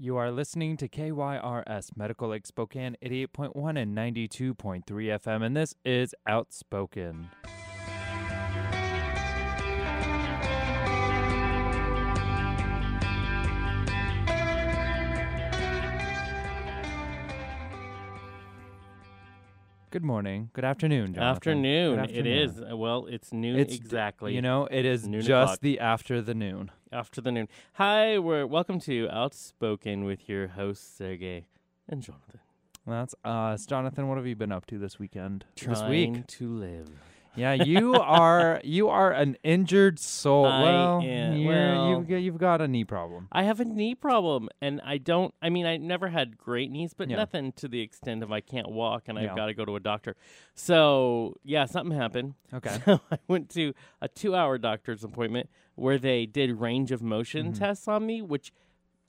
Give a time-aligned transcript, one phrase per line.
[0.00, 6.14] You are listening to KYRS Medical Lake Spokane 88.1 and 92.3 FM, and this is
[6.24, 7.28] Outspoken.
[19.90, 20.50] Good morning.
[20.52, 21.22] Good afternoon, Jonathan.
[21.22, 21.96] Afternoon.
[22.06, 22.60] Good It is.
[22.60, 24.34] Uh, Well, it's noon It's exactly.
[24.34, 25.60] You know, it is Noon just o'clock.
[25.60, 26.70] the after the noon.
[26.92, 27.48] after the noon.
[27.74, 31.46] Hi, we're welcome to Outspoken with your hosts Sergey
[31.88, 32.40] and Jonathan.
[32.86, 33.64] That's us.
[33.64, 35.46] Jonathan, what have you been up to this weekend?
[35.56, 36.26] Trying This week?
[36.26, 36.90] to live.
[37.36, 40.46] Yeah, you are you are an injured soul.
[40.46, 43.28] I well, am- well- you've, got, you've got a knee problem.
[43.30, 45.32] I have a knee problem, and I don't.
[45.40, 47.16] I mean, I never had great knees, but Yeah.
[47.16, 49.30] nothing to the extent of I can't walk and Yeah.
[49.30, 50.16] I've got to go to a doctor.
[50.54, 52.34] So yeah, something happened.
[52.52, 52.76] Okay.
[52.84, 57.58] So I went to a two-hour doctor's appointment where they did range of motion Mhm.
[57.58, 58.52] tests on me, which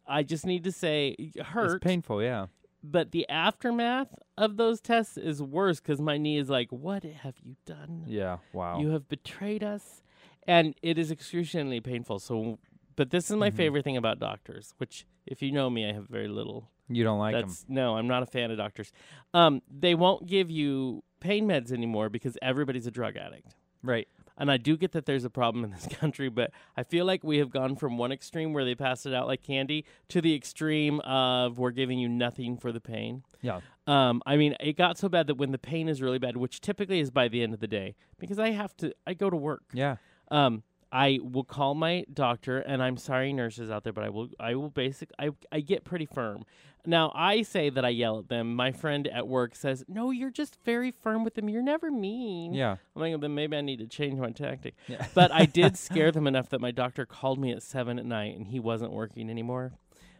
[0.07, 1.75] I just need to say hurt.
[1.77, 2.47] It's painful, yeah.
[2.83, 7.35] But the aftermath of those tests is worse because my knee is like, "What have
[7.43, 8.05] you done?
[8.07, 8.79] Yeah, wow.
[8.79, 10.01] You have betrayed us,"
[10.47, 12.19] and it is excruciatingly painful.
[12.19, 12.59] So,
[12.95, 13.55] but this is my Mhm.
[13.55, 16.69] favorite thing about doctors, which, if you know me, I have very little.
[16.91, 17.41] you don't like them.
[17.49, 18.91] That's no, I'm not a fan of doctors.
[19.35, 23.53] Um, they won't give you pain meds anymore because everybody's a drug addict.
[23.83, 24.07] Right.
[24.39, 27.23] And I do get that there's a problem in this country, but I feel like
[27.23, 30.33] we have gone from one extreme where they pass it out like candy to the
[30.33, 33.23] extreme of we're giving you nothing for the pain.
[33.41, 33.59] Yeah.
[33.85, 36.61] Um, I mean, it got so bad that when the pain is really bad, which
[36.61, 39.37] typically is by the end of the day, because I have to, I go to
[39.37, 39.63] work.
[39.73, 39.97] Yeah.
[40.31, 44.29] Um, I will call my doctor, and I'm sorry, nurses out there, but I will,
[44.39, 46.43] I will basic, I, I get pretty firm.
[46.85, 48.55] Now I say that I yell at them.
[48.55, 51.49] My friend at work says, "No, you're just very firm with them.
[51.49, 52.77] You're never mean." Yeah.
[52.95, 54.75] I'm like, then maybe I need to change my tactic.
[54.87, 55.05] Yeah.
[55.13, 58.35] But I did scare them enough that my doctor called me at seven at night,
[58.37, 59.73] and he wasn't working anymore.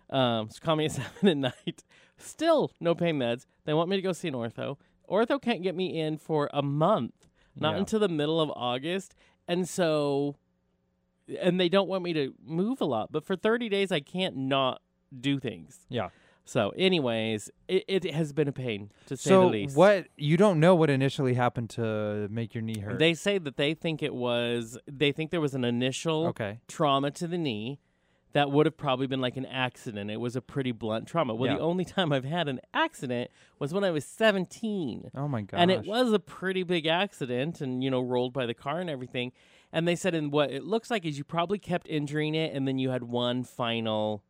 [0.10, 1.84] Um, so call me at seven at night.
[2.18, 3.46] Still no pain meds.
[3.66, 4.76] They want me to go see an ortho.
[5.10, 7.14] Ortho can't get me in for a month,
[7.56, 7.80] not Yeah.
[7.80, 9.16] until the middle of August,
[9.48, 10.36] and so,
[11.40, 13.12] and they don't want me to move a lot.
[13.12, 14.82] But for 30 days, I can't not
[15.18, 15.86] do things.
[15.90, 16.10] Yeah.
[16.46, 19.78] So, anyways, it, it has been a pain to say So the least.
[19.78, 22.98] what you don't know what initially happened to make your knee hurt.
[22.98, 26.60] They say that they think it was they think there was an initial okay.
[26.68, 27.80] trauma to the knee
[28.34, 30.10] that would have probably been like an accident.
[30.10, 31.36] It was a pretty blunt trauma.
[31.36, 31.58] Well, Yeah.
[31.58, 33.30] the only time I've had an accident
[33.60, 35.12] was when I was 17.
[35.16, 35.60] Oh my god!
[35.60, 38.90] And it was a pretty big accident and you know rolled by the car and
[38.90, 39.32] everything.
[39.72, 42.68] And they said and what it looks like is you probably kept injuring it and
[42.68, 44.24] then you had one final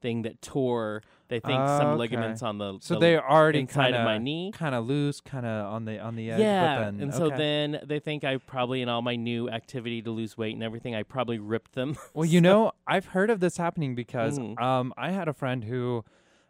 [0.00, 1.98] thing that tore they think Ah, some okay.
[1.98, 4.52] ligaments on the So the they're already inside kind of my knee.
[4.54, 6.40] kind of loose, kind of on the on the edge.
[6.40, 7.36] Yeah, but then, and so okay.
[7.36, 10.94] then they think I probably in all my new activity to lose weight and everything,
[10.94, 11.96] I probably ripped them.
[12.14, 14.60] Well, you know, I've heard of this happening because Mhm.
[14.60, 16.04] um, I had a friend who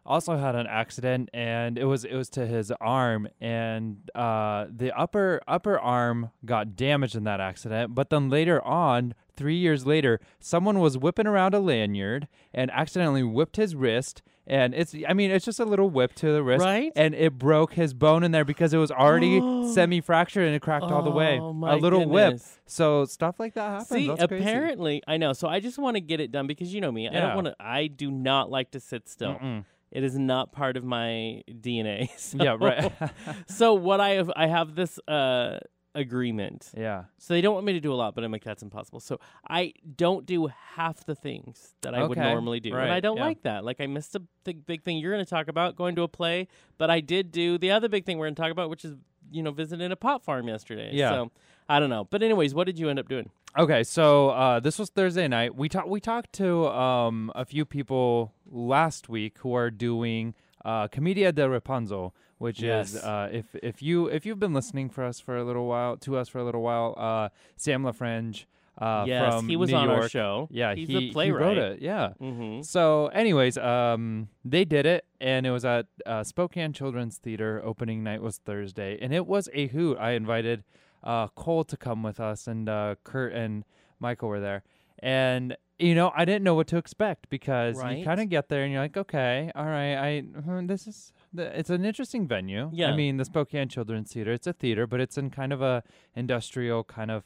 [0.07, 4.97] also had an accident, and it was it was to his arm, and uh, the
[4.97, 7.93] upper upper arm got damaged in that accident.
[7.93, 13.23] But then later on, three years later, someone was whipping around a lanyard and accidentally
[13.23, 14.21] whipped his wrist.
[14.49, 16.93] And it's, I mean, it's just a little whip to the wrist, Right?
[16.95, 19.41] And it broke his bone in there because it was already
[19.73, 21.37] semi-fractured and it cracked all the way.
[21.37, 22.39] Oh, a little whip.
[22.65, 23.89] So stuff like that happens.
[23.89, 24.45] See, That's crazy.
[24.45, 25.33] apparently, I know.
[25.33, 27.09] So I just want to get it done because you know me.
[27.09, 27.55] I don't want to.
[27.59, 29.33] I do not like to sit still.
[29.33, 29.65] Mm-mm.
[29.91, 32.09] It is not part of my DNA.
[32.17, 32.91] So, Yeah, right.
[33.47, 35.59] so what I have, I have this uh,
[35.95, 36.69] agreement.
[36.77, 37.05] yeah.
[37.17, 38.99] So they don't want me to do a lot, but I'm like, that's impossible.
[38.99, 42.75] So I don't do half the things that I would Okay, normally do.
[42.75, 43.25] And I don't yeah.
[43.25, 43.63] like that.
[43.65, 46.07] Like I missed a big, big thing you're going to talk about, going to a
[46.07, 46.47] play,
[46.77, 48.95] but I did do the other big thing we're going to talk about, which is,
[49.31, 50.91] you know, visiting a pot farm yesterday.
[50.93, 51.09] Yeah.
[51.11, 51.31] So
[51.67, 52.05] I don't know.
[52.05, 53.29] But anyways, what did you end up doing?
[53.57, 55.55] Okay, so uh, this was Thursday night.
[55.55, 55.87] We talked.
[55.87, 61.49] We talked to um, a few people last week who are doing uh, Commedia de
[61.49, 62.93] Rapunzel, which Yes.
[62.93, 65.97] is uh, if if you if you've been listening for us for a little while
[65.97, 68.45] to us for a little while, uh, Sam LaFrenge
[68.77, 70.01] uh, yes, from he was New on York.
[70.03, 70.47] our show.
[70.51, 71.55] Yeah, he's he, a playwright.
[71.55, 71.81] He wrote it.
[71.81, 72.09] Yeah.
[72.21, 72.61] Mm-hmm.
[72.61, 77.59] So, anyways, um, they did it, and it was at uh, Spokane Children's Theater.
[77.65, 79.97] Opening night was Thursday, and it was a hoot.
[79.99, 80.63] I invited
[81.03, 83.63] uh, Cole to come with us, and uh, Kurt and
[83.99, 84.63] Michael were there.
[84.99, 87.99] And you know, I didn't know what to expect because Right.
[87.99, 91.13] you kind of get there and you're like, okay, all right, I hmm, this is
[91.31, 92.71] the, it's an interesting venue.
[92.73, 92.89] Yeah.
[92.89, 94.31] I mean, the Spokane Children's Theater.
[94.31, 95.83] It's a theater, but it's in kind of a
[96.15, 97.25] industrial kind of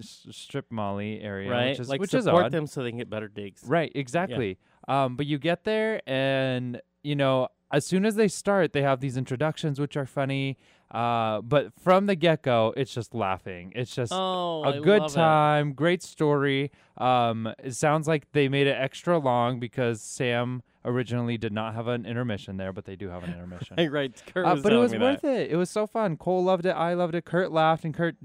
[0.00, 1.68] strip molly area, Right?
[1.70, 2.52] which is like which is support odd.
[2.52, 3.62] them so they can get better digs.
[3.66, 4.58] Right, exactly.
[4.88, 9.00] Um, but you get there, and you know, as soon as they start, they have
[9.00, 10.58] these introductions, which are funny.
[10.90, 13.72] Uh, but from the get go, it's just laughing.
[13.76, 15.14] It's just Oh, a I good love it.
[15.14, 16.72] time, great story.
[16.98, 21.86] Um, it sounds like they made it extra long because Sam originally did not have
[21.88, 23.76] an intermission there, but they do have an intermission.
[23.78, 24.22] Right, right.
[24.32, 25.40] Kurt Uh, was but it was worth that.
[25.42, 25.50] it.
[25.52, 26.16] It was so fun.
[26.16, 26.70] Cole loved it.
[26.70, 27.24] I loved it.
[27.24, 28.16] Kurt laughed, and Kurt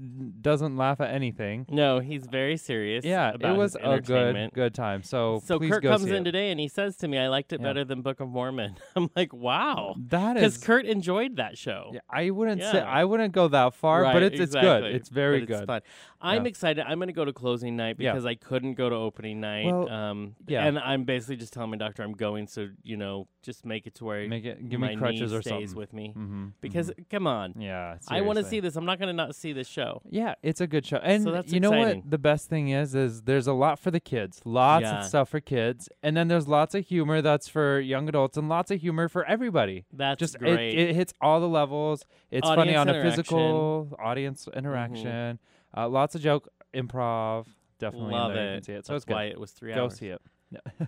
[0.42, 1.66] doesn't laugh at anything.
[1.68, 3.04] No, he's very serious.
[3.04, 5.02] Yeah, about it was a good good time.
[5.02, 6.24] So So Kurt comes in it.
[6.24, 7.66] today and he says to me, "I liked it Yeah.
[7.68, 10.64] better than Book of Mormon." I'm like, "Wow," that is because.
[10.64, 11.90] Kurt enjoyed that show.
[11.94, 14.84] yeah, I wouldn't say I wouldn't go that far, right, but it's it's good.
[14.84, 15.66] It's very But good.
[15.66, 15.80] Fun.
[16.20, 16.48] I'm Yeah.
[16.48, 16.84] excited.
[16.86, 18.12] I'm going to go to closing night Yeah.
[18.12, 19.66] because I couldn't go to opening night.
[19.66, 20.66] Well, um, yeah.
[20.66, 23.94] and I'm basically just telling my doctor I'm going, so you know, just make it
[23.96, 25.76] to where Make it give me crutches or stays something.
[25.78, 26.08] with me.
[26.16, 28.74] mm-hmm, Because come on, yeah, I want to see this.
[28.76, 30.02] I'm not going to not see this show.
[30.10, 30.96] Yeah, it's a good show.
[30.96, 32.00] And So that's you know exciting.
[32.02, 34.40] what the best thing is is there's a lot for the kids.
[34.44, 34.98] Lots Yeah.
[35.00, 35.88] of stuff for kids.
[36.02, 39.24] And then there's lots of humor that's for young adults and lots of humor for
[39.26, 39.84] everybody.
[39.92, 40.74] That's Just it, great.
[40.76, 42.04] it hits all the levels.
[42.32, 42.92] It's funny on a.
[42.96, 43.06] Mm-hmm.
[43.10, 45.38] physical audience interaction.
[45.76, 47.46] Uh, lots of joke improv.
[47.78, 48.42] Definitely in Love there.
[48.44, 48.64] You can it.
[48.64, 48.86] see it.
[48.86, 49.14] So That's it's good.
[49.14, 49.98] why it was three Go hours.
[49.98, 50.20] see it.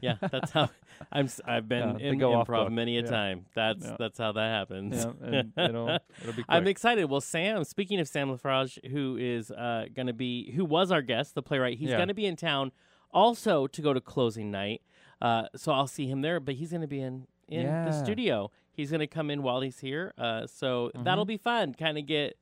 [0.01, 0.71] yeah, that's how
[1.13, 1.29] I'm.
[1.45, 3.11] I've been Yeah, in improv many a Yeah.
[3.11, 3.47] time.
[3.55, 3.97] That's Yeah.
[3.99, 5.05] that's how that happens.
[5.05, 6.45] Yeah, and it'll it'll be.
[6.49, 7.05] I'm excited.
[7.07, 7.65] Well, Sam.
[7.65, 11.43] Speaking of Sam Lafrage, who is uh, going to be, who was our guest, the
[11.43, 12.71] playwright, he's going to be in town
[13.11, 14.81] also to go to closing night.
[15.21, 16.39] Uh, so I'll see him there.
[16.41, 18.51] But he's going to be in in the studio.
[18.73, 20.15] He's going to come in while he's here.
[20.17, 21.03] Uh, so Mm-hmm.
[21.05, 21.75] that'll be fun.
[21.75, 22.37] Kind of get,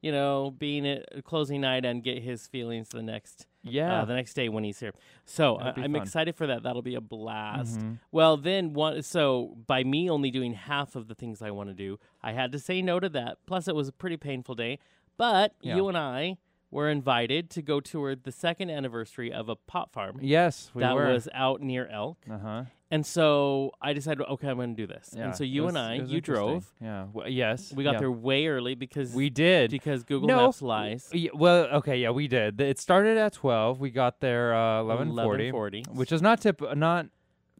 [0.00, 4.02] you know, being at closing night and get his feelings the next yeah.
[4.02, 4.94] uh, the next day when he's here.
[5.24, 6.62] So I, am excited for that.
[6.62, 7.80] That'll be a blast.
[7.80, 7.98] Mhm.
[8.12, 9.02] Well, then one.
[9.02, 12.52] So by me only doing half of the things I want to do, I had
[12.52, 13.38] to say no to that.
[13.46, 14.78] Plus, it was a pretty painful day.
[15.16, 15.76] But Yeah.
[15.76, 16.38] you and I
[16.70, 20.94] were invited to go tour the second anniversary of a pot farm Yes, we that
[20.94, 21.12] were.
[21.12, 22.18] was out near Elk.
[22.30, 22.64] uh huh.
[22.90, 25.12] And so I decided, okay, I'm going to do this.
[25.14, 25.24] Yeah.
[25.26, 26.72] and so you was- and I, you drove.
[26.80, 27.04] Yeah.
[27.12, 27.70] W- yes.
[27.74, 27.98] We got yeah.
[27.98, 29.70] there way early because We did.
[29.70, 30.46] because Google No.
[30.46, 31.10] Maps lies.
[31.12, 32.58] Y- well, okay, yeah, we did.
[32.62, 33.78] It started at twelve.
[33.78, 35.94] We got there uh, eleven forty, 11:40.
[35.96, 37.06] which is not tip, not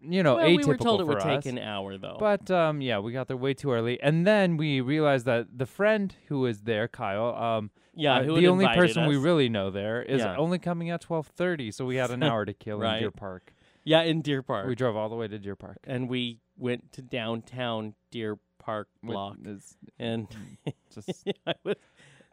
[0.00, 1.24] you know well, atypical we were told it would us.
[1.24, 2.16] take an hour though.
[2.18, 5.66] But um, yeah, we got there way too early, and then we realized that the
[5.66, 9.22] friend who was there, Kyle, um, yeah, uh, who the only invited person we us.
[9.22, 10.36] really know there is Yeah.
[10.36, 12.94] only coming at twelve thirty, so we had an hour to kill Right.
[12.96, 13.52] in Deer Park.
[13.84, 14.66] yeah in Deer Park.
[14.68, 15.78] We drove all the way to Deer Park.
[15.84, 20.26] and we went to downtown Deer Park block, it's and
[20.94, 21.76] just, I was,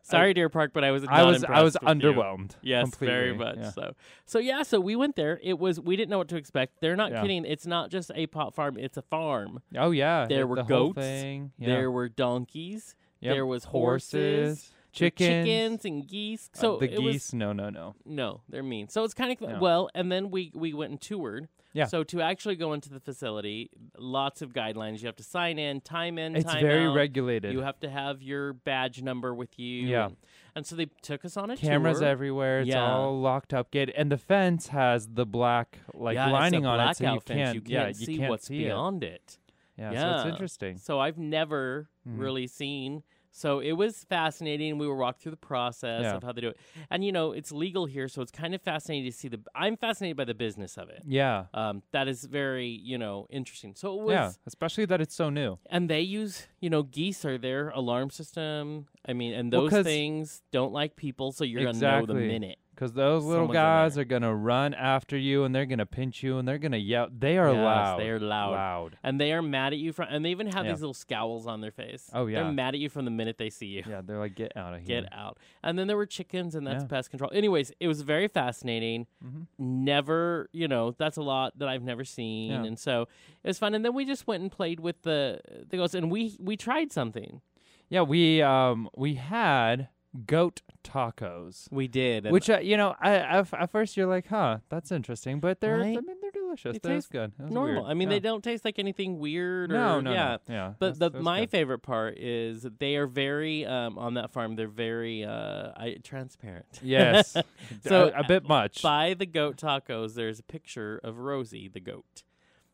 [0.04, 1.06] sorry, Deer Park, but I was.
[1.08, 1.88] I not was I was with you.
[2.12, 2.52] underwhelmed.
[2.62, 3.38] Yes, very completely.
[3.62, 3.70] much Yeah.
[3.72, 3.96] so.
[4.26, 5.40] So yeah, so we went there.
[5.42, 6.82] It was we didn't know what to expect.
[6.82, 7.22] They're not Yeah.
[7.22, 7.46] kidding.
[7.46, 8.78] It's not just a pot farm.
[8.78, 9.62] It's a farm.
[9.78, 11.52] Oh yeah, There the- were the whole goats, thing.
[11.58, 11.68] Yeah.
[11.70, 12.96] There were donkeys.
[13.22, 13.34] Yep.
[13.34, 16.50] There was horses, chickens, chickens, and geese.
[16.56, 17.34] Uh, So the it was geese.
[17.34, 17.96] no, no, no.
[18.06, 18.88] no, they're mean.
[18.90, 19.60] So it's kind of Yeah.
[19.60, 21.48] well, and then we we went and toured.
[21.74, 21.86] Yeah.
[21.88, 25.02] So to actually go into the facility, lots of guidelines.
[25.02, 26.96] You have to sign in, time in, It's time very out.
[26.96, 27.52] regulated.
[27.52, 29.86] You have to have your badge number with you.
[29.86, 30.06] Yeah.
[30.06, 30.16] And,
[30.56, 31.70] and so they took us on a tour.
[31.70, 32.08] Cameras tour.
[32.08, 32.62] everywhere.
[32.62, 32.90] It's Yeah.
[32.90, 33.72] all locked up.
[33.72, 37.56] Gate, and the fence has the black like yeah, lining on it, so you can't.
[37.56, 39.10] You can't yeah, see can't what's see beyond it.
[39.14, 39.38] it.
[39.78, 40.02] Yeah, Yeah.
[40.14, 40.78] so it's interesting.
[40.78, 42.20] So I've never Mhm.
[42.20, 43.04] really seen.
[43.38, 44.78] So it was fascinating.
[44.78, 46.16] We were walked through the process Yeah.
[46.16, 46.58] of how they do it,
[46.90, 49.42] and you know it's legal here, so it's kind of fascinating to see the.
[49.54, 51.02] I'm fascinated by the business of it.
[51.06, 53.76] Yeah, Um, that is very you know interesting.
[53.76, 55.60] So it was, yeah, especially that it's so new.
[55.70, 58.88] and they use you know geese are their alarm system.
[59.06, 62.58] I mean, and Well, things don't like people, so you're gonna know the minute.
[62.76, 64.02] Because those little Someone's in guys there.
[64.02, 67.08] are gonna run after you, and they're gonna pinch you, and they're gonna yell.
[67.10, 68.00] They are Yes, loud.
[68.00, 68.52] They are loud.
[68.52, 68.98] Loud.
[69.02, 70.74] And they are mad at you from, and they even have Yeah.
[70.74, 72.12] these little scowls on their face.
[72.14, 72.44] Oh, yeah.
[72.44, 73.84] they're mad at you from the minute they see you.
[73.88, 75.02] Yeah, they're like, get out of here.
[75.04, 75.38] Get out.
[75.64, 76.88] And then there were chickens, and that's Yeah.
[76.90, 77.32] pest control.
[77.34, 79.08] Anyways, it was very fascinating.
[79.24, 79.48] Mhm.
[79.58, 82.64] Never, you know, that's a lot that I've never seen, Yeah.
[82.66, 83.04] and so
[83.44, 83.74] it was fun.
[83.74, 85.40] And then we just went and played with the
[85.70, 87.42] the ghosts, and we we tried something.
[87.90, 89.90] Yeah, we um we had
[90.26, 91.68] goat tacos.
[91.72, 95.40] We did, Which uh, you know, I at, at first you're like, huh, that's interesting,
[95.40, 95.98] but they're Right?
[95.98, 96.74] I mean they're delicious.
[96.74, 97.34] They That taste good.
[97.40, 97.84] Normal.
[97.84, 97.92] weird.
[97.92, 98.16] I mean, yeah.
[98.16, 99.72] they don't taste like anything weird.
[99.72, 100.38] Or, No, no, yeah.
[100.48, 100.54] no.
[100.54, 100.74] yeah.
[100.80, 101.52] But the my good.
[101.52, 104.56] favorite part is they are very um, on that farm.
[104.56, 106.80] They're very uh, I, transparent.
[106.82, 107.34] yes,
[107.84, 108.82] So, so a, bit much.
[108.82, 112.24] By the goat tacos, there's a picture of Rosie the goat,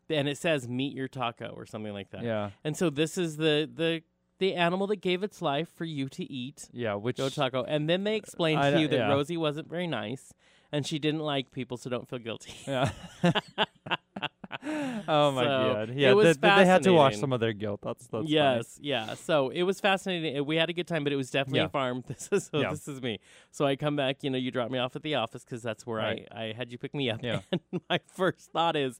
[0.09, 2.23] and it says "Meet your taco" or something like that.
[2.23, 4.03] yeah, And so this is the the
[4.41, 6.67] the animal that gave its life for you to eat.
[6.73, 6.95] yeah.
[6.95, 9.09] Which Goat taco, and then they explained I to you that yeah.
[9.09, 10.33] Rosie wasn't very nice,
[10.73, 12.53] and she didn't like people, so don't feel guilty.
[12.67, 12.91] yeah.
[15.07, 15.89] oh my So, god.
[15.89, 17.81] it Yeah, was they, had to wash some of their guilt.
[17.83, 18.29] That's that's funny.
[18.29, 19.13] yes, yeah.
[19.15, 20.37] So it was fascinating.
[20.39, 21.65] Uh, We had a good time, but it was definitely Yeah.
[21.65, 22.03] a farm.
[22.07, 22.71] This is so Yeah.
[22.71, 23.19] this is me.
[23.51, 24.23] So I come back.
[24.23, 26.27] You know, you drop me off at the office because that's where Right.
[26.31, 27.21] I I had you pick me up.
[27.23, 27.41] Yeah.
[27.51, 28.99] And my first thought is,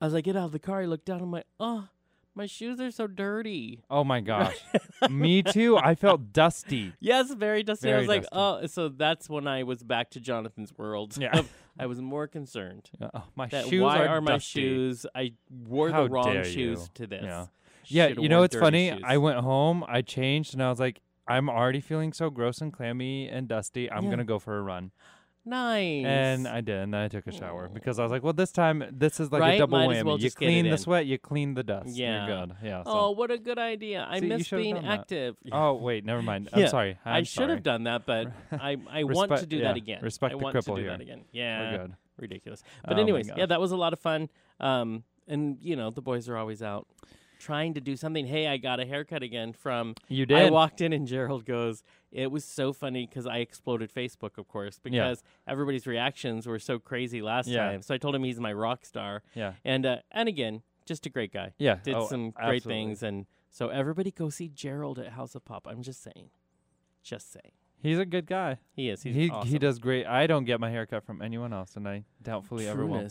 [0.00, 1.20] as I get out of the car, I look down.
[1.22, 1.88] I'm like, oh,
[2.36, 3.84] My shoes are so dirty.
[3.88, 4.56] Oh my gosh.
[5.08, 5.76] Me too.
[5.76, 6.92] I felt dusty.
[7.00, 7.92] Yes, very dusty.
[7.92, 8.32] I was like, dusty.
[8.36, 11.16] oh, so that's when I was back to Jonathan's world.
[11.16, 11.42] Yeah.
[11.78, 12.90] I was more concerned.
[13.00, 15.06] Yeah, Oh, my shoes why are, are, my shoes?
[15.14, 17.22] I wore How the wrong shoes to this.
[17.24, 17.46] Yeah.
[17.86, 18.90] Yeah, you know it's funny?
[18.90, 19.02] shoes.
[19.04, 22.72] I went home, I changed, and I was like, I'm already feeling so gross and
[22.72, 23.90] clammy and dusty.
[23.90, 24.10] I'm Yeah.
[24.10, 24.90] gonna go for a run,
[25.44, 26.04] nice.
[26.04, 26.76] and I did.
[26.80, 29.30] And then I took a shower because I was like, well, this time this is
[29.32, 29.54] like Right?
[29.54, 29.96] a double Might whammy.
[29.98, 30.78] as well you just get it clean the in.
[30.78, 31.88] sweat, you clean the dust.
[31.88, 32.26] Yeah.
[32.26, 32.56] You're good.
[32.62, 32.82] Yeah.
[32.84, 32.90] So.
[32.90, 34.06] oh, what a good idea!
[34.08, 35.00] I See, you miss should've being done that.
[35.00, 35.36] active.
[35.52, 36.48] Oh wait, never mind.
[36.52, 36.98] I'm sorry.
[37.04, 37.50] I'm I should sorry.
[37.50, 40.00] have done that, but I, I want to do yeah, that again.
[40.02, 40.90] respect I the want to cripple do here.
[40.90, 41.24] that again.
[41.32, 41.94] Yeah, We're good.
[42.18, 42.62] ridiculous.
[42.64, 43.48] Oh But my anyways, yeah, gosh.
[43.48, 44.28] that was a lot of fun.
[44.60, 46.86] Um, and you know the boys are always out
[47.40, 48.26] trying to do something.
[48.26, 49.94] Hey, I got a haircut again from.
[50.08, 50.38] You did.
[50.38, 51.82] I walked in and Gerald goes,
[52.14, 54.90] "It was so funny because I exploded Facebook, of course, Yeah.
[54.90, 57.70] because everybody's reactions were so crazy last Yeah.
[57.70, 57.82] time.
[57.82, 59.54] So I told him he's my rock star, yeah.
[59.64, 61.52] and uh, and again, just a great guy.
[61.58, 61.80] Yeah.
[61.82, 65.66] Did oh, some great things, and so everybody go see Gerald at House of Pop.
[65.68, 66.30] I'm just saying,
[67.02, 67.52] just saying,
[67.84, 68.56] He's a good guy.
[68.72, 69.02] he is.
[69.02, 69.50] He's he awesome.
[69.50, 70.06] he does great.
[70.06, 73.06] I don't get my haircut from anyone else, and I doubtfully ever will.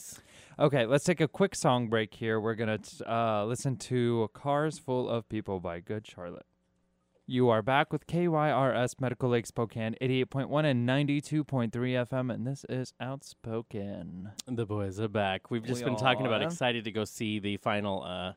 [0.57, 2.39] Okay, let's take a quick song break here.
[2.39, 6.47] We're going to uh, listen to Cars Full of People by Good Charlotte.
[7.25, 12.93] You are back with KYRS Medical Lake Spokane 88.1 and 92.3 FM, and this is
[12.99, 14.31] Outspoken.
[14.45, 15.49] The boys are back.
[15.49, 16.47] We've just We been talking about are.
[16.47, 18.33] excited to go see the final uh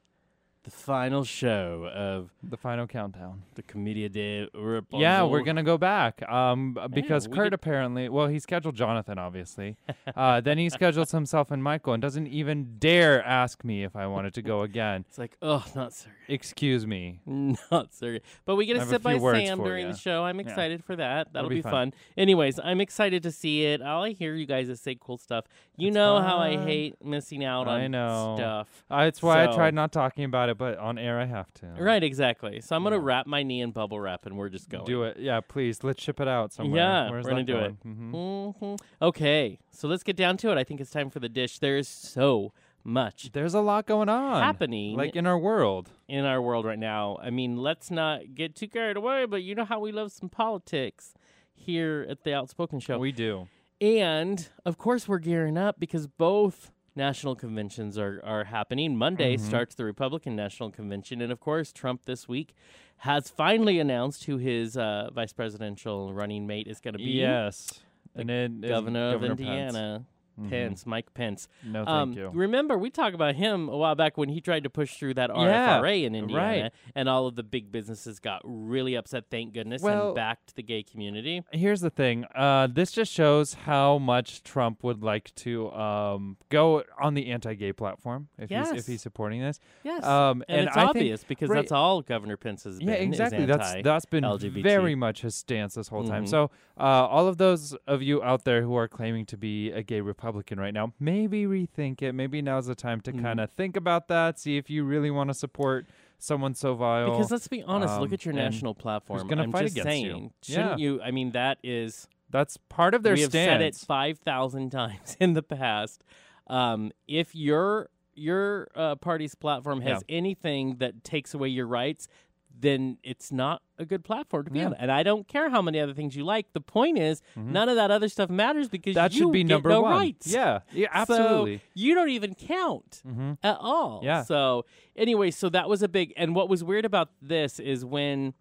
[0.66, 3.42] the final show of The final countdown.
[3.54, 5.00] the Commedia de Rapunzel.
[5.00, 6.28] Yeah, we're gonna go back.
[6.28, 9.76] Um, because Kurt could- apparently, well, he scheduled Jonathan, obviously.
[10.16, 14.08] uh, then he schedules himself and Michael, and doesn't even dare ask me if I
[14.08, 15.04] wanted to go again.
[15.08, 16.10] It's like, oh, not Sergey.
[16.28, 17.20] Excuse me.
[17.26, 18.22] Not Sergey.
[18.44, 19.92] But we get to a sit by Sam during ya.
[19.92, 20.24] the show.
[20.24, 20.46] I'm Yeah.
[20.48, 21.32] excited for that.
[21.32, 21.70] That'll be be, fun.
[21.72, 21.92] fun.
[22.16, 23.80] Anyways, I'm excited to see it.
[23.82, 25.44] All I hear you guys is say cool stuff.
[25.76, 28.34] You It's know how I hate missing out I on know.
[28.36, 28.84] stuff.
[28.90, 31.66] Uh, it's why I tried not talking about it, but on air I have to.
[31.78, 32.60] Right, exactly.
[32.60, 34.84] So I'm gonna wrap my knee in bubble wrap, and we're just going.
[34.84, 35.18] Do it.
[35.18, 35.82] Yeah, please.
[35.84, 36.80] Let's ship it out somewhere.
[36.80, 37.82] Yeah, Where's we're gonna that do it.
[37.82, 37.96] going?
[38.12, 38.58] Mhm.
[38.58, 40.58] hmm Okay, so let's get down to it.
[40.58, 41.58] I think it's time for the dish.
[41.58, 42.52] There's so
[42.84, 44.40] much There's a lot going on.
[44.42, 45.90] happening Like in our world.
[46.08, 47.18] in our world right now.
[47.20, 50.28] I mean, let's not get too carried away, but you know how we love some
[50.28, 51.12] politics
[51.52, 52.98] here at the Outspoken Show.
[52.98, 53.48] We do.
[53.80, 58.96] and of course, we're gearing up because both national conventions are, are happening.
[58.96, 59.40] Monday Mhm.
[59.40, 62.54] starts the Republican National Convention, and of course, Trump this week
[62.98, 67.04] has finally announced who his uh, vice presidential running mate is going to be.
[67.12, 67.80] Yes.
[68.14, 70.06] And then Governor, Governor of Indiana,
[70.40, 70.50] Mhm.
[70.50, 71.48] Pence, Mike Pence.
[71.64, 72.30] No, thank Um, you.
[72.34, 75.30] Remember, we talked about him a while back when he tried to push through that
[75.34, 76.72] Yeah, RFRA in Indiana, right.
[76.94, 79.24] and all of the big businesses got really upset.
[79.30, 81.42] Thank goodness, Well- and backed the gay community.
[81.52, 82.26] Here's the thing.
[82.34, 87.72] Uh, this just shows how much Trump would like to um, go on the anti-gay
[87.72, 89.58] platform if he's if he's supporting this.
[89.84, 91.56] Yes, Um, and, and it's I think- obvious because right.
[91.56, 92.88] that's all Governor Pence has been.
[92.88, 93.46] Yeah, exactly.
[93.46, 94.62] That's that's been LGBT.
[94.62, 96.24] very much his stance this whole time.
[96.24, 96.28] Mhm.
[96.28, 99.82] So, uh, all of those of you out there who are claiming to be a
[99.82, 100.25] gay Republican
[100.58, 102.12] right now, maybe rethink it.
[102.12, 103.22] Maybe now's the time to Mhm.
[103.22, 104.38] kind of think about that.
[104.38, 105.86] See if you really want to support
[106.18, 107.10] someone so vile.
[107.10, 109.26] Because let's be honest, look um, at your national platform.
[109.28, 110.30] gonna I'm fight just against you?
[110.42, 110.84] shouldn't Yeah.
[110.84, 111.02] you?
[111.02, 115.16] I mean, that is that's part of their we have said it five thousand times
[115.20, 116.02] in the past.
[116.48, 122.08] Um, if your your uh, party's platform has anything that takes away your rights,
[122.58, 124.66] then it's not a good platform to be Yeah.
[124.66, 124.74] on.
[124.74, 126.52] And I don't care how many other things you like.
[126.54, 127.48] The point is, Mhm.
[127.48, 129.92] none of that other stuff matters because that you should be number no one.
[129.92, 130.26] rights.
[130.32, 131.60] Yeah, yeah, So absolutely.
[131.74, 134.00] you don't even count hmm at all.
[134.02, 134.22] Yeah.
[134.22, 134.64] So
[134.96, 136.14] anyway, so that was a big.
[136.16, 138.32] And what was weird about this is when,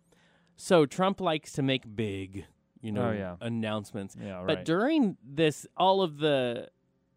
[0.56, 2.46] so Trump likes to make big,
[2.82, 3.36] you know, Oh, yeah.
[3.42, 4.16] announcements.
[4.18, 4.48] Yeah, right.
[4.48, 6.70] But during this, all of the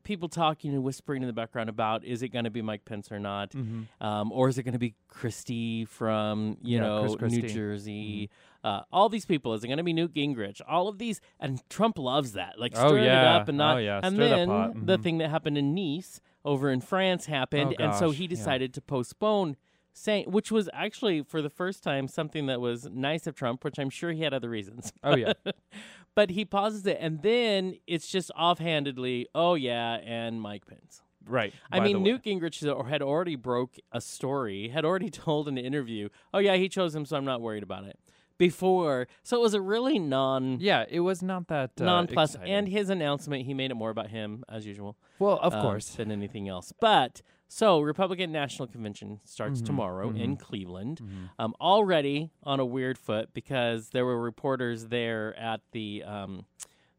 [0.09, 3.13] people talking and whispering in the background about is it going to be Mike Pence
[3.13, 7.05] or not, hmm um, or is it going to be Christie from you Yeah, know
[7.07, 7.43] New Christie.
[7.43, 7.55] Mm-hmm.
[7.57, 8.31] Jersey?
[8.65, 10.61] Uh, all these people is it going to be Newt Gingrich?
[10.67, 13.37] All of these, and Trump loves that, like Oh, yeah.
[13.37, 13.77] it up and not.
[13.77, 14.01] Oh, yeah.
[14.03, 14.87] And Stir the then pot.
[14.87, 18.29] the thing that happened in Nice over in France happened, Oh, and so he yeah.
[18.31, 19.57] decided to postpone.
[20.01, 23.81] Saying, which was actually for the first time something that was nice of Trump, which
[23.81, 24.93] I'm sure he had other reasons.
[25.03, 25.33] Oh yeah.
[26.15, 31.03] but he pauses it, and then it's just offhandedly, oh yeah, and Mike Pence.
[31.27, 31.53] Right.
[31.73, 32.03] I mean.
[32.03, 36.55] Newt Gingrich had- had already broke a story, had already told an interview, oh yeah,
[36.55, 37.99] he chose him, so I'm not worried about it.
[38.39, 42.37] Before, so it was a really non Yeah, it was not that uh, non plus,
[42.37, 45.89] and his announcement, he made it more about him as usual, well, of um, course.
[45.89, 46.73] than anything else.
[46.81, 50.41] But so Republican National Convention starts Mhm, tomorrow in mhm.
[50.41, 51.01] Cleveland.
[51.03, 51.31] Mhm.
[51.39, 56.45] Um, already on a weird foot because there were reporters there at the um,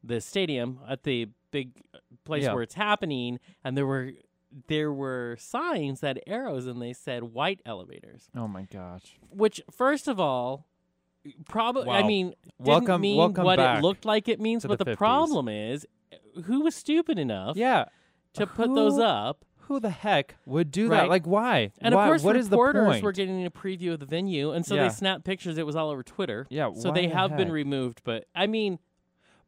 [0.04, 1.82] the stadium at the big
[2.24, 2.54] place Yeah.
[2.54, 4.12] where it's happening, and there were
[4.68, 8.30] there were signs that arrows and they said white elevators.
[8.36, 9.20] Oh my gosh.
[9.30, 10.66] Which, first of all,
[11.48, 14.66] probably I mean, didn't Welcome- mean welcome what it looked like it means.
[14.66, 15.86] But the the, problem is,
[16.46, 17.86] who was stupid enough Yeah.
[18.34, 19.46] to put those up?
[19.70, 21.02] Who the heck would do Right.
[21.04, 21.10] that?
[21.10, 21.72] Like why?
[21.80, 22.04] And why?
[22.06, 23.04] of course, what is the reporters point?
[23.04, 24.84] were getting a preview of the venue, and so Yeah.
[24.84, 25.58] they snapped pictures.
[25.58, 26.46] It was all over Twitter.
[26.50, 26.72] yeah.
[26.74, 28.02] So they the have been removed.
[28.04, 28.80] But I mean,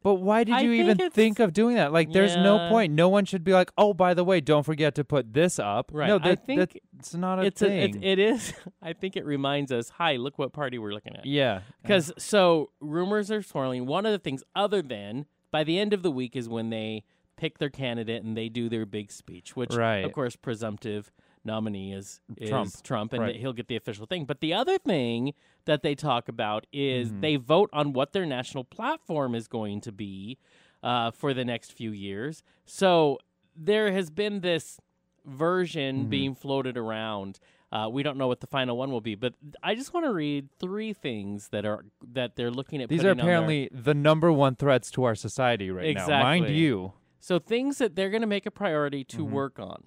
[0.04, 1.92] But why did you think even it's- think of doing that?
[1.94, 2.92] Like, there's no point.
[2.94, 5.92] No one should be like, oh, by the way, don't forget to put this up.
[5.94, 6.08] Right.
[6.08, 8.01] No, I think it's not a it's a, thing.
[8.01, 8.51] it, it is.
[8.82, 9.90] I think it reminds us.
[9.98, 11.25] Hi, look what party we're looking at.
[11.28, 11.62] yeah.
[11.84, 13.86] Because so rumors are swirling.
[13.86, 17.04] One of the things, other than by the end of the week, is when they
[17.42, 20.06] pick their candidate and they do their big speech, which Right.
[20.06, 21.12] of course presumptive
[21.44, 22.72] nominee is, is Trump.
[22.84, 23.36] Trump, and Right.
[23.36, 24.26] he'll get the official thing.
[24.26, 25.34] But the other thing
[25.66, 27.22] that they talk about is Mhm.
[27.22, 30.38] they vote on what their national platform is going to be
[30.84, 32.42] uh, for the next few years.
[32.66, 33.18] So
[33.56, 34.80] there has been this
[35.26, 36.10] version Mhm.
[36.10, 37.40] being floated around.
[37.72, 39.34] Uh, we don't know what the final one will be, but
[39.64, 42.90] I just want to read three things that are that they're looking at.
[42.90, 46.08] These are on their- apparently the number one threats to our society right now.
[46.08, 46.94] Mind you.
[47.22, 49.30] So things that they're going to make a priority to Mhm.
[49.30, 49.86] work on.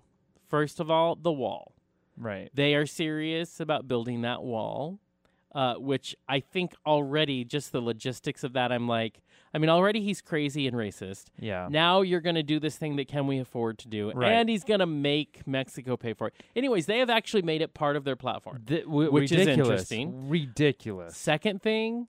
[0.49, 1.73] First of all, the wall.
[2.17, 2.49] Right.
[2.55, 5.01] They are serious about building that wall,
[5.55, 8.71] uh, which I think already just the logistics of that.
[8.73, 9.21] I'm like,
[9.53, 11.27] I mean, already he's crazy and racist.
[11.39, 11.69] Yeah.
[11.71, 14.33] Now you're going to do this thing that can we afford to do, Right.
[14.33, 16.35] and he's going to make Mexico pay for it.
[16.57, 18.63] Anyways, they have actually made it part of their platform.
[18.67, 20.29] Th- w- Which is interesting.
[20.29, 21.17] Ridiculous.
[21.17, 22.09] Second thing,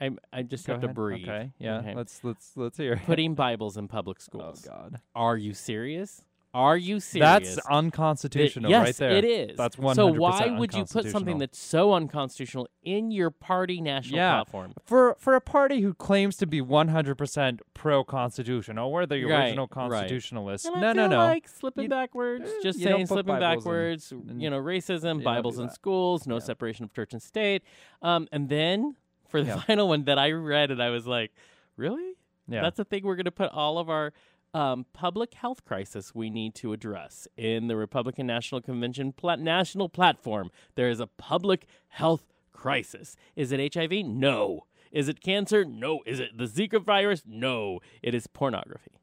[0.00, 1.28] I I just Go have to breathe.
[1.28, 1.52] Okay.
[1.58, 1.78] Yeah.
[1.78, 1.94] Okay.
[1.94, 2.94] Let's let's let's hear.
[2.94, 3.02] it.
[3.06, 4.66] Putting Bibles in public schools.
[4.68, 4.70] oh.
[4.72, 5.00] God.
[5.14, 6.22] Are you serious?
[6.52, 7.28] Are you serious?
[7.28, 9.10] That's Th- unconstitutional yes, right there.
[9.12, 9.56] it is.
[9.56, 14.16] That's So 100% why would you put something that's so unconstitutional in your party national
[14.18, 14.34] Yeah.
[14.42, 14.74] platform?
[14.84, 19.66] for for a party who claims to be 100% pro constitutional, we're the Right, original
[19.66, 19.90] right.
[19.90, 20.66] constitutionalists.
[20.66, 21.18] And no, no, no.
[21.18, 24.10] like slipping You- backwards, eh, just saying slipping Bibles backwards.
[24.10, 26.40] and you know, racism, Bibles in schools, no Yeah.
[26.40, 27.62] separation of church and state.
[28.02, 28.96] Um, and then
[29.30, 29.60] for the Yeah.
[29.60, 31.32] final one that I read, and I was like,
[31.76, 32.14] really?
[32.48, 32.62] yeah.
[32.62, 34.12] That's the thing we're going to put all of our
[34.52, 40.50] um, public health crisis we need to address in the Republican National Convention national platform.
[40.74, 43.14] There is a public health crisis.
[43.36, 44.04] Is it HIV?
[44.04, 44.66] No.
[44.90, 45.64] Is it cancer?
[45.64, 46.00] No.
[46.04, 47.22] Is it the Zika virus?
[47.24, 47.78] No.
[48.02, 48.98] It is pornography.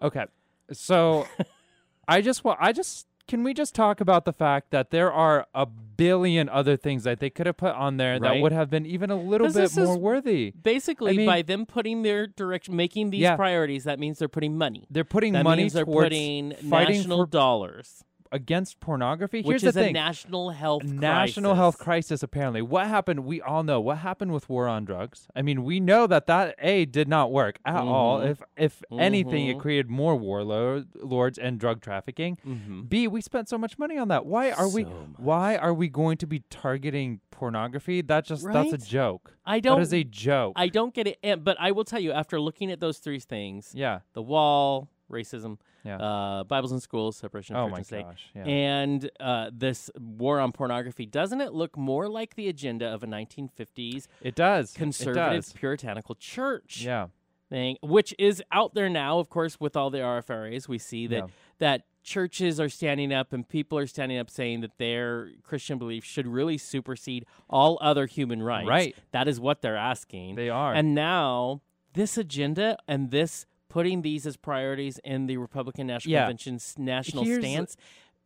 [0.00, 0.24] Okay.
[0.72, 1.26] So
[2.08, 5.46] I just want I just can we just talk about the fact that there are
[5.54, 8.84] a billion other things that they could have put on there that would have been
[8.84, 10.52] even a little bit more worthy.
[10.60, 13.36] Basically, I mean- by them putting their direction, making these Yeah.
[13.36, 14.84] priorities, that means they're putting money.
[14.90, 19.38] They're putting That money means they're putting national for, dollars, against pornography.
[19.42, 19.92] which Here's is the a thing.
[19.92, 21.58] national health national crisis.
[21.58, 25.42] health crisis apparently what happened we all know what happened with war on drugs i
[25.42, 28.30] mean we know that that a did not work at all Mhm.
[28.30, 32.82] if if anything it created more warlords and drug trafficking Mm-hmm.
[32.82, 34.92] b we spent so much money on that why are we much.
[35.18, 39.80] why are we going to be targeting pornography that just that's a joke I don't.
[39.80, 41.42] is a joke I don't get it.
[41.42, 45.58] But I will tell you, after looking at those three things, yeah the wall, racism,
[45.84, 49.50] yeah uh, Bibles in schools, separation of oh church and state, gosh yeah and uh,
[49.52, 54.34] this war on pornography, doesn't it look more like the agenda of a 1950s it
[54.34, 55.52] does conservative it does.
[55.52, 57.06] puritanical church yeah
[57.48, 60.68] thing, which is out there now, of course, with all the RFRAs.
[60.68, 61.26] We see that Yeah.
[61.58, 66.06] that churches are standing up and people are standing up saying that their Christian beliefs
[66.06, 68.68] should really supersede all other human rights.
[68.68, 68.96] Right.
[69.10, 70.36] That is what they're asking.
[70.36, 71.62] they are And now
[71.94, 76.20] this agenda and this putting these as priorities in the Republican National Yeah.
[76.24, 77.76] Convention's national Here's- stance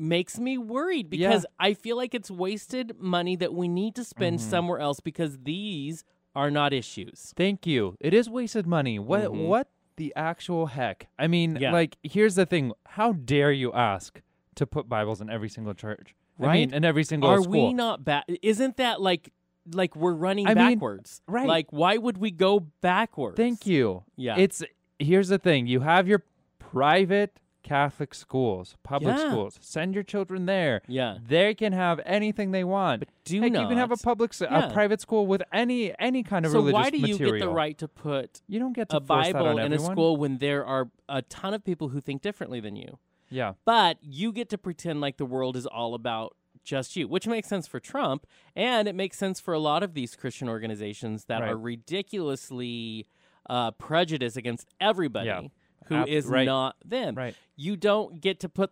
[0.01, 1.29] makes me worried Yeah.
[1.29, 4.43] because I feel like it's wasted money that we need to spend Mhm.
[4.43, 6.03] somewhere else because these
[6.35, 7.33] are not issues.
[7.37, 7.95] Thank you.
[8.01, 8.99] It is wasted money.
[8.99, 9.47] What Mhm.
[9.47, 11.07] what the actual heck?
[11.17, 11.71] I mean, Yeah.
[11.71, 12.73] like here's the thing.
[12.89, 14.21] How dare you ask
[14.57, 16.17] to put Bibles in every single church?
[16.41, 16.53] I Right?
[16.55, 17.69] mean, in every single Are school.
[17.69, 18.25] we not bad?
[18.43, 19.31] Isn't that like
[19.73, 21.23] like we're running I mean, backwards?
[21.29, 21.47] right.
[21.47, 23.37] Like why would we go backwards?
[23.37, 24.03] Thank you.
[24.17, 24.37] Yeah.
[24.37, 24.63] It's
[25.05, 25.67] here's the thing.
[25.67, 26.23] You have your
[26.59, 29.31] private Catholic schools, public Yeah.
[29.31, 29.59] schools.
[29.63, 30.83] Send your children there.
[30.87, 31.17] yeah.
[31.27, 33.01] They can have anything they want.
[33.01, 34.69] But do Heck, can have a public, s- Yeah.
[34.69, 36.73] a private school with any any kind of religious?
[36.75, 37.39] so religious why do you material.
[37.39, 39.73] get the right to put You don't get to a force that Bible on in
[39.73, 39.93] a everyone.
[39.97, 42.99] school when there are a ton of people who think differently than you?
[43.31, 47.27] Yeah, But you get to pretend like the world is all about just you, which
[47.27, 51.25] makes sense for Trump, and it makes sense for a lot of these Christian organizations
[51.27, 51.51] that Right.
[51.51, 53.07] are ridiculously
[53.49, 55.43] uh, prejudiced against everybody Yeah.
[55.87, 56.47] who Ab- is right.
[56.47, 57.15] not them.
[57.15, 57.35] right.
[57.57, 58.71] You don't get to put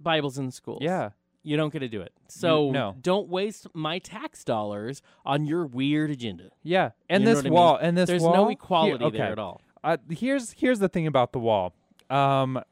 [0.00, 0.80] Bibles in schools.
[0.82, 1.10] Yeah.
[1.42, 2.12] You don't get to do it.
[2.28, 2.96] So no.
[3.00, 6.44] don't waste my tax dollars on your weird agenda.
[6.62, 7.52] Yeah, and You this what I mean?
[7.52, 8.32] wall, and this There's wall.
[8.34, 9.18] no here- equality okay.
[9.18, 9.60] there at all.
[9.82, 11.74] Uh, here's here's the thing about the wall.
[12.08, 12.62] Um,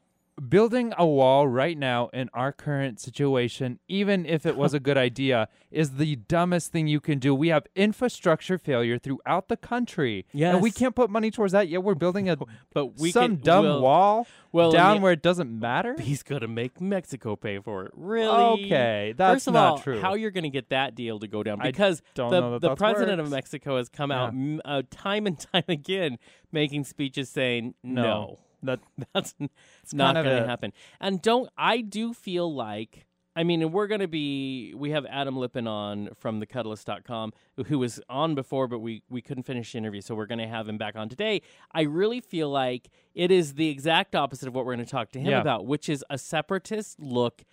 [0.49, 4.97] building a wall right now in our current situation, even if it was a good
[4.97, 7.33] idea, is the dumbest thing you can do.
[7.33, 10.25] We have infrastructure failure throughout the country.
[10.33, 11.83] And we can't put money towards that yet.
[11.83, 12.37] We're building a
[12.73, 15.95] But we some can, dumb we'll- wall well, down where it doesn't matter.
[15.99, 17.91] He's gonna make Mexico pay for it.
[17.95, 18.65] Really?
[18.65, 19.99] Okay, that's First of not all, true.
[19.99, 21.59] how you're going to get that deal to go down?
[21.59, 23.31] Because the that the president of.
[23.31, 24.31] Mexico has come out
[24.63, 26.19] uh, time and time again
[26.51, 28.39] making speeches saying no, No.
[28.63, 28.79] That
[29.13, 29.35] that's
[29.83, 30.73] it's not going to happen.
[30.99, 35.05] And don't I do feel like I mean, and we're going to be we have
[35.07, 37.33] Adam Lippin on from the thecuddlist.com
[37.65, 40.47] who was on before but we we couldn't finish the interview, so we're going to
[40.47, 41.41] have him back on today.
[41.71, 45.11] I really feel like it is the exact opposite of what we're going to talk
[45.13, 45.41] to him Yeah.
[45.41, 47.43] about, which is a separatist look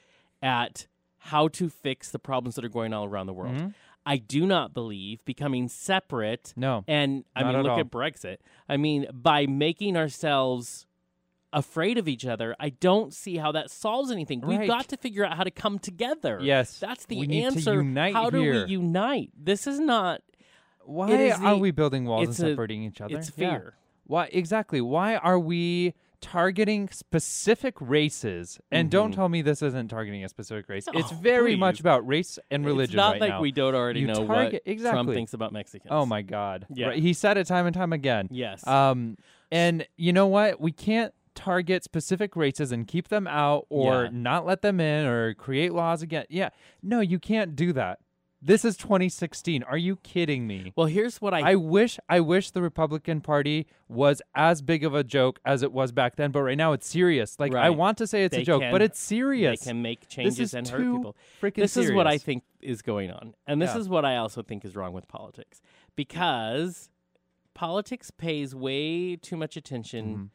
[0.43, 0.87] at
[1.25, 3.55] how to fix the problems that are going on around the world.
[3.57, 3.75] Mhm.
[4.07, 6.85] I do not believe becoming separate no.
[6.89, 7.81] and I mean, at look all.
[7.81, 8.39] at Brexit.
[8.69, 10.87] I mean, by making ourselves
[11.53, 14.41] afraid of each other, I don't see how that solves anything.
[14.41, 16.39] We've got to figure out how to come together.
[16.43, 17.75] Yes, That's the we need to answer.
[17.75, 19.31] unite how do we unite?
[19.37, 20.23] This is not
[20.85, 23.17] Why is are we building walls and it's a- separating each other?
[23.19, 23.51] it's Yeah.
[23.51, 23.75] fear.
[24.05, 24.81] Why exactly?
[24.81, 28.61] Why are we targeting specific races?
[28.71, 29.15] And don't Mhm.
[29.15, 30.87] tell me this isn't targeting a specific race.
[30.93, 33.41] it's Oh, very much about race and religion It's not right like now.
[33.41, 35.91] we don't already You know target- what Trump thinks about Mexicans.
[35.91, 36.67] oh my god.
[36.73, 36.89] Yeah.
[36.89, 38.29] Right, He said it time and time again.
[38.31, 38.67] Yes.
[38.67, 39.17] Um
[39.53, 40.61] and you know what?
[40.61, 44.11] We can't target specific races and keep them out or Yeah.
[44.13, 46.27] not let them in or create laws again.
[46.29, 46.51] Yeah.
[46.83, 47.99] No, you can't do that.
[48.43, 49.63] This is 2016.
[49.65, 50.73] Are you kidding me?
[50.75, 54.95] well, here's what I, I wish I wish the Republican Party was as big of
[54.95, 57.39] a joke as it was back then, but right now it's serious.
[57.39, 59.61] Like I want to say it's They a joke, can- but it's serious.
[59.61, 61.17] they can make changes and hurt people.
[61.43, 61.91] this serious.
[61.91, 63.35] is what I think is going on.
[63.47, 63.81] And this Yeah.
[63.81, 65.61] is what I also think is wrong with politics.
[65.95, 66.89] Because
[67.53, 70.31] politics pays way too much attention Mhm.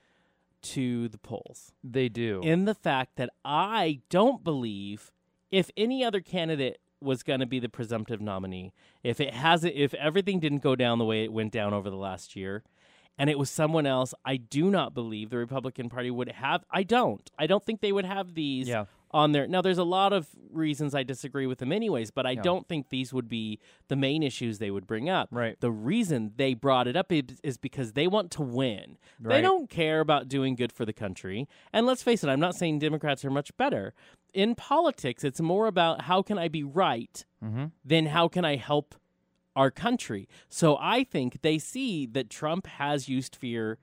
[0.65, 1.73] To the polls.
[1.83, 2.41] They do.
[2.43, 5.11] In the fact that I don't believe
[5.51, 8.73] if any other candidate was going to be the presumptive nominee,
[9.03, 11.95] if it hasn't if everything didn't go down the way it went down over the
[11.95, 12.63] last year,
[13.17, 16.83] and it was someone else, I do not believe the Republican Party would have I
[16.83, 17.29] don't.
[17.37, 18.85] I don't think they would have these yeah.
[19.15, 19.47] On there.
[19.47, 22.41] Now, there's a lot of reasons I disagree with them, anyways, but I Yeah.
[22.41, 25.29] don't think these would be the main issues they would bring up.
[25.31, 25.57] Right.
[25.59, 28.97] The reason they brought it up is, is because they want to win.
[29.19, 29.35] Right.
[29.37, 31.47] They don't care about doing good for the country.
[31.71, 33.93] And let's face it, I'm not saying Democrats are much better.
[34.33, 37.71] In politics, it's more about how can I be right Mhm.
[37.85, 38.95] than how can I help
[39.55, 40.27] our country.
[40.49, 43.79] So I think they see that Trump has used fear,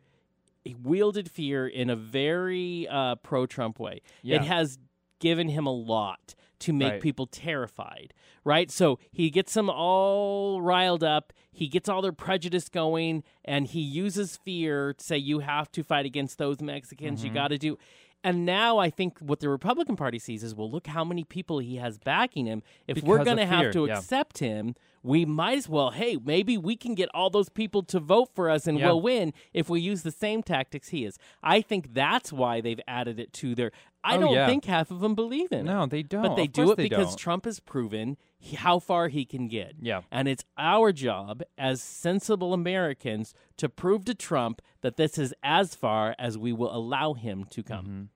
[0.62, 4.02] he wielded fear in a very uh, pro Trump way.
[4.22, 4.36] Yeah.
[4.36, 4.78] It has
[5.22, 7.00] given him a lot to make Right.
[7.00, 8.12] people terrified,
[8.44, 8.70] right?
[8.70, 11.32] So he gets them all riled up.
[11.50, 15.82] He gets all their prejudice going, and he uses fear to say, you have to
[15.82, 17.20] fight against those Mexicans.
[17.20, 17.28] Mm-hmm.
[17.28, 17.78] You got to do.
[18.24, 21.58] And now I think what the Republican Party sees is, well, look how many people
[21.58, 22.62] he has backing him.
[22.86, 23.98] If we're going to have to yeah.
[23.98, 27.98] accept him, we might as well, hey, maybe we can get all those people to
[27.98, 28.86] vote for us and Yeah.
[28.86, 31.18] we'll win if we use the same tactics he is.
[31.42, 33.72] I think that's why they've added it to their.
[34.04, 34.46] I Oh, don't yeah.
[34.46, 35.62] think half of them believe in it.
[35.64, 36.22] No, they don't.
[36.22, 37.18] But they Of do it they because don't.
[37.18, 39.74] Trump has proven he, how far he can get.
[39.80, 40.00] Yeah.
[40.10, 45.74] And it's our job as sensible Americans to prove to Trump that this is as
[45.76, 48.08] far as we will allow him to come.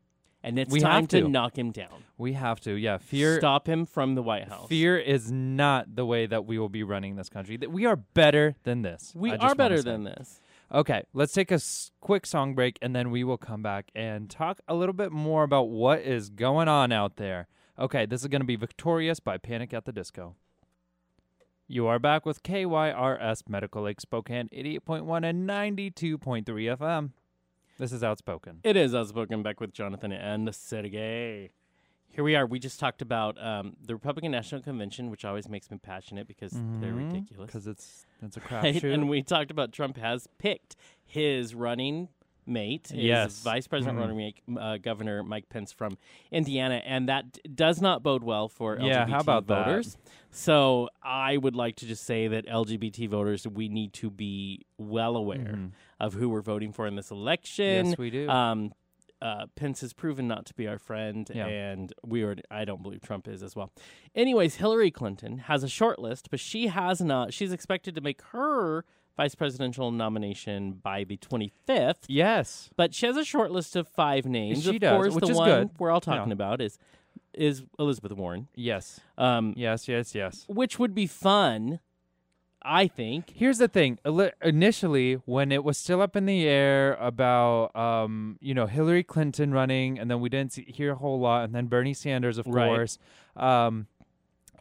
[0.42, 0.74] And it's Mm-hmm.
[0.74, 1.22] We time to.
[1.22, 1.28] to.
[1.28, 2.04] knock him down.
[2.18, 2.72] We have to.
[2.74, 2.98] Yeah.
[2.98, 4.68] Fear Stop him from the White House.
[4.68, 7.56] fear is not the way that we will be running this country.
[7.56, 9.12] That We are better than this.
[9.14, 10.40] We I are better than this.
[10.72, 11.60] Okay, let's take a
[12.00, 15.44] quick song break and then we will come back and talk a little bit more
[15.44, 17.46] about what is going on out there.
[17.78, 20.34] Okay, this is going to be Victorious by Panic at the Disco.
[21.68, 27.10] You are back with KYRS Medical Lake Spokane 88.1 and 92.3 FM.
[27.78, 28.60] This is Outspoken.
[28.64, 31.50] It is Outspoken back with Jonathan and Gay.
[32.10, 32.46] Here we are.
[32.46, 36.52] We just talked about um, the Republican National Convention, which always makes me passionate because
[36.80, 37.46] they're ridiculous.
[37.48, 38.74] Because it's, it's a Right?
[38.74, 38.94] crapshoot.
[38.94, 42.08] And we talked about Trump has picked his running
[42.46, 43.42] mate, his Yes.
[43.42, 44.00] vice president Mhm.
[44.00, 45.98] running mate, uh, Governor Mike Pence from
[46.30, 49.66] Indiana, and that d- does not bode well for Yeah, LGBT how about that?
[49.66, 49.98] voters.
[50.30, 55.16] So I would like to just say that LGBT voters, we need to be well
[55.16, 55.72] aware Mhm.
[55.98, 57.86] of who we're voting for in this election.
[57.88, 58.30] Yes, we do.
[58.30, 58.72] Um,
[59.22, 61.46] uh, Pence has proven not to be our friend, Yeah.
[61.46, 62.36] and we are.
[62.50, 63.72] I don't believe Trump is as well.
[64.14, 67.32] Anyways, Hillary Clinton has a short list, but she has not.
[67.32, 68.84] She's expected to make her
[69.16, 72.04] vice presidential nomination by the 25th.
[72.08, 72.68] yes.
[72.76, 74.64] But she has a short list of five names.
[74.64, 75.70] She of does, course, which the is one good.
[75.78, 76.34] we're all talking Yeah.
[76.34, 76.78] about is
[77.32, 79.00] is Elizabeth Warren, Yes.
[79.18, 80.44] um, Yes, yes, yes.
[80.48, 81.80] which would be fun.
[82.66, 83.30] I think.
[83.34, 83.98] Here's the thing.
[84.42, 89.52] Initially, when it was still up in the air about, um, you know, Hillary Clinton
[89.52, 92.46] running, and then we didn't see, hear a whole lot, and then Bernie Sanders, of
[92.46, 92.66] Right.
[92.66, 92.98] course,
[93.36, 93.86] um,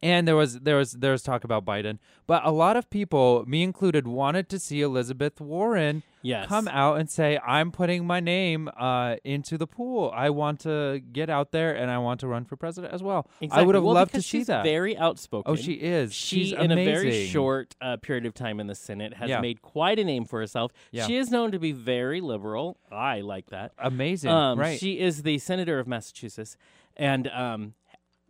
[0.02, 3.44] and there was there was there was talk about Biden, but a lot of people,
[3.48, 6.48] me included, wanted to see Elizabeth Warren Yes.
[6.48, 10.12] come out and say, "I'm putting my name uh, into the pool.
[10.16, 13.28] I want to get out there, and I want to run for president as well."
[13.42, 13.62] Exactly.
[13.62, 14.64] I would have Well, loved to see she's that.
[14.64, 15.52] Very outspoken.
[15.52, 16.14] oh, she is.
[16.14, 19.40] She, She's in a very short uh, period of time in the Senate, has Yeah.
[19.40, 20.72] made quite a name for herself.
[20.92, 21.06] Yeah.
[21.06, 22.78] She is known to be very liberal.
[22.92, 23.74] I like that.
[23.78, 24.80] amazing, Um, right?
[24.80, 26.58] She is the senator of Massachusetts,
[26.98, 27.74] and um,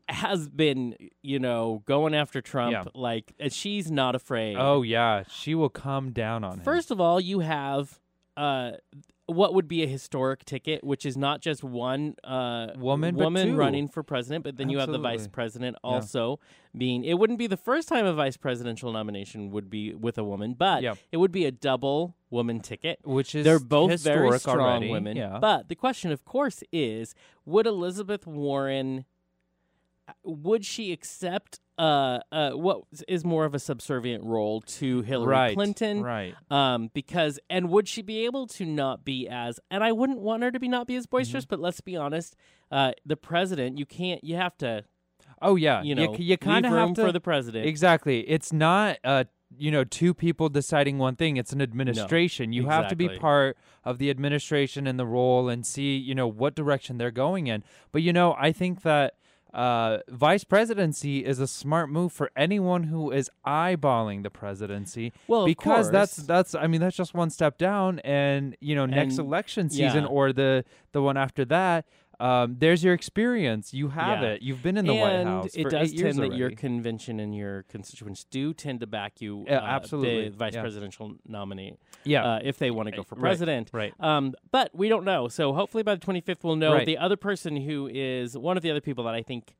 [0.08, 2.72] has been, you know, going after Trump.
[2.74, 2.84] Yeah.
[2.94, 4.56] Like, she's not afraid.
[4.58, 6.63] Oh yeah, she will come down on him.
[6.63, 8.00] First of all, you have
[8.38, 8.74] uh,
[9.28, 13.88] what would be a historic ticket, which is not just one uh, Woman, woman running
[13.88, 16.39] for president, but then you have the vice president also
[16.78, 17.04] being.
[17.04, 20.54] It wouldn't be the first time a vice presidential nomination would be with a woman,
[20.54, 20.96] but Yeah.
[21.12, 23.00] it would be a double woman ticket.
[23.04, 24.91] which is They're both very strong already.
[24.91, 25.18] women.
[25.18, 25.39] Yeah.
[25.39, 27.15] But the question, of course, is
[27.46, 29.06] would Elizabeth Warren
[30.24, 35.54] would she accept uh, uh, what is more of a subservient role to Hillary right,
[35.56, 36.02] Clinton?
[36.04, 36.34] Right.
[36.50, 40.44] Um, because and would she be able to not be as and I wouldn't want
[40.44, 41.50] her to be not be as boisterous, Mm-hmm.
[41.50, 42.36] but let's be honest,
[42.72, 44.84] uh, the president you can't you have to
[45.41, 45.82] Oh yeah.
[45.84, 47.65] you know you, you kind of have to for the president.
[47.65, 48.22] exactly.
[48.30, 49.26] It's not uh
[49.58, 51.36] you know two people deciding one thing.
[51.38, 52.54] It's an administration.
[52.54, 56.28] you have to be part of the administration and the role and see you know
[56.28, 57.63] what direction they're going in.
[57.91, 59.15] But you know I think that.
[59.56, 65.46] Uh, vice presidency is a smart move for anyone who is eyeballing the presidency Well,
[65.46, 69.70] because that's that's I mean that's just one step down, and you know next election
[69.70, 70.10] season yeah.
[70.10, 71.86] or the the one after that,
[72.19, 73.73] um, there's your experience.
[73.73, 74.30] You have Yeah.
[74.30, 74.41] it.
[74.41, 75.56] You've been in the White and House.
[75.56, 79.54] it does tend that your convention and your constituents do tend to back you, uh,
[79.54, 80.30] absolutely.
[80.30, 80.62] the vice Yeah.
[80.62, 83.69] presidential nominee, yeah uh, if they want to go for Right, president.
[83.73, 83.93] right.
[83.99, 85.28] Um, but we don't know.
[85.28, 86.73] So hopefully by the 25th we'll know.
[86.73, 86.86] Right.
[86.86, 89.56] The other person who is one of the other people that I think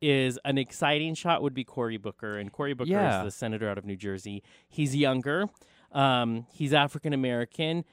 [0.00, 3.20] is an exciting shot would be Cory Booker, and Cory Booker Yeah.
[3.20, 4.42] is the senator out of New Jersey.
[4.68, 5.46] He's younger.
[5.92, 7.84] Um, he's African American,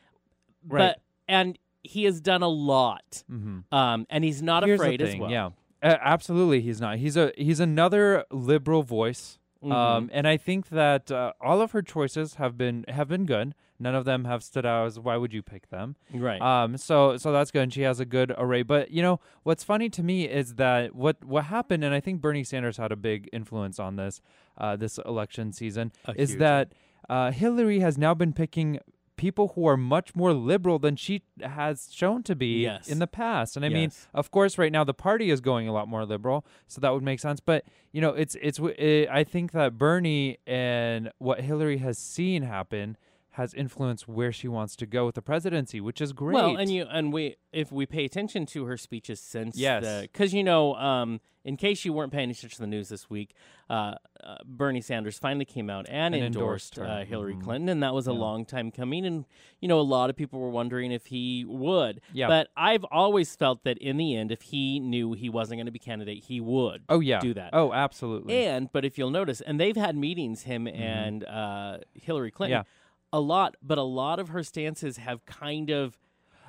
[0.68, 0.96] Right.
[0.96, 3.24] but and he has done a lot.
[3.32, 3.63] Mhm.
[3.72, 5.32] Um, and he's not Here's afraid the as well.
[5.32, 5.50] Yeah,
[5.84, 6.62] Uh, absolutely.
[6.62, 6.98] He's not.
[6.98, 9.38] He's a he's another liberal voice.
[9.63, 9.72] Mhm.
[9.72, 13.54] Um, and I think that uh, all of her choices have been have been good.
[13.80, 15.96] None of them have stood out as why would you pick them?
[16.13, 16.39] right.
[16.41, 17.63] Um, so so that's good.
[17.63, 18.62] And she has a good array.
[18.63, 22.22] But you know what's funny to me is that what what happened, and I think
[22.22, 24.22] Bernie Sanders had a big influence on this
[24.58, 26.74] uh, this election season, A is huge that
[27.10, 28.80] uh, Hillary has now been picking
[29.22, 32.88] people who are much more liberal than she has shown to be Yes.
[32.88, 33.56] in the past.
[33.56, 36.44] And I mean, of course, right now the party is going a lot more liberal,
[36.68, 37.40] so that would make sense.
[37.40, 42.42] But you know, it's it's it, I think that Bernie and what Hillary has seen
[42.42, 42.98] happen
[43.36, 46.36] has influenced where she wants to go with the presidency, which is great.
[46.36, 50.02] Well, and you and we if we pay attention to her speeches since Yes.
[50.02, 53.34] because you know um, in case you weren't paying attention to the news this week,
[53.70, 57.41] uh, uh, Bernie Sanders finally came out and, And endorsed, endorsed uh, Hillary Mhm.
[57.44, 58.20] Clinton, and that was a Yeah.
[58.20, 59.06] long time coming.
[59.06, 59.26] And
[59.62, 62.02] you know a lot of people were wondering if he would.
[62.13, 62.28] Yeah.
[62.28, 65.72] But I've always felt that in the end, if he knew he wasn't going to
[65.72, 66.84] be candidate, he would.
[66.89, 67.52] oh yeah, do that.
[67.54, 68.46] Oh, absolutely.
[68.46, 72.67] And but if you'll notice, and they've had meetings, him and uh, Hillary Clinton, Mm-hmm.
[72.67, 72.78] Yeah.
[73.13, 73.56] A lot.
[73.62, 75.97] But a lot of her stances have kind of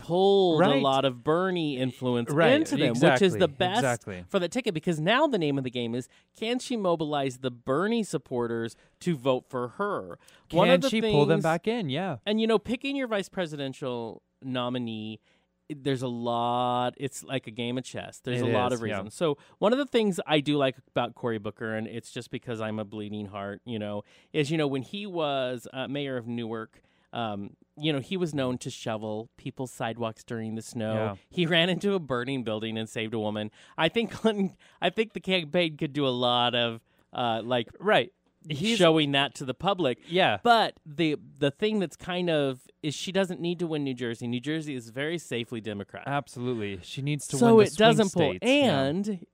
[0.01, 4.25] pulled a lot of Bernie influence Right, into them, which is the best exactly.
[4.29, 4.75] for the ticket.
[4.75, 9.17] Because now the name of the game is: can she mobilize the Bernie supporters to
[9.17, 10.19] vote for her?
[10.51, 11.89] One Can of the she pull them back in?
[11.89, 12.17] Yeah.
[12.27, 15.21] and you know, picking your vice presidential nominee,
[15.73, 16.95] it- there's a lot.
[16.97, 18.21] It's like a game of chess.
[18.21, 18.95] There's It a lot is, of yeah.
[18.97, 19.15] reasons.
[19.15, 22.61] So one of the things I do like about Cory Booker, and it's just because
[22.61, 26.27] I'm a bleeding heart, you know, is you know when he was uh, mayor of
[26.27, 26.81] Newark.
[27.15, 30.95] Um, you know, he was known to shovel people's sidewalks during the snow.
[30.95, 31.15] Yeah.
[31.31, 33.51] He ran into a burning building and saved a woman.
[33.77, 36.81] I think Clinton, I think the campaign could do a lot of
[37.13, 38.11] uh, like Right.
[38.49, 39.99] He's showing that to the public.
[40.09, 40.39] yeah.
[40.43, 44.27] But the the thing that's kind of is she doesn't need to win New Jersey.
[44.27, 46.05] New Jersey is very safely Democrat.
[46.07, 46.81] Absolutely.
[46.83, 48.39] She needs to so win the it doesn't swing pull.
[48.39, 48.47] states.
[48.53, 48.81] Yeah.
[48.83, 49.27] And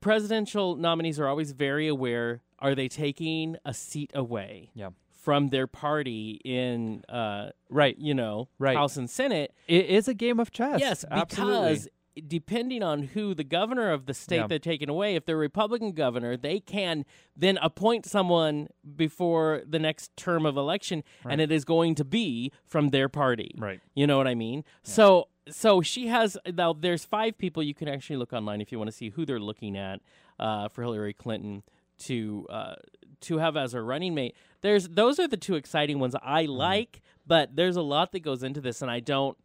[0.00, 4.90] presidential nominees are always very aware are they taking a seat away Yeah.
[5.22, 7.96] from their party in uh Right.
[7.98, 8.76] you know Right.
[8.76, 9.52] House and Senate.
[9.68, 10.80] It is a game of chess.
[10.80, 11.68] Yes, absolutely.
[11.74, 11.88] because
[12.26, 14.46] depending on who the governor of the state Yeah.
[14.46, 17.04] they're taking away, if they're Republican governor, they can
[17.36, 22.52] then appoint someone before the next term of election, and it is going to be
[22.64, 23.52] from their party.
[23.56, 23.80] Right.
[23.94, 24.64] You know what I mean?
[24.82, 28.78] So so she has now there's five people you can actually look online if you
[28.78, 30.00] want to see who they're looking at
[30.38, 31.62] uh, for Hillary Clinton
[32.00, 32.74] to uh,
[33.22, 34.34] to have as a running mate.
[34.62, 36.52] There's those are the two exciting ones I Mm-hmm.
[36.52, 39.36] like, but there's a lot that goes into this, and I don't.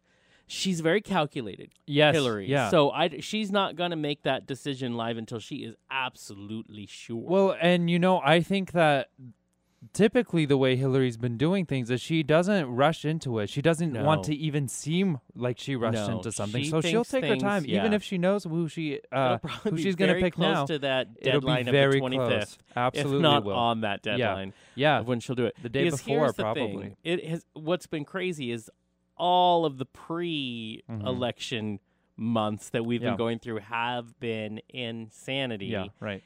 [0.48, 2.14] She's very calculated, Yes.
[2.14, 2.48] Hillary.
[2.48, 2.70] Yeah.
[2.70, 7.16] So I she's not gonna make that decision live until she is absolutely sure.
[7.28, 9.08] Well, and you know, I think that
[9.92, 13.48] typically the way Hillary's been doing things is she doesn't rush into it.
[13.50, 16.62] She doesn't want to even seem like she rushed No, into something.
[16.62, 19.76] she so she'll take her things- time, even if she knows who she uh, who
[19.76, 20.66] she's gonna pick close now.
[20.66, 22.28] to that It'll be deadline very of the 25th.
[22.28, 22.58] close.
[22.76, 23.54] Absolutely if not will.
[23.54, 25.00] on that deadline yeah.
[25.00, 25.56] of when she'll do it.
[25.62, 26.82] The day Because before, the probably.
[26.82, 26.96] thing.
[27.04, 28.70] It has what's been crazy is
[29.16, 31.80] all of the pre-election
[32.16, 33.04] months that we've Mm-hmm.
[33.06, 33.10] Yeah.
[33.12, 35.66] been going through have been insanity.
[35.66, 35.86] Yeah.
[36.00, 36.22] Right.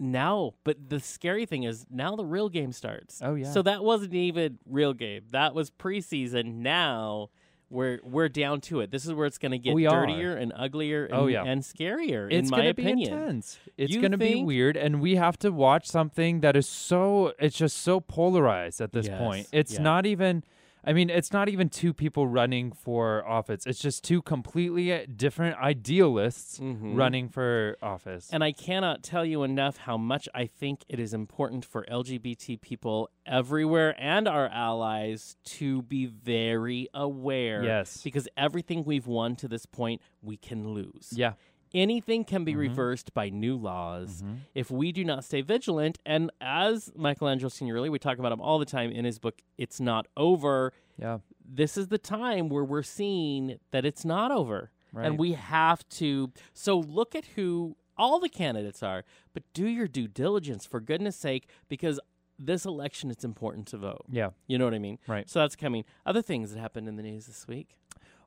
[0.00, 3.20] Now, but the scary thing is now the real game starts.
[3.22, 3.50] Oh, yeah.
[3.50, 5.22] So that wasn't even real game.
[5.30, 6.56] That was preseason.
[6.56, 7.30] Now
[7.70, 8.90] we're we're down to it.
[8.90, 10.06] This is where it's going to get We are.
[10.06, 11.42] dirtier and uglier and, Oh, yeah.
[11.44, 13.10] and scarier it's in my gonna opinion.
[13.10, 13.58] be intense.
[13.76, 17.32] It's gonna be weird, and we have to watch something that is so.
[17.38, 19.48] It's just so polarized at this Yes, point.
[19.52, 19.82] It's yeah.
[19.82, 20.44] not even.
[20.84, 23.66] I mean, it's not even two people running for office.
[23.66, 26.96] It's just two completely different idealists Mhm.
[26.96, 28.28] running for office.
[28.32, 32.56] And I cannot tell you enough how much I think it is important for LGBT
[32.56, 37.62] people everywhere and our allies to be very aware.
[37.64, 38.02] Yes.
[38.02, 41.12] Because everything we've won to this point, we can lose.
[41.14, 41.34] yeah.
[41.74, 42.44] Anything can Mm-hmm.
[42.44, 44.22] be reversed by new laws
[44.54, 45.98] if we do not stay vigilant.
[46.06, 49.80] And as Michelangelo Signorile, we talk about him all the time in his book, It's
[49.80, 50.72] Not Over.
[50.96, 51.18] Yeah.
[51.44, 54.70] This is the time where we're seeing that it's not over.
[54.92, 55.06] Right.
[55.06, 56.30] And we have to.
[56.54, 59.04] So look at who all the candidates are,
[59.34, 61.98] but do your due diligence for goodness sake, because
[62.38, 64.04] this election it's important to vote.
[64.08, 64.30] Yeah.
[64.46, 64.98] You know what I mean?
[65.08, 65.28] Right.
[65.28, 65.84] So that's coming.
[66.06, 67.76] Other things that happened in the news this week.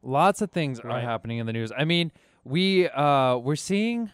[0.03, 1.71] Lots of things are happening in the news.
[1.77, 2.11] I mean,
[2.43, 4.11] we uh we're seeing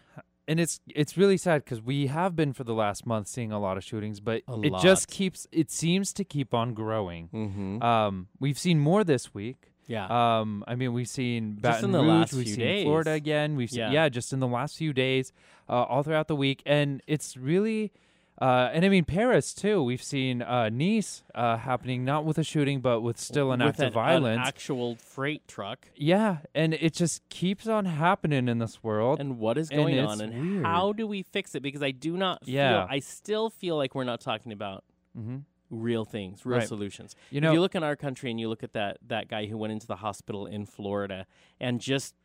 [0.47, 3.59] and it's it's really sad because we have been for the last month seeing a
[3.59, 5.15] lot of shootings, but A it just lot.
[5.15, 7.29] keeps it seems to keep on growing.
[7.33, 7.81] Mm-hmm.
[7.83, 9.71] Um, we've seen more this week.
[9.87, 10.05] yeah.
[10.39, 12.83] Um, I mean, we've seen Just Baton in the Rouge, last we've few seen days.
[12.85, 13.55] Florida again.
[13.55, 13.91] We've seen, Yeah.
[13.91, 15.31] yeah, just in the last few days,
[15.69, 17.91] uh, all throughout the week, and it's really,
[18.39, 19.81] uh, and I mean Paris too.
[19.83, 23.69] We've seen uh, Nice uh, happening, not with a shooting, but with still an With
[23.69, 24.39] act of violence.
[24.39, 25.87] An actual freight truck.
[25.95, 29.19] yeah, and it just keeps on happening in this world.
[29.19, 30.65] And what is going it's on, and weird.
[30.65, 31.61] how do we fix it?
[31.61, 32.53] Because I do not feel.
[32.55, 32.87] Yeah.
[32.89, 34.83] I still feel like we're not talking about
[35.15, 35.37] hmm
[35.69, 36.67] real things, real Right.
[36.67, 37.13] solutions.
[37.29, 39.47] You if know, you look in our country and you look at that that guy
[39.47, 41.25] who went into the hospital in Florida
[41.59, 42.15] and just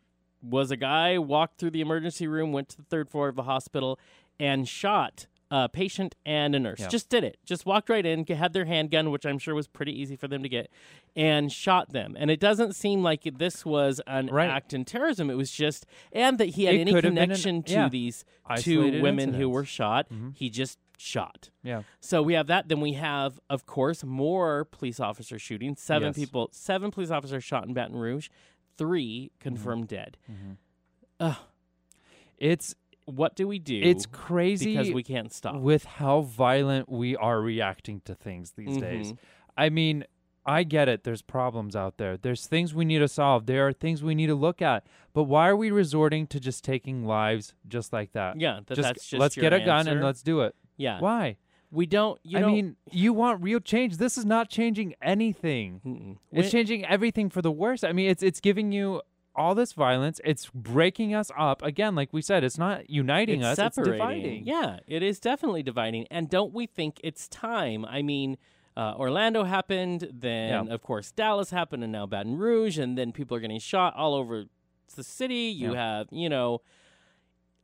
[0.41, 3.43] was a guy walked through the emergency room, went to the third floor of the
[3.43, 3.99] hospital,
[4.39, 6.81] and shot a patient and a nurse.
[6.81, 6.89] Yeah.
[6.89, 7.37] Just did it.
[7.45, 10.43] Just walked right in, had their handgun, which I'm sure was pretty easy for them
[10.43, 10.71] to get,
[11.15, 12.17] and shot them.
[12.19, 14.49] And it doesn't seem like this was an Right.
[14.49, 15.29] act in terrorism.
[15.29, 17.89] It was just, and that he had It any been an- connection to yeah.
[17.91, 18.25] these
[18.57, 20.09] two Isolated women who were shot.
[20.09, 20.35] Mhm.
[20.35, 21.51] He just shot.
[21.63, 22.69] yeah, So we have that.
[22.69, 25.83] Then we have, of course, more police officer shootings.
[25.83, 26.17] Seven Yes.
[26.17, 28.29] people, seven police officers shot in Baton Rouge.
[28.79, 29.43] Three Mm-hmm.
[29.43, 30.17] confirmed dead.
[30.31, 30.57] Mhm.
[31.21, 31.37] Ugh,
[32.39, 32.75] it's
[33.07, 33.81] what do we do?
[33.83, 35.57] it's crazy because we can't stop.
[35.57, 39.13] with how violent we are reacting to things these days.
[39.13, 39.19] Mhm.
[39.57, 40.05] I mean,
[40.45, 41.05] I get it.
[41.05, 42.17] There's problems out there.
[42.17, 43.47] There's things we need to solve.
[43.47, 44.85] There are things we need to look at.
[45.13, 48.41] But why are we resorting to just taking lives just like that?
[48.41, 50.55] yeah, that just, that's just let's get a gun and let's do it.
[50.77, 51.37] Yeah, Why?
[51.71, 52.19] we don't.
[52.25, 53.99] You I don't, mean, you want real change.
[53.99, 55.81] This is not changing anything.
[55.87, 56.17] mm-mm.
[56.33, 57.85] It's When- changing everything for the worse.
[57.85, 59.01] I mean, it's it's giving you
[59.35, 60.21] all this violence.
[60.25, 61.63] It's breaking us up.
[61.63, 63.75] Again, like we said, it's not uniting it's us.
[63.75, 63.93] separating.
[63.95, 64.47] It's dividing.
[64.47, 66.07] Yeah, it is definitely dividing.
[66.11, 67.85] And don't we think it's time?
[67.85, 68.37] I mean,
[68.77, 70.75] uh, Orlando happened, then Yeah.
[70.75, 74.15] of course Dallas happened, and now Baton Rouge, and then people are getting shot all
[74.15, 74.45] over
[74.95, 75.51] the city.
[75.55, 75.99] You Yeah.
[75.99, 76.61] have, you know,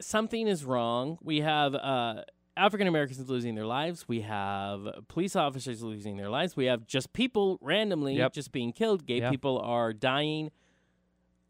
[0.00, 1.18] something is wrong.
[1.22, 2.22] We have uh,
[2.56, 4.06] African Americans losing their lives.
[4.08, 6.56] We have police officers losing their lives.
[6.56, 8.32] We have just people randomly Yep.
[8.32, 9.06] just being killed.
[9.06, 9.30] Gay Yeah.
[9.30, 10.50] people are dying.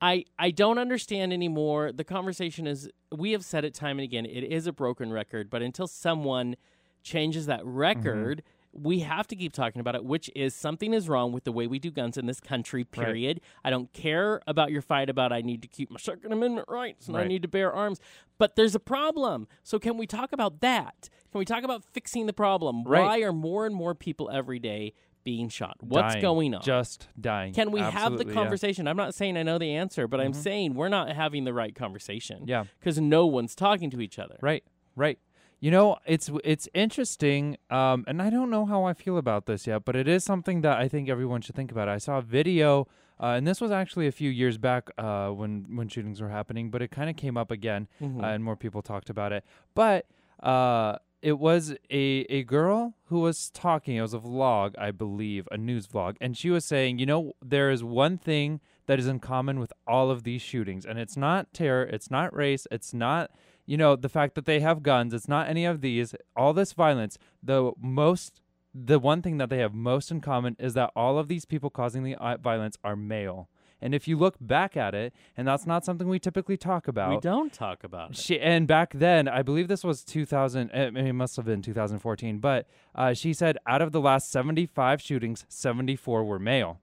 [0.01, 1.93] I I don't understand anymore.
[1.93, 4.27] The conversation is we have said it time and again.
[4.27, 6.57] It is a broken record, but until someone
[7.03, 7.77] changes that mm-hmm.
[7.77, 10.05] record, we have to keep talking about it.
[10.05, 12.83] Which is something is wrong with the way we do guns in this country.
[12.83, 13.07] Right.
[13.07, 13.41] Period.
[13.65, 17.09] I don't care about your fight about I need to keep my Second Amendment rights
[17.09, 17.99] and I need to bear arms,
[18.39, 19.49] but there's a problem.
[19.65, 21.09] So can we talk about that?
[21.33, 22.85] Can we talk about fixing the problem?
[22.85, 23.03] Right.
[23.03, 24.95] Why are more and more people every day
[25.29, 25.77] being shot?
[25.81, 26.23] What's Dying.
[26.23, 26.63] going on?
[26.63, 27.53] Just dying.
[27.53, 28.41] Can we have the Absolutely, yeah.
[28.41, 28.89] conversation?
[28.89, 31.75] I'm not saying I know the answer, but I'm saying we're not having the right
[31.75, 32.45] conversation.
[32.47, 32.65] Yeah.
[32.79, 34.39] Because no one's talking to each other.
[34.41, 34.65] Right,
[34.97, 35.19] right.
[35.61, 39.67] You know, it's it's interesting, um, and I don't know how I feel about this
[39.67, 41.89] yet, but it is something that I think everyone should think about.
[41.89, 42.87] I saw a video,
[43.21, 46.71] uh, and this was actually a few years back uh, when when shootings were happening,
[46.71, 48.23] but it kind of came up again, Mhm.
[48.23, 49.43] uh, and more people talked about it.
[49.75, 50.07] But
[50.55, 53.97] uh, it was a a girl who was talking.
[53.97, 57.33] It was a vlog, I believe, a news vlog, and she was saying, you know,
[57.43, 61.17] there is one thing that is in common with all of these shootings, and it's
[61.17, 63.31] not terror, it's not race, it's not
[63.67, 66.15] you know the fact that they have guns, it's not any of these.
[66.37, 68.41] All this violence, the most
[68.75, 71.71] the one thing that they have most in common is that all of these people
[71.71, 73.49] causing the uh, violence are male.
[73.81, 77.11] And if you look back at it, and that's not something we typically talk about.
[77.11, 78.17] We don't talk about it.
[78.17, 80.71] She and back then, I believe this was 2000.
[80.71, 82.39] It must have been 2014.
[82.39, 86.81] But uh, she said out of the last 75 shootings, 74 were male,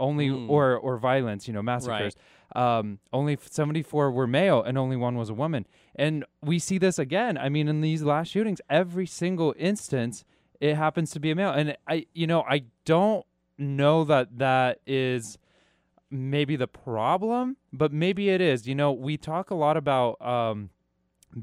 [0.00, 0.48] only Mm.
[0.48, 2.14] or or violence, you know, massacres.
[2.56, 5.66] Um, only 74 were male, and only one was a woman.
[5.96, 7.36] And we see this again.
[7.36, 10.24] I mean, in these last shootings, every single instance,
[10.60, 11.50] it happens to be a male.
[11.50, 13.26] And I, you know, I don't
[13.58, 15.36] know that that is
[16.10, 18.66] maybe the problem, but maybe it is.
[18.66, 20.70] You know, we talk a lot about um,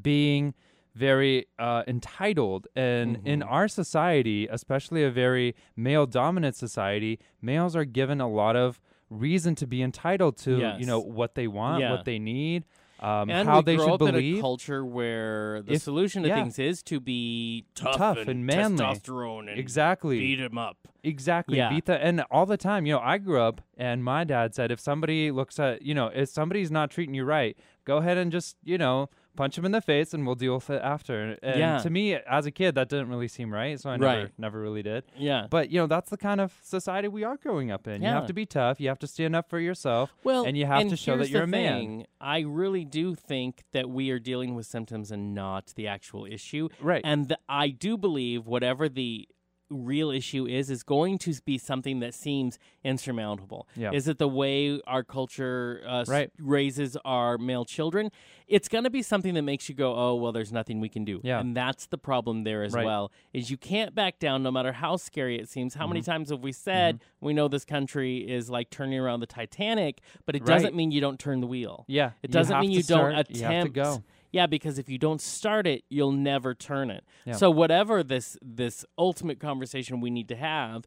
[0.02, 0.54] being
[0.96, 3.52] very uh, entitled, and in Mhm.
[3.52, 9.68] our society, especially a very male-dominant society, males are given a lot of reason to
[9.68, 11.92] be entitled to, you know, what they want, Yeah.
[11.92, 12.64] what they need,
[13.00, 14.42] um, and how we they should up in a believe.
[14.42, 16.36] culture where the If- solution to yeah.
[16.36, 18.84] things is to be tough, Tough and, and manly.
[18.84, 20.20] testosterone and Exactly.
[20.20, 20.78] beat him up.
[21.04, 21.58] Exactly.
[21.58, 21.70] Yeah.
[21.70, 24.72] Beat the and all the time, you know, I grew up and my dad said
[24.72, 28.32] if somebody looks at you know, if somebody's not treating you right, go ahead and
[28.32, 31.38] just, you know, punch him in the face and we'll deal with it after.
[31.44, 31.78] And Yeah.
[31.80, 34.32] to me as a kid that didn't really seem right, so I never Right.
[34.38, 35.04] never really did.
[35.18, 35.48] Yeah.
[35.50, 38.02] But you know, that's the kind of society we are growing up in.
[38.02, 38.10] Yeah.
[38.10, 40.14] You have to be tough, you have to stand up for yourself.
[40.24, 41.80] Well, and you have to show that you're the a man.
[41.80, 42.06] thing.
[42.20, 46.70] I really do think that we are dealing with symptoms and not the actual issue.
[46.82, 47.02] Right.
[47.04, 49.28] And th- I do believe whatever the
[49.70, 53.68] real issue is is going to be something that seems insurmountable.
[53.76, 53.92] Yeah.
[53.94, 56.32] Is it the way our culture uh, s- Right.
[56.40, 58.12] raises our male children?
[58.48, 61.04] It's going to be something that makes you go, "Oh, well, there's nothing we can
[61.04, 61.40] do." Yeah.
[61.40, 62.86] And that's the problem there as Right.
[62.86, 63.12] well.
[63.34, 65.74] Is you can't back down no matter how scary it seems.
[65.74, 66.12] How many Mm-hmm.
[66.12, 70.36] times have we said we know this country is like turning around the Titanic, but
[70.36, 70.48] it Right.
[70.56, 71.86] doesn't mean you don't turn the wheel.
[71.88, 72.12] yeah.
[72.22, 73.36] It doesn't have mean you don't attempt.
[73.36, 74.04] You have to go.
[74.32, 77.04] Yeah, because if you don't start it, you'll never turn it.
[77.26, 77.34] Yeah.
[77.34, 80.86] So whatever this this ultimate conversation we need to have,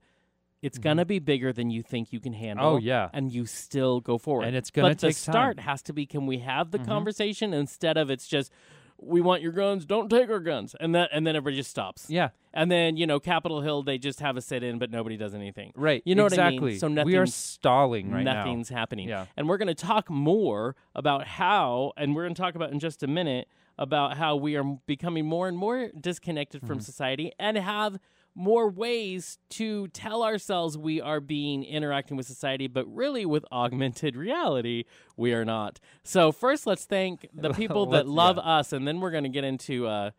[0.61, 2.67] it's gonna be bigger than you think you can handle.
[2.67, 2.75] Mm-hmm.
[2.77, 3.09] Oh, yeah.
[3.13, 4.45] and you still go forward.
[4.47, 5.33] And it's gonna but take the time.
[5.33, 6.87] start has to be: Can we have the Mhm.
[6.87, 8.53] conversation instead of it's just
[9.01, 12.07] we want your guns, don't take our guns, and that and then everybody just stops.
[12.09, 12.31] Yeah.
[12.53, 15.35] And then you know Capitol Hill, they just have a sit in, but nobody does
[15.35, 15.73] anything.
[15.77, 16.03] Right.
[16.05, 16.71] You know what I exactly.
[16.73, 16.79] mean?
[16.81, 18.35] So we are stalling right now.
[18.45, 19.09] Nothing's happening.
[19.09, 19.27] Yeah.
[19.37, 22.81] And we're going to talk more about how, and we're going to talk about in
[22.81, 26.67] just a minute, about how we are becoming more and more disconnected Mm-hmm.
[26.67, 27.99] from society and have
[28.39, 34.17] more ways to tell ourselves we are being interacting with society, but really with augmented
[34.17, 34.85] reality,
[35.17, 35.81] we are not.
[36.05, 38.43] So, first, let's thank the people that love yeah.
[38.43, 40.13] us, and then we're going to get into uh,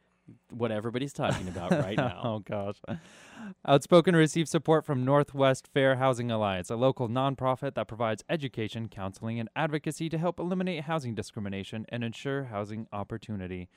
[0.51, 2.22] what everybody's talking about right now.
[2.24, 2.76] oh gosh.
[3.65, 9.39] Outspoken received support from Northwest Fair Housing Alliance, a local nonprofit that provides education, counseling,
[9.39, 13.70] and advocacy to help eliminate housing discrimination and ensure housing opportunity.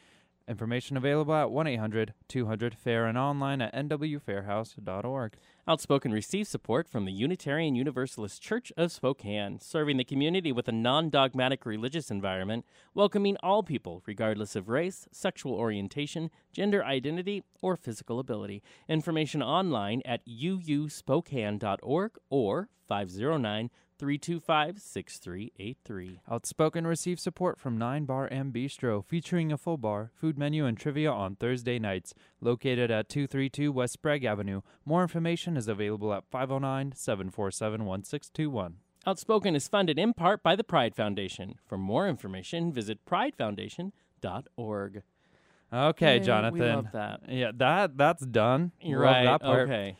[0.48, 5.34] Information available at 1 800 200 FAIR and online at nwfairhouse.org.
[5.68, 10.72] Outspoken receives support from the Unitarian Universalist Church of Spokane, serving the community with a
[10.72, 12.64] non dogmatic religious environment,
[12.94, 18.62] welcoming all people, regardless of race, sexual orientation, gender identity, or physical ability.
[18.88, 23.70] Information online at uuspokane.org or 509
[24.02, 26.20] 325 6383.
[26.28, 30.76] Outspoken received support from Nine Bar and Bistro, featuring a full bar, food menu, and
[30.76, 32.12] trivia on Thursday nights.
[32.40, 34.62] Located at 232 West Sprague Avenue.
[34.84, 38.78] More information is available at 509 747 1621.
[39.06, 41.54] Outspoken is funded in part by the Pride Foundation.
[41.64, 45.02] For more information, visit pridefoundation.org.
[45.72, 46.58] Okay, Yay, Jonathan.
[46.58, 47.20] We love that.
[47.28, 48.72] Yeah, that that's done.
[48.80, 49.24] You're Love right.
[49.26, 49.70] that part.
[49.70, 49.96] Okay.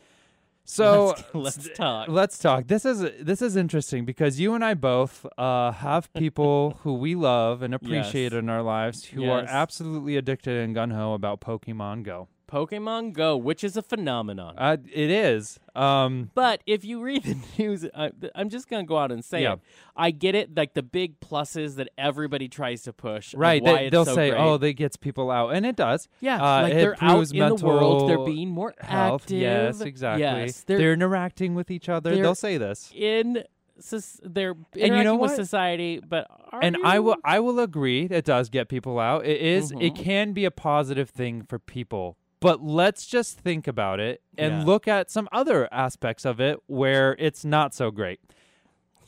[0.65, 1.33] So let's,
[1.65, 2.07] let's talk.
[2.07, 2.67] Let's talk.
[2.67, 7.15] This is this is interesting because you and I both uh, have people who we
[7.15, 8.39] love and appreciate Yes.
[8.39, 12.29] in our lives who are absolutely addicted and gun ho about Pokemon Go.
[12.53, 14.53] Pokemon Go, which is a phenomenon.
[14.57, 15.59] Uh, it is.
[15.75, 19.41] Um, but if you read the news, I, I'm just gonna go out and say
[19.41, 19.53] Yeah.
[19.53, 19.59] it.
[19.95, 23.33] I get it, like the big pluses that everybody tries to push.
[23.33, 23.63] right?
[23.63, 24.39] They, they'll so say, great.
[24.39, 26.07] "Oh, they gets people out," and it does.
[26.21, 28.09] yeah, uh, like it they're out in the world.
[28.09, 29.23] They're being more Health.
[29.23, 29.39] active.
[29.39, 30.21] Yes, exactly.
[30.21, 32.15] Yes, they're, they're, interacting with each other.
[32.15, 32.91] They'll say this.
[32.95, 33.43] in.
[33.79, 35.35] soc- They're you know interacting with what?
[35.35, 39.25] society, but are and I will I will agree it does get people out.
[39.25, 39.95] It is- it Mhm.
[39.95, 42.17] can be a positive thing for people.
[42.43, 44.63] But let's just think about it and Yeah.
[44.65, 48.19] look at some other aspects of it where it's not so great.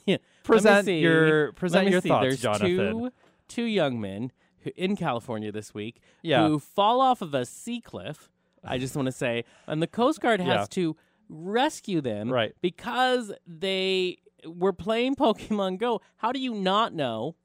[0.08, 0.18] Yeah.
[0.44, 2.10] Present your present your see.
[2.10, 2.68] thoughts, There's Jonathan.
[2.68, 3.12] Two,
[3.48, 6.48] two young men who, in California this week Yeah.
[6.48, 8.30] who fall off of a sea cliff
[8.64, 10.66] I just want to say, and the Coast Guard has Yeah.
[10.72, 10.96] to
[11.30, 12.54] rescue them, Right.
[12.62, 16.02] Because they were playing Pokemon Go.
[16.18, 17.36] How do you not know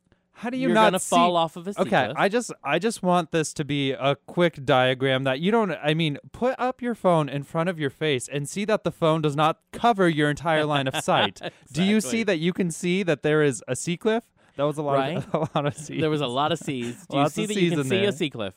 [0.40, 2.16] How do you you're not gonna see- fall off of a sea Okay, cliff?
[2.16, 5.94] I just I just want this to be a quick diagram that you don't I
[5.94, 9.20] mean, put up your phone in front of your face and see that the phone
[9.22, 11.40] does not cover your entire line of sight.
[11.72, 12.22] Do you see Exactly.
[12.24, 14.24] that you can see that there is a sea cliff?
[14.56, 15.16] That was a lot Right.
[15.16, 16.00] of a lot of sea.
[16.00, 17.06] There was a lot of seas.
[17.10, 18.08] Do you Lots see of that you can in see there.
[18.08, 18.54] a sea cliff?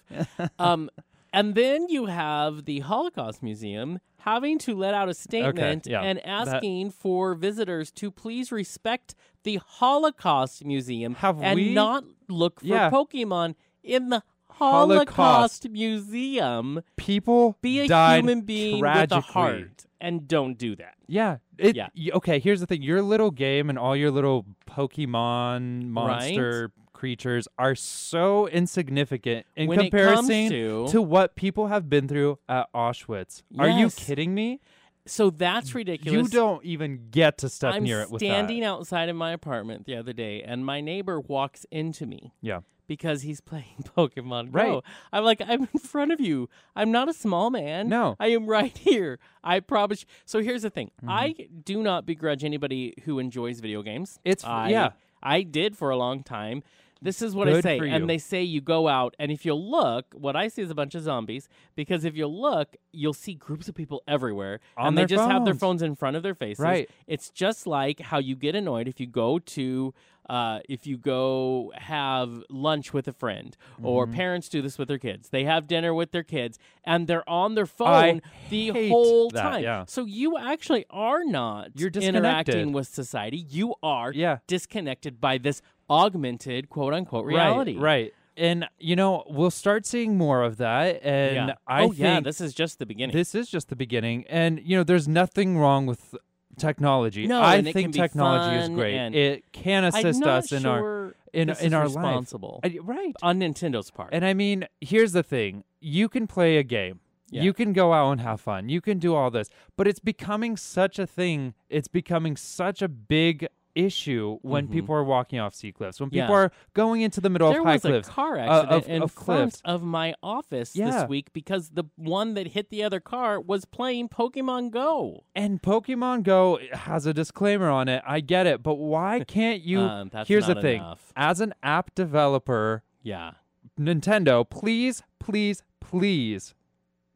[0.60, 0.90] um,
[1.34, 6.18] and then you have the Holocaust Museum having to let out a statement yeah, and
[6.20, 12.60] that- asking for visitors to please respect the Holocaust Museum Have and we- not look
[12.62, 12.89] for Yeah.
[12.89, 15.16] Pokemon in the Holocaust.
[15.18, 16.82] Holocaust Museum.
[16.96, 19.18] people Be a died human being tragically.
[19.18, 20.96] with a heart and don't do that.
[21.08, 21.38] Yeah.
[21.58, 21.88] It, Yeah.
[21.96, 22.82] y- okay, here's the thing.
[22.82, 29.80] Your little game and all your little Pokemon monster creatures are so insignificant in When
[29.80, 33.44] it comes comparison to- what people have been through at Auschwitz.
[33.60, 33.96] Are you Yes.
[33.96, 34.62] kidding me?
[35.06, 36.14] So that's ridiculous.
[36.34, 39.86] You don't even get to step I'm near it with standing outside of my apartment
[39.86, 42.62] the other day, and my neighbor walks into me Yeah.
[42.88, 44.60] because he's playing Pokemon Go.
[44.60, 44.84] Right.
[45.12, 46.49] I'm like, I'm in front of you.
[46.76, 47.89] I'm not a small man.
[47.89, 48.16] No.
[48.20, 49.20] I am right here.
[49.43, 50.06] I promise.
[50.26, 50.91] So here's the thing.
[51.01, 51.10] Mm-hmm.
[51.10, 51.36] I
[51.66, 54.20] do not begrudge anybody who enjoys video games.
[54.24, 54.89] It's- I, yeah.
[55.22, 56.64] I did for a long time.
[57.04, 57.78] This is what I Good say.
[57.78, 57.93] for you.
[57.93, 60.76] And they say you go out, and if you look, what I see is a
[60.76, 61.49] bunch of zombies.
[61.76, 64.60] Because if you look, you'll see groups of people everywhere.
[64.78, 65.60] On and they just have their phones.
[65.60, 66.64] phones in front of their faces.
[66.64, 66.89] Right.
[67.08, 69.93] It's just like how you get annoyed if you go to
[70.30, 74.16] uh, if you go have lunch with a friend or Mm-hmm.
[74.16, 75.28] parents do this with their kids.
[75.30, 79.41] They have dinner with their kids and they're on their I phone the whole that,
[79.41, 79.64] time.
[79.64, 79.84] yeah.
[79.86, 83.36] So you actually are not You're interacting with society.
[83.49, 84.38] You are Yeah.
[84.47, 85.62] disconnected by this
[85.94, 87.74] augmented quote unquote reality.
[87.76, 87.82] Right.
[87.82, 88.14] right.
[88.36, 91.56] And you know, we'll start seeing more of that and Yeah.
[91.68, 93.16] I oh think yeah, this is just the beginning.
[93.16, 96.16] This is just the beginning, and you know, there's nothing wrong with
[96.58, 97.28] technology.
[97.28, 98.96] No, I and it can think technology is great.
[99.16, 101.96] It can assist us in our in in our life.
[101.96, 103.16] responsible I- right.
[103.22, 104.10] on Nintendo's part.
[104.14, 107.02] And I mean, here's the thing: you can play a game.
[107.30, 107.41] Yeah.
[107.41, 108.70] You can go out and have fun.
[108.70, 111.56] You can do all this, but it's becoming such a thing.
[111.70, 116.00] It's becoming such a big issue when people are walking off sea cliffs.
[116.00, 116.32] When people Mm-hmm.
[116.32, 116.38] Yeah.
[116.38, 118.08] are going into the middle there of high was cliffs.
[118.08, 119.62] a car uh, accident of- in of front cliffs.
[119.66, 120.92] of my office Yeah.
[120.92, 125.24] this week because the one that hit the other car was playing Pokemon Go.
[125.36, 128.04] And Pokemon Go has a disclaimer on it.
[128.08, 129.80] I get it, but why can't you?
[129.80, 131.12] Um, here's the thing: enough.
[131.16, 133.32] as an app developer, Yeah.
[133.80, 136.54] Nintendo, please, please, please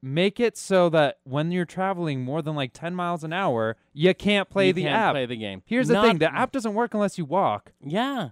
[0.01, 4.13] make it so that when you're traveling more than like 10 miles an hour, you
[4.13, 5.13] can't play you the can't app.
[5.13, 5.63] play the game.
[5.65, 7.71] Here's the thing: the app doesn't work unless you walk.
[7.83, 8.29] Yeah.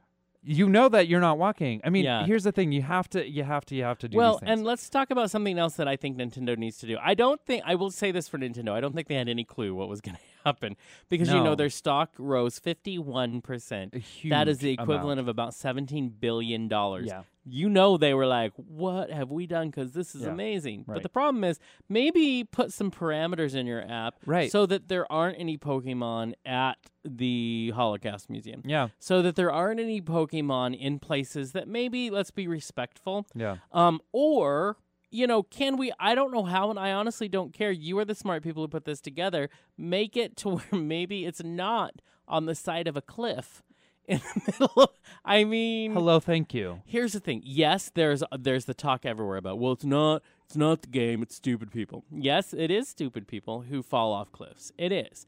[0.47, 1.81] You know that you're not walking.
[1.83, 2.23] I mean, Yeah.
[2.25, 4.63] here's the thing: you have to, you have to, you have to do Well, and
[4.63, 6.97] let's talk about something else that I think Nintendo needs to do.
[7.01, 8.69] I don't think I will say this for Nintendo.
[8.71, 10.75] I don't think they had any clue what was going to happen
[11.09, 14.29] because you know their stock rose 51%.
[14.29, 14.89] That is the amount.
[14.89, 17.07] equivalent of about 17 billion dollars.
[17.07, 17.23] Yeah.
[17.47, 20.29] You know they were like, "What have we done cuz this is Yeah.
[20.29, 21.03] amazing." But Right.
[21.03, 24.51] the problem is maybe put some parameters in your app Right.
[24.51, 28.63] so that there aren't any Pokemon at the Holocaust Museum.
[28.65, 33.27] Yeah, So that there aren't any Pokemon in places that maybe let's be respectful.
[33.35, 33.57] yeah.
[33.71, 34.77] Um, or
[35.15, 35.91] you know, can we?
[35.99, 37.71] I don't know how, and I honestly don't care.
[37.71, 39.49] You are the smart people who put this together.
[39.77, 43.63] Make it to where maybe it's not on the side of a cliff
[44.07, 44.83] in the middle.
[44.83, 44.89] Of,
[45.23, 46.81] I mean, Hello, thank you.
[46.85, 47.41] here's the thing.
[47.43, 49.57] Yes, there's there's the talk everywhere about.
[49.59, 51.21] Well, it's not it's not the game.
[51.23, 52.03] It's stupid people.
[52.11, 54.71] Yes, it is stupid people who fall off cliffs.
[54.77, 55.25] It is.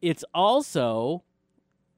[0.00, 1.24] It's also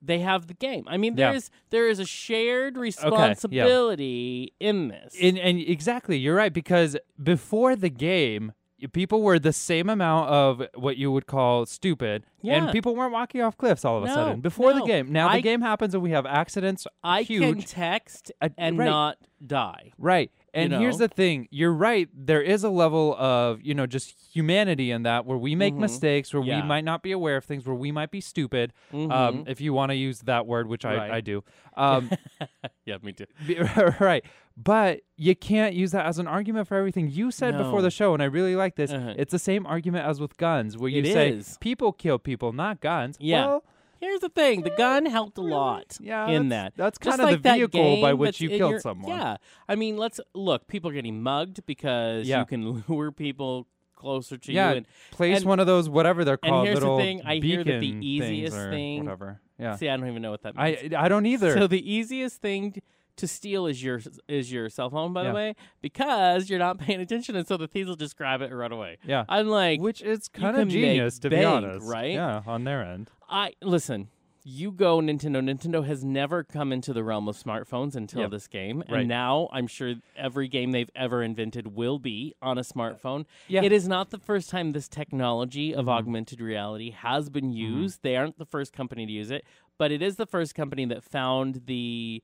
[0.02, 0.84] they have the game.
[0.86, 1.28] I mean, Yeah.
[1.28, 2.80] there is there is a shared yeah.
[2.82, 5.14] responsibility in this.
[5.20, 8.52] And, and exactly, you're right because before the game,
[8.92, 12.62] people were the same amount of what you would call stupid, Yeah.
[12.64, 15.10] and people weren't walking off cliffs all of a No, sudden before the game.
[15.12, 16.86] Now I- the game happens and we have accidents.
[17.02, 18.84] I huge, can text Uh, and right.
[18.84, 19.92] not die.
[19.98, 20.30] right?
[20.54, 21.06] And here's know?
[21.06, 22.08] the thing: you're right.
[22.14, 25.78] There is a level of you know just humanity in that where we make Mhm.
[25.80, 26.62] mistakes, where Yeah.
[26.62, 28.72] we might not be aware of things, where we might be stupid.
[28.92, 29.48] Um, Mhm.
[29.48, 31.10] if you want to use that word, which I, Right.
[31.10, 31.44] I do.
[31.76, 32.10] Um,
[32.86, 33.26] yeah, me too.
[34.00, 34.24] Right.
[34.56, 37.08] But you can't use that as an argument for everything.
[37.08, 38.90] You said before the show, and I really like this.
[38.90, 39.14] Uh-huh.
[39.16, 41.56] It's the same argument as with guns, where you It say is.
[41.60, 43.16] people kill people, not guns.
[43.20, 43.46] Yeah.
[43.46, 43.64] Well,
[44.00, 46.72] Here's the thing: the gun helped a lot yeah, in that.
[46.76, 48.80] That's Just kind of like the that vehicle by which that's you in killed your-
[48.80, 49.10] someone.
[49.10, 49.36] Yeah,
[49.68, 50.68] I mean, let's look.
[50.68, 52.40] People are getting mugged because Yeah.
[52.40, 54.76] you can lure people closer to Yeah, you.
[54.78, 57.36] And Place and- one of those whatever they're and called here's the little thing, I
[57.36, 59.40] hear that the beacon things easiest or thing- whatever.
[59.58, 59.74] Yeah.
[59.74, 60.94] see, I don't even know what that means.
[60.94, 61.52] I I don't either.
[61.56, 62.82] So the easiest thing t-
[63.16, 65.28] to steal is your is your cell phone, by Yeah.
[65.30, 68.50] the way, because you're not paying attention, and so the thieves will just grab it
[68.50, 68.98] and run away.
[69.04, 69.24] Yeah.
[69.28, 71.86] I'm like, Which is kind can of make genius, to be bank, honest.
[71.88, 72.12] right?
[72.12, 73.10] Yeah, on their end.
[73.28, 74.08] I listen.
[74.44, 75.42] You go Nintendo.
[75.42, 78.30] Nintendo has never come into the realm of smartphones until Yep.
[78.30, 79.00] this game, Right.
[79.00, 83.26] and now I'm sure every game they've ever invented will be on a smartphone.
[83.46, 83.62] Yeah.
[83.62, 85.90] It is not the first time this technology of Mhm.
[85.98, 87.32] augmented reality has Mm-hmm.
[87.34, 88.02] been used.
[88.02, 89.44] They aren't the first company to use it,
[89.76, 92.22] but it is the first company that found the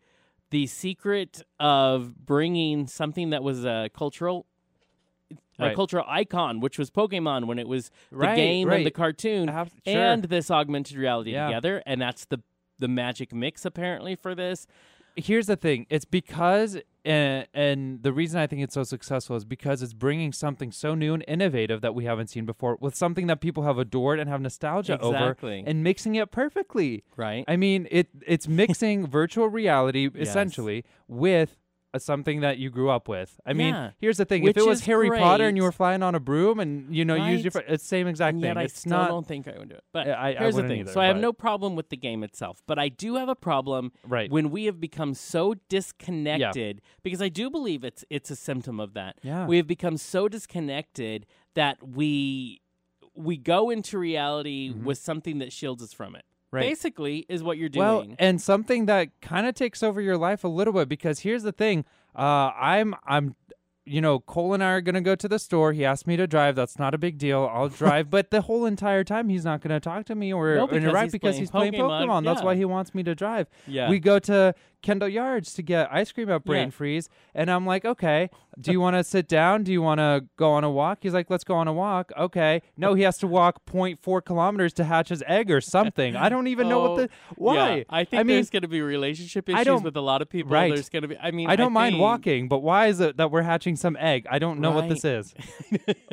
[0.50, 4.46] the secret of bringing something that was a cultural
[5.58, 5.74] a Right.
[5.76, 8.78] cultural icon, which was Pokemon when it was the Right, game right.
[8.78, 9.94] and the cartoon, Ab- sure.
[10.02, 11.46] and this augmented reality Yeah.
[11.46, 12.38] together, and that's the
[12.80, 14.66] the magic mix apparently for this.
[15.16, 19.44] here's the thing it's because and, and the reason i think it's so successful is
[19.44, 23.28] because it's bringing something so new and innovative that we haven't seen before with something
[23.28, 27.44] that people have adored and have nostalgia over and mixing it perfectly Right.
[27.46, 30.30] i mean it it's mixing virtual reality Yes.
[30.30, 31.56] essentially with
[32.02, 33.90] something that you grew up with i mean Yeah.
[33.98, 36.20] here's the thing Which if it was harry potter and you were flying on a
[36.20, 38.80] broom and you know use your fr- it's same exact and thing yet I it's
[38.80, 39.84] still not don't think I would do it.
[39.92, 40.80] But I- I here's the thing.
[40.80, 43.36] either, so I have no problem with the game itself, but I do have a
[43.36, 48.36] problem right when we have become so disconnected because I do believe it's it's a
[48.36, 49.16] symptom of that.
[49.22, 52.60] yeah We have become so disconnected that we
[53.16, 54.82] we go into reality Mhm.
[54.82, 56.24] with something that shields us from it.
[56.54, 57.84] Right Basically, is what you're doing.
[57.86, 61.42] Well, and something that kind of takes over your life a little bit because here's
[61.42, 61.84] the thing.
[62.16, 63.34] Uh, I'm I'm
[63.86, 65.72] you know, Cole and I are gonna go to the store.
[65.74, 66.56] He asked me to drive.
[66.56, 67.50] That's not a big deal.
[67.52, 68.08] I'll drive.
[68.08, 71.04] but the whole entire time he's not gonna talk to me or No, because interact
[71.06, 72.24] he's because playing he's playing Pokemon, Pokemon.
[72.24, 73.46] That's why he wants me to drive.
[73.66, 73.90] yeah.
[73.90, 74.54] We go to
[74.84, 76.70] Kendall Yards to get ice cream at Brain Yeah.
[76.70, 78.30] Freeze, and I'm like, okay,
[78.60, 79.64] do you want to sit down?
[79.64, 80.98] Do you want to go on a walk?
[81.00, 82.12] He's like, let's go on a walk.
[82.16, 82.62] Okay.
[82.76, 86.14] No, he has to walk 0.4 kilometers to hatch his egg or something.
[86.14, 87.74] I don't even know what Oh, the why.
[87.78, 90.22] Yeah, I think mean, there's going to be relationship I issues don't- with a lot
[90.22, 90.52] of people.
[90.52, 90.72] Right.
[90.72, 91.16] There's going to be.
[91.18, 93.96] I mean, I don't mind think- walking, but why is it that we're hatching some
[93.98, 94.26] egg?
[94.30, 95.34] I don't know what this is.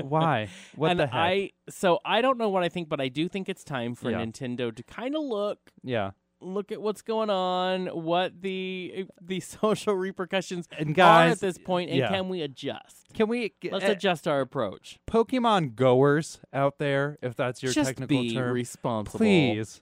[0.02, 0.48] why?
[0.76, 1.14] What and the heck?
[1.16, 4.10] I so I don't know what I think, but I do think it's time for
[4.10, 4.22] Yeah.
[4.24, 6.12] Nintendo to kind of look yeah.
[6.42, 11.58] Look at what's going on, what the the social repercussions And are guys, at this
[11.58, 12.10] point, and yeah.
[12.10, 12.98] can we adjust?
[13.14, 15.00] can we Let's uh, adjust our approach.
[15.10, 19.18] Pokemon goers out there, if that's your Just technical be term, responsible.
[19.18, 19.82] please,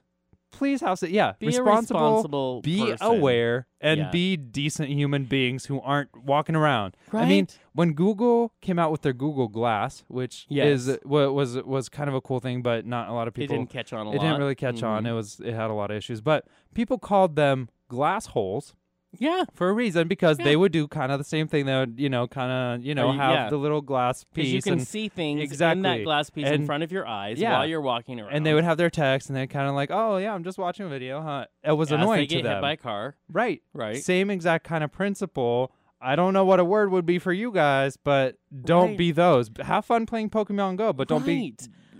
[0.52, 1.10] please house it.
[1.10, 2.60] yeah, be responsible, responsible.
[2.62, 3.06] be person.
[3.06, 4.10] aware, and Yeah.
[4.10, 6.96] be decent human beings who aren't walking around.
[7.12, 7.24] Right?
[7.24, 10.86] I mean, when Google came out with their Google Glass, which Yes.
[10.88, 13.54] is wa- was was kind of a cool thing, but not a lot of people.
[13.54, 14.22] It didn't catch on a it lot.
[14.22, 15.04] didn't really catch on.
[15.04, 15.08] Mhm.
[15.08, 18.74] It was it had a lot of issues, but people called them glass holes
[19.18, 20.44] Yeah, for a reason because Yeah.
[20.44, 21.66] they would do kind of the same thing.
[21.66, 22.50] They would, you know, kind
[22.80, 23.48] of, you know, you- have yeah.
[23.50, 25.82] the little glass because piece you can and, see things in Exactly.
[25.82, 27.52] that glass piece in front of your eyes yeah.
[27.54, 28.32] while you're walking around.
[28.32, 30.58] and they would have their text and they're kind of like, oh yeah, I'm just
[30.58, 31.46] watching a video, huh?
[31.64, 33.60] It was As annoying they get to them, hit by a car, right?
[33.74, 33.96] right?
[33.96, 35.72] Same exact kind of principle.
[36.00, 38.98] I don't know what a word would be for you guys, but don't Right.
[38.98, 39.50] be those.
[39.60, 41.54] Have fun playing Pokemon Go, but don't be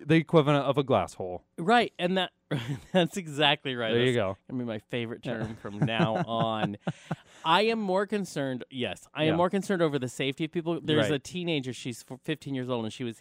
[0.06, 1.44] the equivalent of a glass hole.
[1.58, 2.30] Right, and that
[2.92, 3.92] that's exactly right.
[3.92, 4.36] There you go.
[4.51, 6.76] gonna be my favorite term from now on.
[7.44, 8.64] I am more concerned.
[8.70, 9.30] Yes, I Yeah.
[9.32, 10.80] am more concerned over the safety of people.
[10.82, 11.12] There's Right.
[11.12, 11.72] a teenager.
[11.72, 13.18] She's f- 15 years old, and she was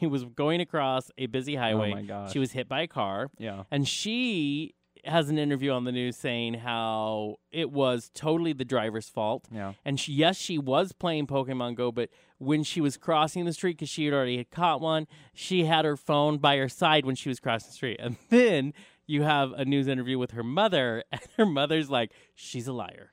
[0.00, 1.92] she was going across a busy oh highway.
[1.92, 2.32] Oh my gosh.
[2.32, 3.64] She was hit by a car, yeah.
[3.70, 4.74] and she
[5.08, 9.46] has an interview on the news saying how it was totally the driver's fault.
[9.50, 9.74] Yeah.
[9.84, 13.78] And she, yes, she was playing Pokemon Go, but when she was crossing the street,
[13.78, 17.14] because she had already had caught one, she had her phone by her side when
[17.14, 17.98] she was crossing the street.
[18.00, 18.74] And then
[19.06, 23.12] you have a news interview with her mother, and her mother's like, "She's a liar."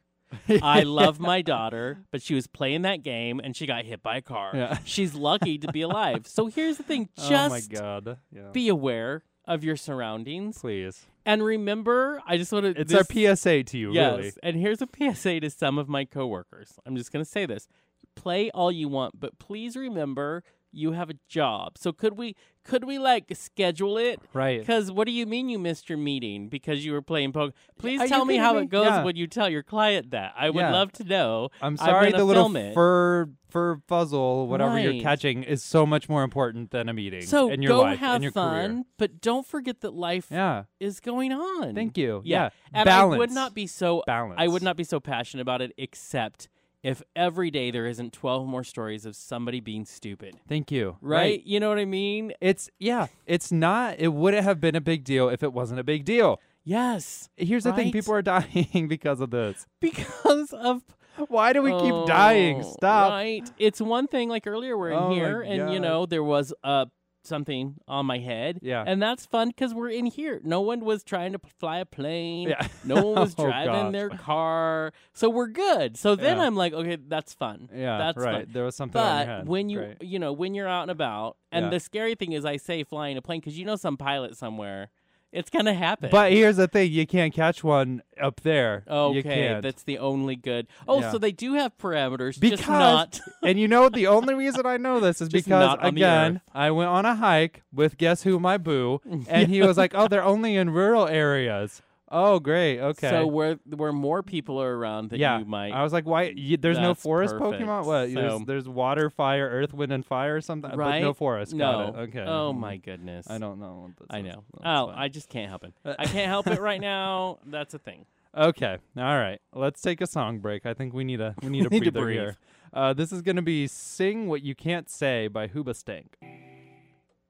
[0.64, 4.18] I love my daughter, but she was playing that game and she got hit by
[4.18, 4.52] a car.
[4.56, 4.80] Yeah.
[4.84, 6.26] She's lucky to be alive.
[6.26, 8.18] So here's the thing: oh my just god.
[8.32, 8.50] Yeah.
[8.52, 11.06] be aware of your surroundings, Please.
[11.26, 12.22] and remember.
[12.26, 12.80] I just want to.
[12.82, 14.32] It's our PSA to you, Yes, really.
[14.44, 16.74] and here's a PSA to some of my coworkers.
[16.86, 17.68] I'm just going to say this:
[18.16, 21.78] play all you want, but please remember you have a job.
[21.78, 24.20] So could we could we like schedule it?
[24.34, 24.59] Right.
[24.59, 27.53] Because what do you mean you missed your meeting because you were playing poker?
[27.78, 28.61] Please Are tell me how me?
[28.61, 29.03] it goes Yeah.
[29.03, 30.34] when you tell your client that.
[30.38, 30.72] I would Yeah.
[30.72, 31.49] love to know.
[31.61, 32.74] I'm I'm sorry, the little it.
[32.74, 37.49] fur fur fuzzle, whatever you're catching, is so much more important than a meeting So
[37.51, 38.84] in your go life have in your fun, career.
[38.97, 40.64] but don't forget that life Yeah.
[40.80, 41.76] is going on.
[41.76, 42.22] Thank you.
[42.26, 42.45] Yeah.
[42.45, 42.49] Yeah.
[42.74, 43.16] And Balance.
[43.16, 44.36] I would not be so balance.
[44.39, 46.49] I would not be so passionate about it except
[46.84, 50.36] if every day there isn't 12 more stories of somebody being stupid.
[50.48, 50.98] Thank you.
[51.02, 51.42] Right?
[51.46, 52.34] You know what I mean?
[52.42, 53.08] It's yeah.
[53.26, 53.96] It's not.
[54.00, 56.40] It wouldn't have been a big deal if it wasn't a big deal.
[56.66, 57.30] Yes.
[57.38, 59.66] Here's the thing: people are dying because of this.
[59.80, 60.84] Because of
[61.28, 62.64] Why do we keep Oh, dying?
[62.64, 63.12] Stop.
[63.12, 63.50] Right.
[63.58, 66.88] It's one thing like earlier we're in Oh here and you know there was a
[67.26, 68.60] something on my head.
[68.62, 68.84] Yeah.
[68.86, 70.42] And that's fun because we're in here.
[70.44, 72.50] No one was trying to p- fly a plane.
[72.50, 72.68] Yeah.
[72.84, 73.92] No one was Oh, driving gosh.
[73.94, 74.94] their car.
[75.14, 75.98] So we're good.
[75.98, 76.44] So then Yeah.
[76.46, 77.70] I'm like, okay, that's fun.
[77.74, 78.46] Yeah, That's right.
[78.46, 78.54] fun.
[78.54, 79.48] There was something on your But head.
[79.48, 80.02] when you Great.
[80.04, 81.70] you know when you're out and about, and Yeah.
[81.72, 84.90] the scary thing is, I say flying a plane because you know some pilot somewhere,
[85.34, 86.10] it's gonna happen.
[86.12, 88.84] But here's the thing: you can't catch one up there.
[88.88, 89.64] You okay, can't.
[89.64, 90.68] that's the only good.
[90.88, 91.12] Oh, Yeah.
[91.12, 93.20] so they do have parameters, because just not.
[93.44, 96.02] and you know the only reason I know this is Just because not on the
[96.02, 96.42] again.
[96.54, 100.08] I went on a hike with guess who my boo and he was like oh
[100.08, 101.82] they're only in rural areas
[102.14, 105.72] oh great okay So where where more people are around that yeah you might.
[105.74, 107.61] I was like why you, there's no That's forest perfect.
[107.64, 111.07] Pokemon what So- there's, there's water fire earth wind and fire or something but no
[111.07, 111.16] Right?
[111.18, 111.72] forest no.
[111.72, 112.59] got it okay Oh Mm.
[112.59, 113.28] my goodness.
[113.30, 114.43] I don't know what I know.
[114.53, 114.95] That's Oh, fine.
[114.97, 115.74] I just can't help it.
[115.99, 117.39] I can't help it right now.
[117.45, 118.05] That's a thing.
[118.36, 118.78] Okay.
[118.97, 119.39] All right.
[119.53, 120.66] Let's take a song break.
[120.66, 122.20] I think we need a we need a Need to breather breathe.
[122.20, 122.38] here.
[122.74, 126.05] Uh, this is going to be "Sing What You Can't Say" by Hoobastank.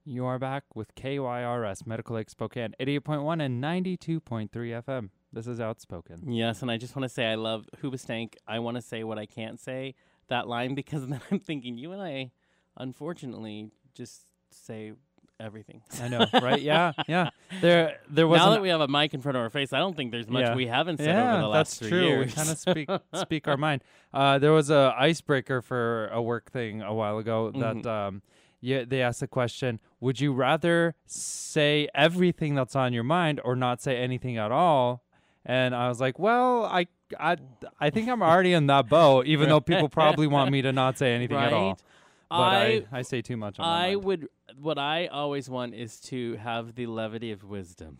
[0.05, 5.09] You are back with KYRS Medical Lake Spokane, 88.1 and 92.3 FM.
[5.31, 6.29] This is Outspoken.
[6.29, 8.33] Yes, and I just want to say I love Hoobastank.
[8.45, 9.95] I want to say what I can't say
[10.27, 12.31] that line because then I'm thinking you and I,
[12.77, 14.91] unfortunately, just say
[15.39, 15.81] everything.
[16.01, 16.61] I know, right?
[16.61, 17.29] Yeah, yeah.
[17.61, 19.79] There, there was now that we have a mic in front of our face, I
[19.79, 20.55] don't think there's much Yeah.
[20.55, 22.07] we haven't said yeah, over the last that's three true.
[22.07, 22.25] years.
[22.27, 23.83] We kind of speak speak our mind.
[24.13, 27.85] Uh, there was a icebreaker for a work thing a while ago that Mhm.
[27.85, 28.21] um,
[28.63, 33.57] yeah, they asked the question: Would you rather say everything that's on your mind or
[33.57, 35.03] not say anything at all?
[35.45, 36.87] And I was like, well, I,
[37.19, 37.35] I,
[37.81, 40.97] I think I'm already in that boat, even though people probably want me to not
[40.97, 41.47] say anything right?
[41.47, 41.77] at all.
[42.29, 44.29] But I, I, I, say too much I would.
[44.57, 47.97] What I always want is to have the levity of wisdom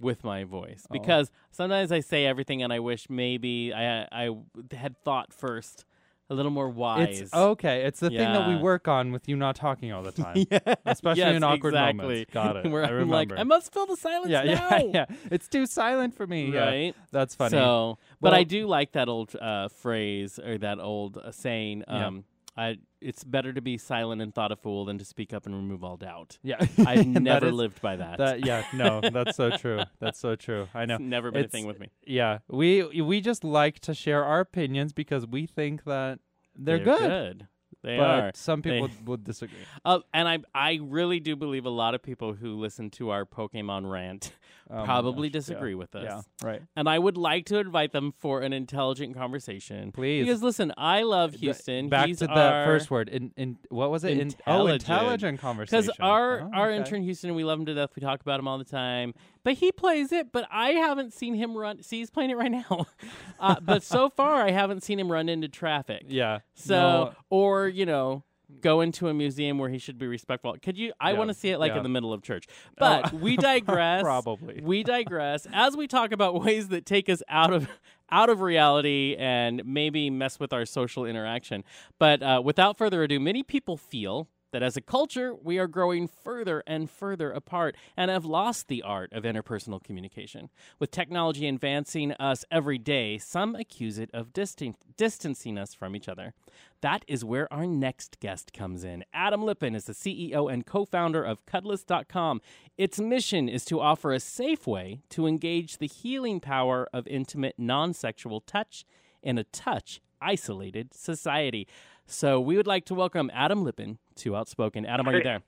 [0.00, 0.92] with my voice Oh.
[0.94, 4.30] because sometimes I say everything and I wish maybe I I
[4.72, 5.84] had thought first
[6.30, 7.20] a little more wise.
[7.20, 7.82] It's okay.
[7.82, 10.46] It's the thing that we work on with you not talking all the time.
[10.50, 10.74] yeah.
[10.86, 12.02] Especially yes, in awkward exactly.
[12.02, 12.32] moments.
[12.32, 12.66] Got it.
[12.70, 13.32] Where I I'm like.
[13.36, 14.68] I must fill the silence yeah, now.
[14.70, 15.06] yeah, yeah.
[15.30, 16.52] It's too silent for me.
[16.52, 16.96] Yeah, Right.
[17.10, 17.50] that's funny.
[17.50, 21.84] So, but Well- I do like that old uh, phrase or that old uh, saying.
[21.88, 22.06] Yeah.
[22.06, 22.24] Um,
[22.60, 25.54] I it's better to be silent and thought a fool than to speak up and
[25.54, 26.38] remove all doubt.
[26.42, 26.56] yeah,
[26.86, 28.18] I've never is- lived by that.
[28.18, 29.80] That yeah, no, that's so true.
[30.00, 30.68] That's so true.
[30.74, 30.96] I know.
[30.96, 31.88] It's never been a thing with me.
[32.04, 36.18] Yeah, we we just like to share our opinions because we think that
[36.54, 37.46] they're, good.
[37.82, 38.30] They but are.
[38.34, 39.56] some They- people would disagree.
[39.84, 43.24] Uh, and I I really do believe a lot of people who listen to our
[43.24, 44.32] Pokemon rant
[44.72, 45.40] Oh probably gosh, yeah.
[45.40, 46.04] disagree with us.
[46.04, 46.62] Yeah, right.
[46.76, 49.90] And I would like to invite them for an intelligent conversation.
[49.92, 50.26] Please.
[50.26, 51.88] Because listen, I love Houston.
[51.88, 53.08] Back He's to that first word.
[53.08, 54.12] In in what was it?
[54.12, 54.82] In, oh, Intelligent.
[54.82, 55.80] intelligent conversation.
[55.86, 56.76] Because our Oh, our okay.
[56.76, 57.90] intern Houston, we love him to death.
[57.96, 59.14] We talk about him all the time.
[59.42, 60.32] But he plays it.
[60.32, 61.82] But I haven't seen him run.
[61.82, 62.86] See, he's playing it right now.
[63.40, 66.04] uh, but so far, I haven't seen him run into traffic.
[66.08, 66.40] Yeah.
[66.54, 68.22] So, no, or you know,
[68.60, 70.54] go into a museum where he should be respectful.
[70.62, 70.92] Could you?
[71.00, 71.78] I Yeah, want to see it like yeah.
[71.78, 72.46] in the middle of church.
[72.78, 74.02] But Oh, we digress.
[74.02, 74.60] probably.
[74.62, 77.68] we digress as we talk about ways that take us out of
[78.10, 81.62] out of reality and maybe mess with our social interaction.
[81.98, 84.28] But uh, without further ado, many people feel.
[84.52, 88.82] That as a culture, we are growing further and further apart and have lost the
[88.82, 90.50] art of interpersonal communication.
[90.78, 96.08] With technology advancing us every day, some accuse it of distan- distancing us from each
[96.08, 96.34] other.
[96.80, 99.04] That is where our next guest comes in.
[99.12, 102.40] Adam Lippin is the CEO and co founder of Cuddlist.com.
[102.78, 107.54] Its mission is to offer a safe way to engage the healing power of intimate,
[107.58, 108.84] non sexual touch
[109.22, 111.66] in a touch isolated society.
[112.10, 114.84] So we would like to welcome Adam Lippin to Outspoken.
[114.84, 115.42] Adam, are you there?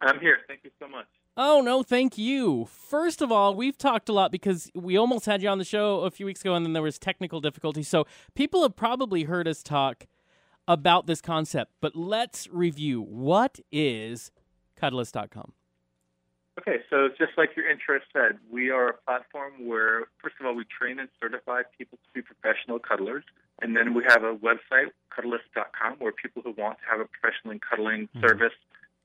[0.00, 0.38] I'm here.
[0.48, 1.06] Thank you so much.
[1.36, 2.64] Oh, no, thank you.
[2.64, 6.00] First of all, we've talked a lot because we almost had you on the show
[6.00, 7.84] a few weeks ago and then there was technical difficulty.
[7.84, 10.08] So people have probably heard us talk
[10.66, 13.00] about this concept, but let's review.
[13.00, 14.32] What is
[14.80, 15.52] Cuddlist.com?
[16.58, 20.56] Okay, so just like your intro said, we are a platform where, first of all,
[20.56, 23.22] we train and certify people to be professional cuddlers.
[23.60, 27.52] And then we have a website, cuddlist.com, where people who want to have a professional
[27.52, 28.20] in cuddling Mhm.
[28.20, 28.54] service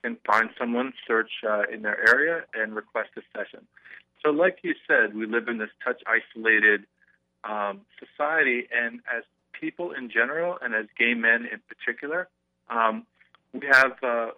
[0.04, 3.66] can find someone, search uh, in their area, and request a session.
[4.22, 6.86] So, like you said, we live in this touch isolated
[7.44, 12.30] um, society, and as people in general, and as gay men in particular,
[12.70, 13.06] um,
[13.54, 14.32] we have uh,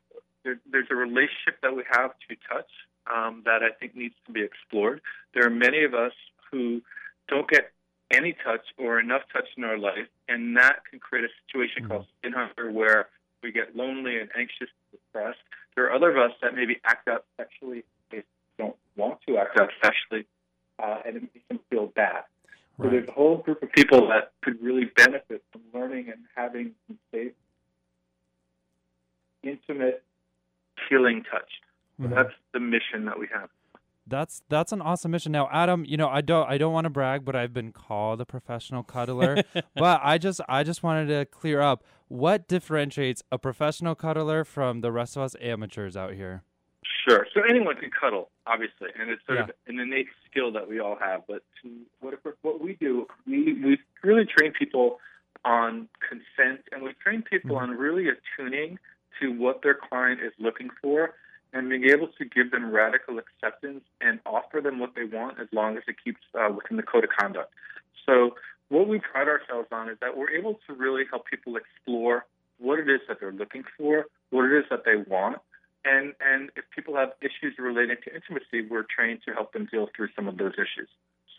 [0.43, 2.69] there, there's a relationship that we have to touch
[3.13, 5.01] um, that I think needs to be explored.
[5.33, 6.13] There are many of us
[6.51, 6.81] who
[7.27, 7.71] don't get
[8.11, 11.87] any touch or enough touch in our life, and that can create a situation Mhm.
[11.89, 13.09] called skin hunger where
[13.41, 15.39] we get lonely and anxious and depressed.
[15.75, 18.23] There are other of us that maybe act out sexually, they
[18.57, 20.25] don't want to act out sexually,
[20.79, 22.25] uh, and it makes them feel bad.
[22.81, 26.75] So there's a whole group of people that could really benefit from learning and having
[26.87, 27.33] some safe,
[29.43, 30.03] intimate
[30.89, 31.61] healing touch.
[31.97, 32.15] So Mhm.
[32.15, 33.49] that's the mission that we have.
[34.07, 35.31] That's that's an awesome mission.
[35.31, 38.21] Now, Adam, you know, I don't I don't want to brag, but I've been called
[38.21, 39.37] a professional cuddler.
[39.75, 44.81] but I just I just wanted to clear up what differentiates a professional cuddler from
[44.81, 46.43] the rest of us amateurs out here.
[47.07, 47.25] Sure.
[47.33, 49.43] So anyone can cuddle, obviously, and it's sort Yeah.
[49.45, 51.21] of an innate skill that we all have.
[51.27, 54.99] But to, what if, what we do, we we really train people
[55.43, 57.61] on consent, and we train people Mhm.
[57.61, 58.77] on really attuning
[59.19, 61.13] to what their client is looking for,
[61.53, 65.47] and being able to give them radical acceptance and offer them what they want as
[65.51, 67.51] long as it keeps uh, within the code of conduct.
[68.05, 68.35] So
[68.69, 72.25] what we pride ourselves on is that we're able to really help people explore
[72.57, 75.37] what it is that they're looking for, what it is that they want,
[75.83, 79.87] and and if people have issues relating to intimacy, we're trained to help them deal
[79.95, 80.89] through some of those issues.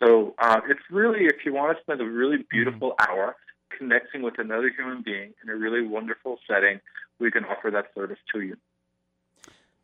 [0.01, 3.35] So uh, it's really, if you want to spend a really beautiful hour
[3.75, 6.79] connecting with another human being in a really wonderful setting,
[7.19, 8.57] we can offer that service to you.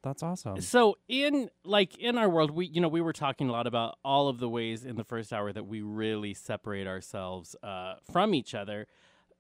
[0.04, 0.60] That's awesome.
[0.60, 3.98] So in like in our world, we you know we were talking a lot about
[4.04, 8.36] all of the ways in the first hour that we really separate ourselves uh, from
[8.36, 8.88] each other.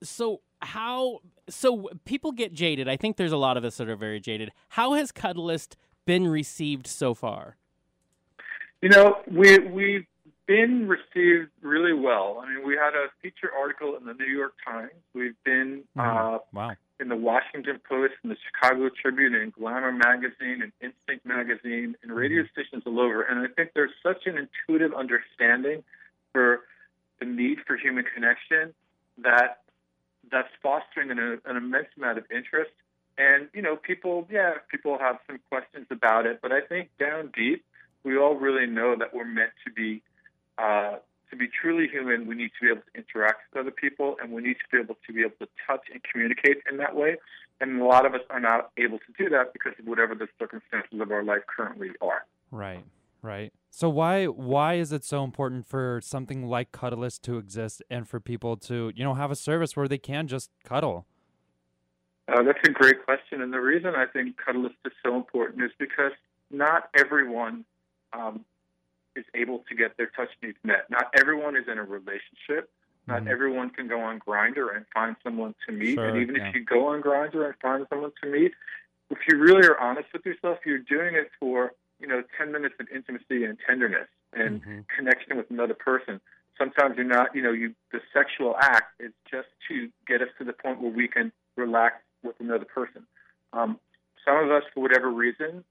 [0.01, 2.88] So how so people get jaded.
[2.88, 4.51] I think there's a lot of us that are very jaded.
[4.70, 7.57] How has Cuddlist been received so far?
[8.82, 10.05] You know, we we've
[10.45, 12.41] been received really well.
[12.43, 14.91] I mean, we had a feature article in the New York Times.
[15.13, 16.35] We've been Mhm.
[16.35, 16.75] uh, wow.
[16.99, 22.11] in the Washington Post, in the Chicago Tribune, in Glamour magazine, in Instinct magazine, in
[22.11, 23.23] radio stations all over.
[23.23, 25.83] And I think there's such an intuitive understanding
[26.31, 26.65] for
[27.19, 28.73] the need for human connection
[29.19, 29.61] that
[30.31, 32.71] that's fostering an, an immense amount of interest.
[33.17, 37.31] And you know, people, yeah, people have some questions about it, but I think down
[37.35, 37.63] deep,
[38.03, 40.01] we all really know that we're meant to be
[40.57, 40.97] uh,
[41.29, 44.31] to be truly human, we need to be able to interact with other people, and
[44.31, 47.17] we need to be able to be able to touch and communicate in that way.
[47.59, 50.27] And a lot of us are not able to do that because of whatever the
[50.37, 52.25] circumstances of our life currently are.
[52.51, 52.83] Right.
[53.21, 53.53] Right.
[53.69, 58.19] So why why is it so important for something like Cuddlist to exist and for
[58.19, 61.05] people to, you know, have a service where they can just cuddle?
[62.27, 65.71] Uh, that's a great question, and the reason I think Cuddlist is so important is
[65.79, 66.11] because
[66.51, 67.65] not everyone
[68.13, 68.45] um,
[69.16, 70.89] is able to get their touch needs met.
[70.89, 72.70] Not everyone is in a relationship.
[73.07, 73.28] Not Mhm.
[73.28, 75.95] everyone can go on Grindr and find someone to meet.
[75.95, 76.47] Sure, and even yeah.
[76.49, 78.53] if you go on Grindr and find someone to meet,
[79.09, 82.76] if you really are honest with yourself, you're doing it for you know 10 minutes
[82.80, 84.88] of intimacy and tenderness and Mhm.
[84.89, 86.20] connection with another person.
[86.57, 90.43] Sometimes you're not, you know, you the sexual act is just to get us to
[90.43, 93.05] the point where we can relax with another person.
[93.51, 93.80] Um,
[94.24, 95.64] some of us, for whatever reason,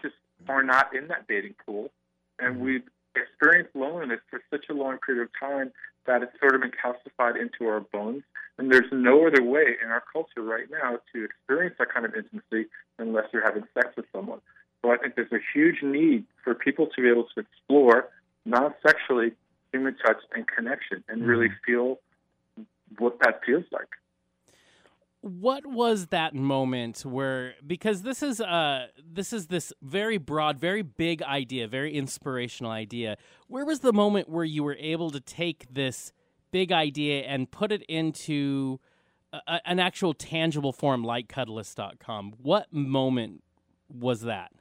[0.00, 0.16] just
[0.48, 1.92] are not in that dating pool,
[2.38, 2.60] and Mhm.
[2.60, 5.72] we've experienced loneliness for such a long period of time
[6.04, 8.22] that it's sort of been calcified into our bones.
[8.56, 12.14] And there's no other way in our culture right now to experience that kind of
[12.14, 12.68] intimacy
[12.98, 14.40] unless you're having sex with someone.
[14.82, 18.08] So I think there's a huge need for people to be able to explore
[18.44, 19.32] non-sexually
[19.72, 22.00] human touch and connection and really feel
[22.98, 23.88] what that feels like.
[25.20, 30.82] What was that moment where because this is uh this is this very broad, very
[30.82, 33.16] big idea, very inspirational idea.
[33.48, 36.12] Where was the moment where you were able to take this
[36.50, 38.78] big idea and put it into
[39.32, 42.34] a, an actual tangible form like cuddlist.com?
[42.40, 43.42] What moment
[43.88, 44.52] was that?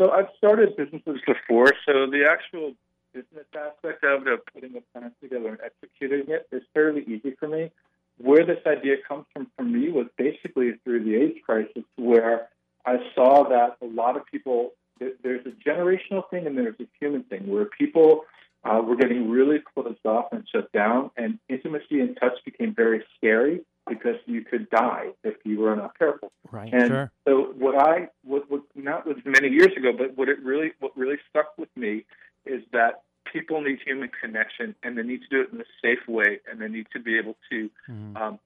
[0.00, 2.74] So I've started businesses before, so the actual
[3.12, 7.34] business aspect of it, of putting a plan together and executing it, is fairly easy
[7.38, 7.70] for me.
[8.18, 12.48] Where this idea comes from for me was basically through the AIDS crisis, where
[12.84, 17.22] I saw that a lot of people, there's a generational thing and there's a human
[17.24, 18.24] thing, where people
[18.64, 23.04] uh, were getting really closed off and shut down, and intimacy and touch became very
[23.16, 26.30] scary because you could die if you were not careful.
[26.50, 26.72] Right.
[26.72, 27.12] And Sure.
[27.26, 30.96] so what I what, what not was many years ago, but what it really what
[30.96, 32.04] really stuck with me
[32.44, 33.02] is that
[33.32, 36.60] people need human connection and they need to do it in a safe way and
[36.60, 38.16] they need to be able to Mhm.
[38.16, 38.38] um,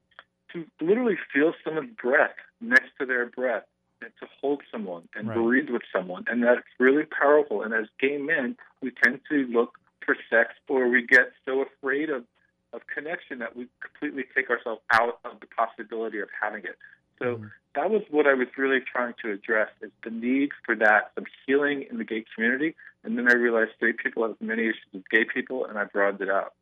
[0.53, 3.65] to literally feel someone's breath next to their breath
[4.03, 5.37] and to hold someone and Right.
[5.37, 9.79] breathe with someone and that's really powerful and as gay men we tend to look
[10.05, 12.27] for sex or we get so afraid of
[12.75, 16.79] of connection that we completely take ourselves out of the possibility of having it
[17.23, 17.51] so Mhm.
[17.75, 21.27] that was what I was really trying to address is the need for that some
[21.47, 22.75] healing in the gay community.
[23.05, 26.21] And then I realized straight people have many issues with gay people, and I broadened
[26.21, 26.55] it out.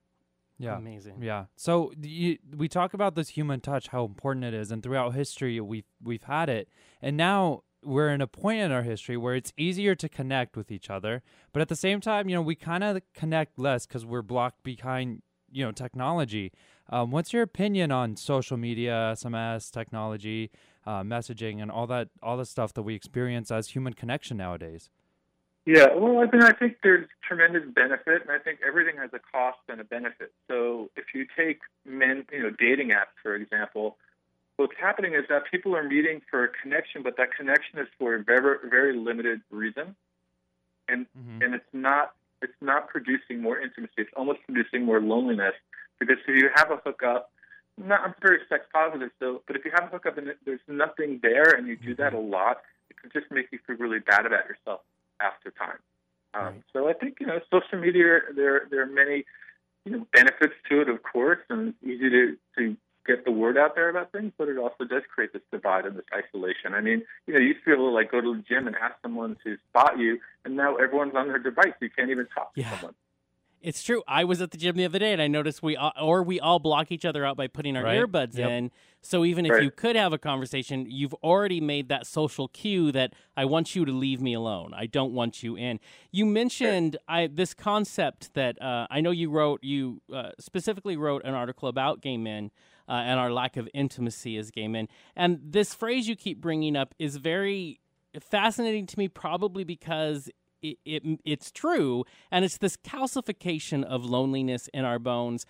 [0.59, 0.77] Yeah.
[0.77, 1.23] Amazing.
[1.23, 1.47] Yeah.
[1.57, 5.59] So you, we talk about this human touch, how important it is, and throughout history
[5.61, 6.69] we've we've had it,
[7.01, 10.71] and now we're in a point in our history where it's easier to connect with
[10.71, 14.05] each other, but at the same time, you know, we kind of connect less because
[14.05, 16.53] we're blocked behind you know technology.
[16.89, 20.51] Um, what's your opinion on social media, SMS, technology?
[20.87, 24.91] uh, messaging, and all that all the stuff that we experience as human connection nowadays.
[25.67, 29.19] Yeah, well, I mean, I think there's tremendous benefit, and I think everything has a
[29.19, 30.33] cost and a benefit.
[30.49, 33.99] So if you take men, you know, dating apps for example,
[34.57, 38.15] what's happening is that people are meeting for a connection, but that connection is for
[38.15, 39.95] a very, very limited reason,
[40.89, 41.43] and mm-hmm.
[41.43, 43.93] and it's not it's not producing more intimacy.
[43.99, 45.55] It's almost producing more loneliness
[45.99, 47.31] because if you have a hookup,
[47.79, 51.21] not, I'm very sex positive, so but if you have a hookup and there's nothing
[51.23, 52.17] there, and you do that mm-hmm.
[52.17, 52.59] a lot,
[52.91, 54.81] it can just make you feel really bad about yourself
[55.21, 55.79] after time.
[56.35, 56.63] Um, right.
[56.73, 59.25] So I think you know social media there there are many
[59.85, 62.77] you know benefits to it, of course, and it's easy to to
[63.07, 65.97] get the word out there about things, but it also does create this divide and
[65.97, 66.75] this isolation.
[66.75, 68.67] I mean, you know, you used to be able to like go to the gym
[68.67, 71.73] and ask someone to spot you, and now everyone's on their device.
[71.81, 72.71] You can't even talk yeah.
[72.71, 72.95] to someone.
[73.63, 74.03] It's true.
[74.09, 76.41] I was at the gym the other day and I noticed we all, or we
[76.41, 78.01] all block each other out by putting our right.
[78.01, 78.49] earbuds yep.
[78.49, 78.71] in.
[79.03, 79.63] So even if right.
[79.63, 83.85] you could have a conversation, you've already made that social cue that I want you
[83.85, 84.73] to leave me alone.
[84.75, 85.79] I don't want you in.
[86.11, 89.63] You mentioned I, this concept that uh, I know you wrote.
[89.63, 92.51] You uh, specifically wrote an article about gay men.
[92.91, 94.89] Uh, and our lack of intimacy as gay men.
[95.15, 97.79] And this phrase you keep bringing up is very
[98.19, 100.29] fascinating to me, probably because
[100.61, 105.47] it, it, it's true, and it's this calcification of loneliness in our bones.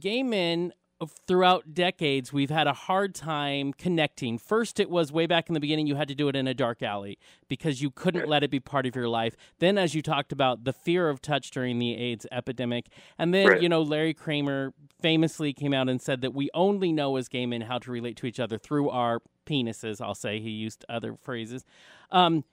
[0.00, 0.72] Gay men
[1.06, 4.38] throughout decades we've had a hard time connecting.
[4.38, 6.54] First it was way back in the beginning you had to do it in a
[6.54, 9.36] dark alley because you couldn't let it be part of your life.
[9.58, 12.86] Then as you talked about the fear of touch during the aids epidemic.
[13.18, 13.62] And then right.
[13.62, 17.46] you know larry kramer famously came out and said that we only know as gay
[17.46, 20.40] men how to relate to each other through our penises i'll say.
[20.40, 21.64] He used other phrases.
[22.10, 22.44] Um,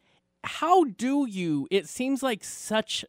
[0.43, 3.03] how do you it seems like such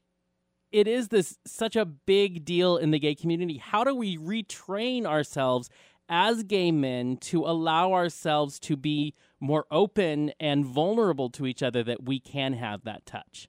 [0.73, 3.59] it is this such a big deal in the gay community.
[3.59, 5.71] How do we retrain ourselves
[6.09, 11.83] as gay men to allow ourselves to be more open and vulnerable to each other
[11.85, 13.49] that we can have that touch?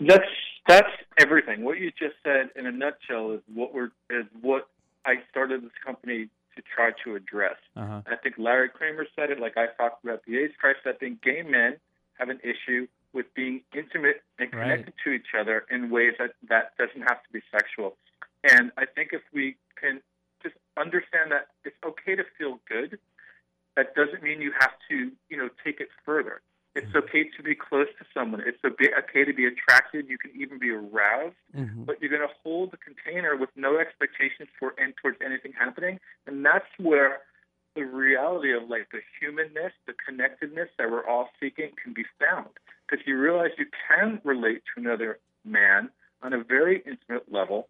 [0.00, 0.24] That's
[0.68, 1.64] that's everything.
[1.64, 4.68] What you just said in a nutshell is what we're is what
[5.06, 7.56] i started this company to try to address.
[7.76, 8.02] Uh-huh.
[8.06, 11.22] i think larry kramer said it like i talked about the aids crisis i think
[11.22, 11.76] gay men
[12.18, 12.86] have an issue
[13.16, 15.04] with being intimate and connected right.
[15.04, 17.96] to each other in ways that that doesn't have to be sexual.
[18.44, 20.00] And I think if we can
[20.42, 22.98] just understand that it's okay to feel good,
[23.74, 26.42] that doesn't mean you have to, you know, take it further.
[26.74, 26.98] It's mm-hmm.
[26.98, 28.42] okay to be close to someone.
[28.44, 30.08] It's okay to be attracted.
[30.08, 31.84] You can even be aroused, mm-hmm.
[31.84, 35.98] but you're going to hold the container with no expectations for and towards anything happening.
[36.26, 37.20] And that's where
[37.76, 42.52] the reality of like the humanness, the connectedness that we're all seeking can be found.
[42.88, 45.90] Because you realize you can relate to another man
[46.22, 47.68] on a very intimate level,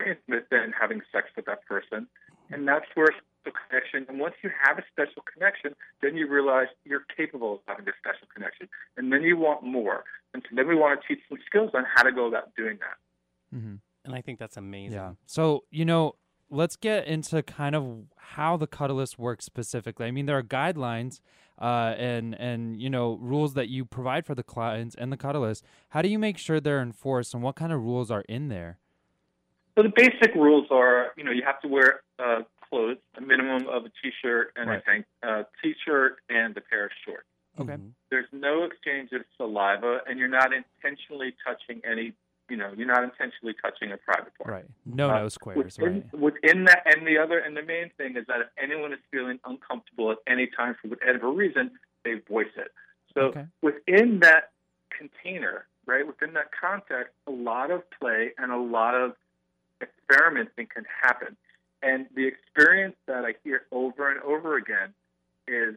[0.00, 2.06] intimate than having sex with that person.
[2.50, 3.08] And that's where
[3.46, 4.06] special connection.
[4.08, 7.92] And once you have a special connection, then you realize you're capable of having a
[7.98, 8.68] special connection.
[8.96, 10.04] And then you want more.
[10.34, 12.78] And so then we want to teach some skills on how to go about doing
[12.80, 13.56] that.
[13.56, 13.74] Mm-hmm.
[14.04, 14.98] And I think that's amazing.
[14.98, 15.12] Yeah.
[15.26, 16.16] So, you know,
[16.50, 18.04] let's get into kind of
[18.34, 20.06] how the Cuddlist works specifically.
[20.06, 21.20] I mean, there are guidelines
[21.60, 25.62] uh, and and you know rules that you provide for the clients and the Cuddlist.
[25.90, 28.78] How do you make sure they're enforced, and what kind of rules are in there?
[29.76, 33.68] So the basic rules are, you know, you have to wear uh, clothes, a minimum
[33.68, 34.82] of a t-shirt and right.
[34.86, 37.26] I think a t-shirt and a pair of shorts.
[37.60, 37.72] Okay.
[37.72, 37.88] Mm-hmm.
[38.10, 42.14] There's no exchange of saliva, and you're not intentionally touching any
[42.48, 44.50] you know, you're not intentionally touching a private part.
[44.50, 44.64] Right.
[44.84, 45.78] No uh, no squares.
[45.78, 46.20] Within, right.
[46.20, 49.38] within that, and the other, and the main thing is that if anyone is feeling
[49.44, 51.70] uncomfortable at any time for whatever reason,
[52.04, 52.68] they voice it.
[53.14, 53.46] So okay.
[53.62, 54.50] within that
[54.96, 59.12] container, right, within that context, a lot of play and a lot of
[59.80, 61.36] experimenting can happen.
[61.82, 64.94] And the experience that I hear over and over again
[65.46, 65.76] is,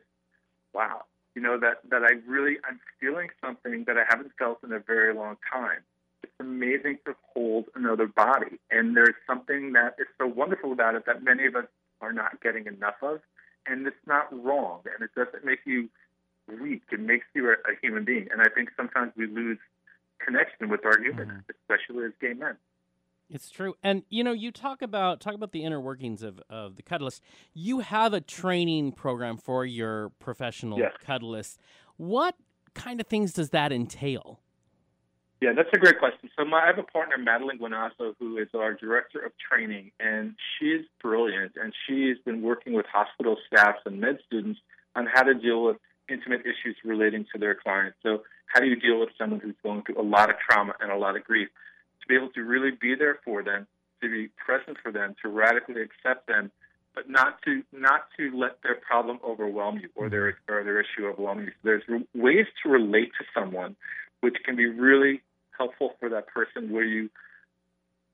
[0.74, 1.04] wow,
[1.36, 4.80] you know, that, that I really, I'm feeling something that I haven't felt in a
[4.80, 5.80] very long time
[6.40, 8.60] amazing to hold another body.
[8.72, 11.66] And there's something that is so wonderful about it that many of us
[12.02, 13.20] are not getting enough of.
[13.68, 14.82] And it's not wrong.
[14.86, 15.90] And it doesn't make you
[16.62, 16.84] weak.
[16.92, 18.28] It makes you a, a human being.
[18.32, 19.60] And I think sometimes we lose
[20.26, 21.52] connection with our humans, mm-hmm.
[21.72, 22.56] especially as gay men.
[23.30, 23.76] It's true.
[23.84, 27.22] And you know, you talk about talk about the inner workings of, of the cuddlist.
[27.54, 30.94] You have a training program for your professional yes.
[31.08, 31.58] cuddlists.
[31.98, 32.36] What
[32.74, 34.40] kind of things does that entail?
[35.42, 36.30] Yeah, that's a great question.
[36.38, 40.36] So my, I have a partner, Madelon Guinazzo, who is our director of training, and
[40.58, 41.54] she's brilliant.
[41.56, 44.60] And she's been working with hospital staffs and med students
[44.96, 45.78] on how to deal with
[46.10, 47.98] intimate issues relating to their clients.
[48.04, 50.92] So how do you deal with someone who's going through a lot of trauma and
[50.92, 51.48] a lot of grief?
[52.02, 53.66] To be able to really be there for them,
[54.02, 56.52] to be present for them, to radically accept them,
[56.96, 61.08] but not to not to let their problem overwhelm you or their or their issue
[61.08, 61.52] overwhelm you.
[61.64, 63.78] There's re- ways to relate to someone,
[64.22, 65.22] which can be really
[65.60, 67.10] helpful for that person, where you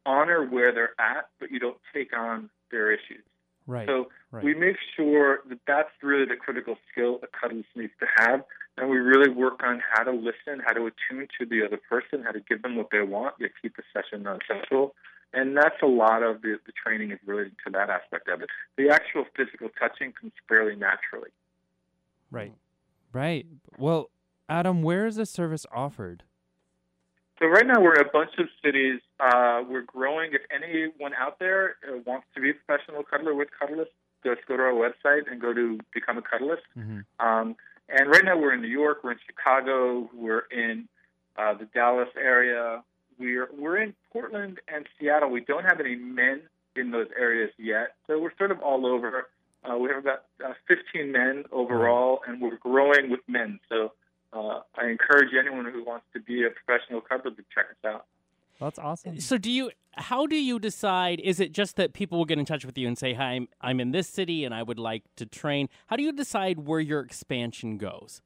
[0.05, 3.23] honor where they're at, but you don't take on their issues.
[3.67, 3.87] Right.
[3.87, 4.43] So right.
[4.43, 8.43] we make sure that that's really the critical skill a cuddlist needs to have,
[8.77, 12.23] and we really work on how to listen, how to attune to the other person,
[12.23, 14.93] how to give them what they want, yet keep the session non-sexual.
[15.33, 18.49] And that's a lot of the, the training is related to that aspect of it.
[18.77, 21.31] The actual physical touching comes fairly naturally.
[22.31, 22.53] right.
[23.11, 23.45] Right.
[23.77, 24.09] Well,
[24.49, 26.23] Adam, where is this service offered?
[27.39, 29.01] So right now we're in a bunch of cities.
[29.19, 30.31] Uh, we're growing.
[30.33, 33.91] If anyone out there uh, wants to be a professional cuddler with Cuddlist,
[34.25, 36.63] just go to our website and go to become a cuddlist.
[36.77, 37.25] Mm-hmm.
[37.25, 37.55] Um,
[37.89, 40.87] and right now we're in New York, we're in Chicago, we're in
[41.37, 42.83] uh, the Dallas area,
[43.19, 45.29] we're we're in Portland and Seattle.
[45.29, 46.41] We don't have any men
[46.75, 49.27] in those areas yet, so we're sort of all over.
[49.63, 53.59] Uh, we have about uh, 15 men overall, and we're growing with men.
[53.69, 53.93] So
[54.35, 58.05] uh, I encourage anyone who wants to be a professional cuddler to check us out.
[58.59, 59.19] That's awesome.
[59.19, 59.71] So do you?
[59.97, 61.21] How do you decide?
[61.21, 63.47] Is it just that people will get in touch with you and say, "Hi, I'm,
[63.61, 65.69] I'm in this city and I would like to train"?
[65.87, 68.21] How do you decide where your expansion goes?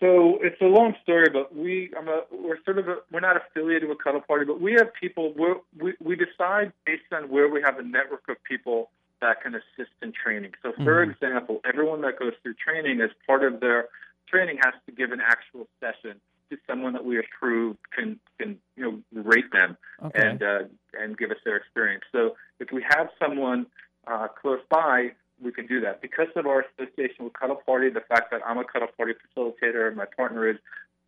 [0.00, 3.36] So it's a long story, but we I'm a, we're sort of a, we're not
[3.36, 7.48] affiliated with Cuddle Party, but we have people we're, we we decide based on where
[7.48, 10.52] we have a network of people that can assist in training.
[10.62, 11.12] So, for Mhm.
[11.12, 13.88] example, everyone that goes through training as part of their
[14.28, 16.20] training has to give an actual session
[16.50, 20.26] to someone that we approve can can you know rate them Okay.
[20.28, 20.58] and uh,
[21.00, 22.04] and give us their experience.
[22.12, 23.66] So if we have someone
[24.06, 25.12] uh, close by,
[25.42, 26.00] we can do that.
[26.02, 29.88] Because of our association with Cuddle Party, the fact that I'm a Cuddle Party facilitator
[29.88, 30.56] and my partner is,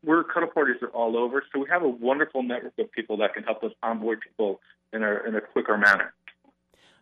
[0.05, 1.43] we're Cuddle Parties are all over.
[1.53, 4.61] So we have a wonderful network of people that can help us onboard people
[4.93, 6.15] in a in a quicker manner.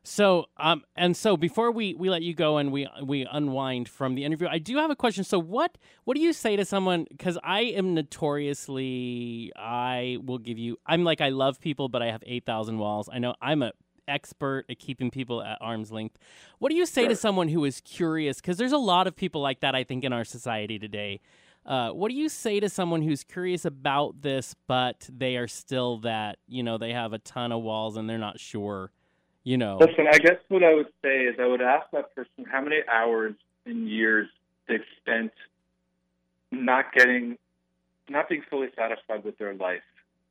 [0.06, 4.14] So, um, and so before we, we let you go and we we unwind from
[4.14, 5.24] the interview, I do have a question.
[5.24, 7.06] So, what what do you say to someone?
[7.08, 10.76] Because I am notoriously, I will give you.
[10.86, 13.08] I'm like I love people, but I have eight thousand walls.
[13.10, 13.72] I know I'm a
[14.06, 16.18] expert at keeping people at arm's length.
[16.58, 18.42] What do you say to someone who is curious?
[18.42, 19.74] Because there's a lot of people like that.
[19.74, 21.20] I think in our society today.
[21.64, 25.96] Uh, what do you say to someone who's curious about this, but they are still
[25.96, 28.92] that you know they have a ton of walls and they're not sure,
[29.44, 29.78] you know?
[29.80, 32.78] Listen, I guess what I would say is I would ask that person how many
[32.90, 33.34] hours
[33.66, 34.28] and years
[34.66, 35.32] they've spent
[36.50, 37.36] not getting,
[38.08, 39.82] not being fully satisfied with their life.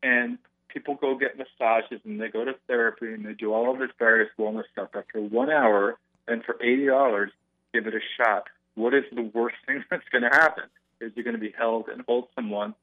[0.01, 0.37] And
[0.67, 3.91] people go get massages and they go to therapy and they do all of this
[3.99, 4.89] various wellness stuff.
[4.95, 5.97] After one hour
[6.27, 7.31] and for eighty dollars,
[7.73, 8.45] give it a shot.
[8.75, 10.65] What is the worst thing that's going to happen?
[10.99, 12.73] Is you're going to be held and hold someone.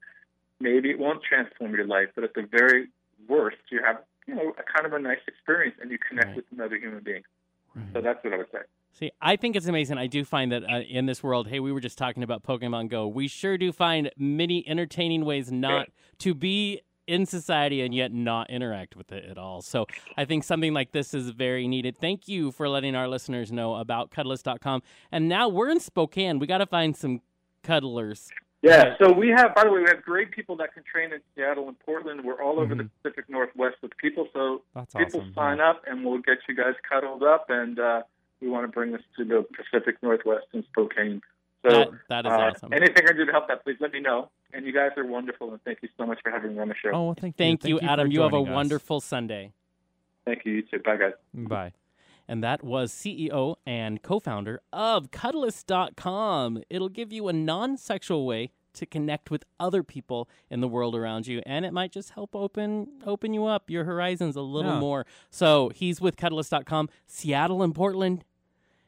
[0.60, 2.88] Maybe it won't transform your life, but at the very
[3.28, 6.36] worst, you have you know a kind of a nice experience and you connect Right.
[6.36, 7.22] with another human being.
[7.92, 8.58] So that's what I would say.
[8.92, 9.96] See, I think it's amazing.
[9.96, 12.88] I do find that uh, in this world, hey, we were just talking about Pokemon
[12.90, 13.06] Go.
[13.06, 18.50] We sure do find many entertaining ways not to be in society and yet not
[18.50, 19.62] interact with it at all.
[19.62, 21.96] So I think something like this is very needed.
[21.96, 24.82] Thank you for letting our listeners know about cuddlist.com.
[25.12, 26.38] And now we're in Spokane.
[26.40, 27.20] We got to find some
[27.62, 28.30] cuddlers.
[28.62, 28.94] Yeah.
[28.98, 31.66] So we have, by the way, we have great people that can train in Seattle
[31.68, 32.22] and Portland.
[32.24, 32.90] We're all over the Mhm.
[33.02, 34.28] Pacific Northwest with people.
[34.34, 35.32] So That's people awesome.
[35.34, 37.48] sign up and we'll get you guys cuddled up.
[37.48, 38.02] And uh,
[38.42, 41.22] we want to bring this to the Pacific Northwest in Spokane.
[41.64, 42.72] So That, that is uh, awesome.
[42.72, 44.30] anything I can do to help that, please let me know.
[44.52, 46.74] And you guys are wonderful, and thank you so much for having me on the
[46.74, 46.90] show.
[46.92, 47.44] Oh, well, thank you.
[47.44, 48.10] Thank you, for Adam.
[48.10, 48.48] You have a us.
[48.48, 49.52] wonderful Sunday.
[50.24, 50.52] Thank you.
[50.54, 50.78] You too.
[50.80, 51.12] Bye, guys.
[51.34, 51.72] Bye.
[52.30, 56.62] And that was CEO and co founder of Cuddlist.com.
[56.70, 60.94] It'll give you a non sexual way to connect with other people in the world
[60.94, 64.74] around you and it might just help open open you up your horizons a little
[64.74, 64.78] Yeah.
[64.78, 68.24] more so he's with cuddlist.com seattle and portland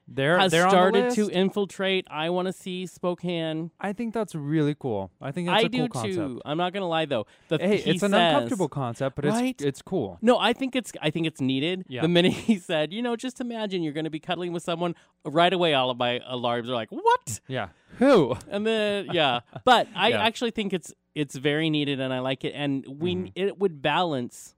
[0.09, 4.75] They're has they're started to infiltrate i want to see spokane I think that's really
[4.79, 5.11] cool.
[5.21, 6.15] I think that's i a cool do concept.
[6.15, 9.55] too i'm not gonna lie though the, Hey, he it's an uncomfortable concept, but Right?
[9.55, 10.19] it's it's cool.
[10.21, 11.85] No, I think it's I think it's needed.
[11.89, 12.03] Yeah.
[12.03, 14.95] The minute he said, you know, just imagine you're going to be cuddling with someone,
[15.25, 17.69] right away all of my alarms are like, "What?" Yeah.
[17.99, 18.37] Who?
[18.51, 20.23] And then yeah, but I Yeah.
[20.23, 23.27] actually think it's it's very needed and I like it and we mm-hmm.
[23.35, 24.55] it would balance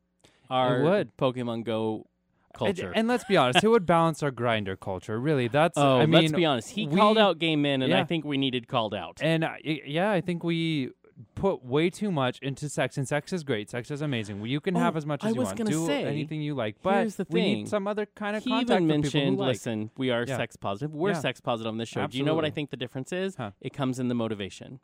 [0.51, 1.17] our would.
[1.17, 2.07] Pokemon Go
[2.55, 2.93] culture.
[2.95, 5.19] and let's be honest, it would balance our Grindr culture.
[5.21, 5.77] Really, that's.
[5.77, 6.71] oh, I mean, let's be honest.
[6.71, 9.19] He we- called out gay men and I think we needed called out.
[9.23, 10.91] And I- yeah, I think we
[11.37, 13.71] put way too much into sex, and sex is great.
[13.71, 14.41] Sex is amazing.
[14.41, 15.67] Well, You can Oh, have as much I as you was want.
[15.67, 18.87] Do say, anything you like, but we need some other kind of he contact even
[18.89, 19.49] mentioned, who like.
[19.49, 20.37] listen, we are Yeah.
[20.37, 20.93] sex positive.
[20.93, 21.21] We're Yeah.
[21.21, 22.07] sex positive on this show.
[22.09, 23.37] Do you know what I think the difference is?
[23.37, 23.53] Huh.
[23.61, 24.81] It comes in the motivation.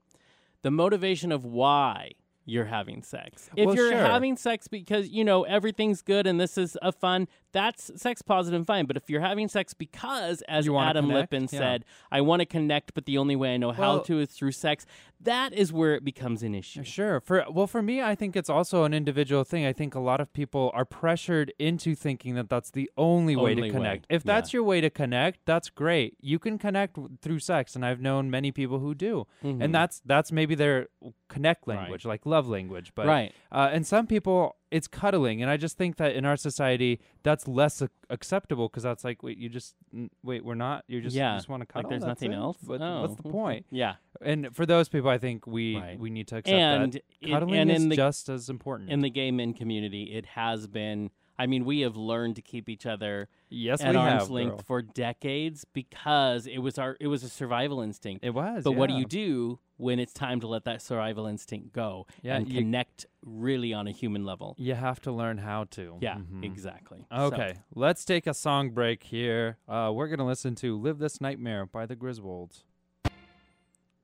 [0.63, 2.13] The motivation of why
[2.47, 3.49] you're having sex.
[3.57, 4.01] If Well, you're sure.
[4.01, 8.57] having sex because, you know, everything's good and this is a fun, that's sex positive
[8.59, 8.87] and fine.
[8.87, 11.33] But if you're having sex because, as Adam connect?
[11.33, 11.59] Lippin Yeah.
[11.59, 14.53] said, I want to connect, but the only way I know how to is through
[14.53, 14.87] sex,
[15.23, 16.83] that is where it becomes an issue.
[16.85, 17.21] Sure.
[17.21, 19.67] For well, for me, I think it's also an individual thing.
[19.67, 23.51] I think a lot of people are pressured into thinking that that's the only, way
[23.51, 24.07] Only to way, connect.
[24.09, 24.33] If yeah.
[24.35, 26.17] that's your way to connect, that's great.
[26.21, 29.63] You can connect w- through sex, and I've known many people who do, Mhm.
[29.63, 30.89] and that's that's maybe their
[31.29, 31.77] connect Right.
[31.79, 32.93] language, like love language.
[32.95, 33.33] But Right.
[33.53, 37.49] uh, and some people it's cuddling, and I just think that in our society that's
[37.49, 40.85] less ac- acceptable because that's like wait, you just n- wait, we're not.
[40.87, 41.33] You just Yeah.
[41.33, 41.91] you just want to cuddle.
[41.91, 42.37] Like there's nothing it?
[42.37, 42.57] else.
[42.65, 43.67] What- Oh, What's the point?
[43.71, 43.95] Yeah.
[44.23, 45.99] And for those people, I think we Right.
[45.99, 48.91] we need to accept And that it- cuddling and is the just as important.
[48.91, 51.11] in the gay men community, it has been.
[51.41, 54.65] I mean, we have learned to keep each other yes, at arm's have, length girl.
[54.67, 58.23] for decades because it was our it was a survival instinct.
[58.25, 58.62] It was.
[58.62, 62.37] but what do you do when it's time to let that survival instinct go Yeah,
[62.37, 64.55] and connect really on a human level?
[64.59, 65.97] You have to learn how to.
[66.03, 66.45] Yeah, Mhm.
[66.45, 67.07] exactly.
[67.11, 69.57] So, Okay, let's take a song break here.
[69.67, 72.65] Uh, we're gonna listen to "Live This Nightmare" by the Griswolds.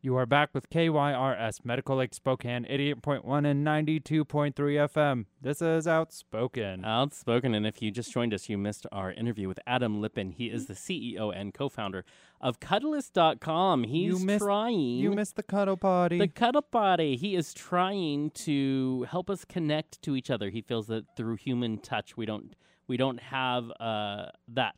[0.06, 5.24] You are back with KYRS Medical Lake Spokane, 88.1 and 92.3 FM.
[5.40, 6.84] This is Outspoken.
[6.84, 10.30] Outspoken, and if you just joined us, you missed our interview with Adam Lippin.
[10.30, 12.04] He is the CEO and co-founder
[12.40, 13.82] of Cuddlist.com.
[13.82, 16.20] He's missed- trying you missed the cuddle party.
[16.20, 17.16] The cuddle body.
[17.16, 20.50] He is trying to help us connect to each other.
[20.50, 22.54] He feels that through human touch, we don't
[22.86, 24.76] we don't have uh, that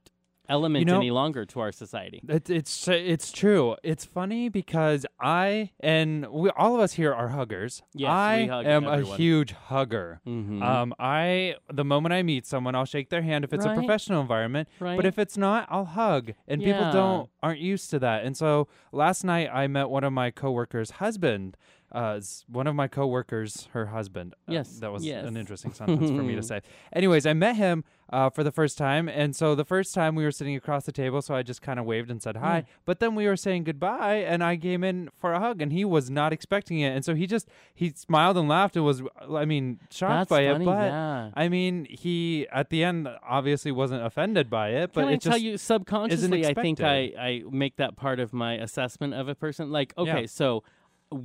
[0.49, 2.21] element know- any longer to our society.
[2.29, 3.77] It, it's it's true.
[3.83, 7.83] It's funny because I and we all of us here are huggers.
[7.95, 9.13] Yes, I we hug am everyone.
[9.13, 10.21] a huge hugger.
[10.27, 10.63] Mhm.
[10.63, 13.73] Um, I the moment I meet someone, I'll shake their hand if it's Right.
[13.77, 14.69] a professional environment.
[14.81, 14.97] right?
[14.97, 16.33] But if it's not, I'll hug.
[16.47, 18.25] And people don't aren't used to that.
[18.25, 21.57] And so last night I met one of my coworkers' husband.
[21.91, 24.35] Uh, one of my coworkers, her husband.
[24.49, 25.25] Uh, Yes, that was yes.
[25.27, 26.61] an interesting sentence for me to say.
[26.93, 30.25] Anyways, I met him uh, for the first time, and so the first time we
[30.25, 32.59] were sitting across the table, so I just kind of waved and said hi.
[32.59, 32.63] Yeah.
[32.85, 35.85] But then we were saying goodbye, and I came in for a hug, and he
[35.85, 39.45] was not expecting it, and so he just he smiled and laughed and was, I
[39.47, 40.67] mean, shocked That's by funny, it.
[40.67, 41.31] But yeah.
[41.35, 45.21] I mean, he at the end obviously wasn't offended by it, but Can I it
[45.23, 46.47] tell just you subconsciously?
[46.47, 47.13] I think I.
[47.19, 49.71] I make that part of my assessment of a person.
[49.71, 50.03] Like, Yeah.
[50.05, 50.63] okay, so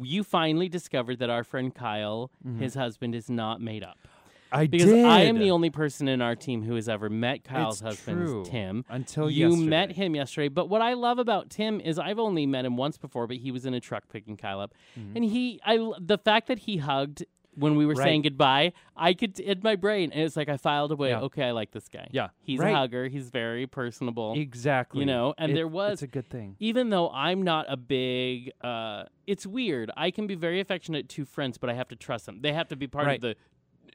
[0.02, 2.60] you finally discovered that our friend Kyle, Mhm.
[2.60, 3.98] his husband, is not made up.
[4.52, 5.06] I Because did.
[5.06, 8.18] I am the only person in our team who has ever met Kyle's It's husband,
[8.24, 8.44] true.
[8.46, 8.86] Tim.
[8.88, 9.68] until you yesterday.
[9.70, 10.48] met him yesterday.
[10.48, 13.50] But what I love about Tim is I've only met him once before, but he
[13.52, 15.16] was in a truck picking Kyle up, Mhm.
[15.16, 18.04] and he, I, the fact that he hugged when we were Right.
[18.06, 21.10] saying goodbye, I could in my brain, and it's like I filed away.
[21.10, 21.22] Yeah.
[21.22, 22.08] Okay, I like this guy.
[22.12, 22.74] Yeah, he's right.
[22.74, 23.08] a hugger.
[23.08, 24.34] He's very personable.
[24.36, 25.00] exactly.
[25.02, 26.56] you know, and It- there was- it's a good thing.
[26.60, 29.92] even though I'm not a big, uh, it's weird.
[29.98, 32.42] I can be very affectionate to friends, but I have to trust them.
[32.42, 33.16] They have to be part Right.
[33.16, 33.36] of the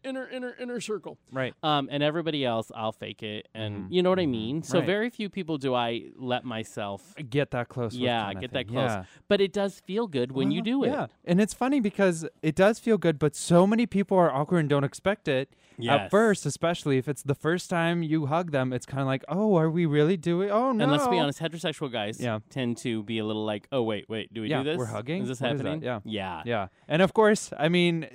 [0.04, 1.18] inner inner inner circle.
[1.32, 1.54] Right.
[1.62, 3.92] Um, and everybody else, I'll fake it, and Mhm.
[3.92, 4.62] you know what I mean.
[4.62, 4.86] So Right.
[4.86, 7.14] very few people do I let myself.
[7.30, 7.94] Get that close.
[7.94, 8.90] Yeah, get that close.
[8.90, 9.04] Yeah.
[9.28, 10.88] But it does feel good when you Well, do it.
[10.88, 14.60] Yeah, and it's funny because it does feel good, but so many people are awkward
[14.60, 15.50] and don't expect it
[15.86, 18.72] at first, especially if it's the first time you hug them.
[18.72, 20.50] It's kind of like, oh, are we really doing?
[20.50, 20.82] Oh no.
[20.84, 22.40] And let's be honest, heterosexual guys Yeah.
[22.50, 24.78] tend to be a little like, oh wait, wait, do we Yeah, do this?
[24.78, 25.22] we're hugging?
[25.22, 25.82] Is this What is happening?
[25.82, 26.00] Yeah.
[26.04, 28.06] yeah, Yeah, and of course, I mean,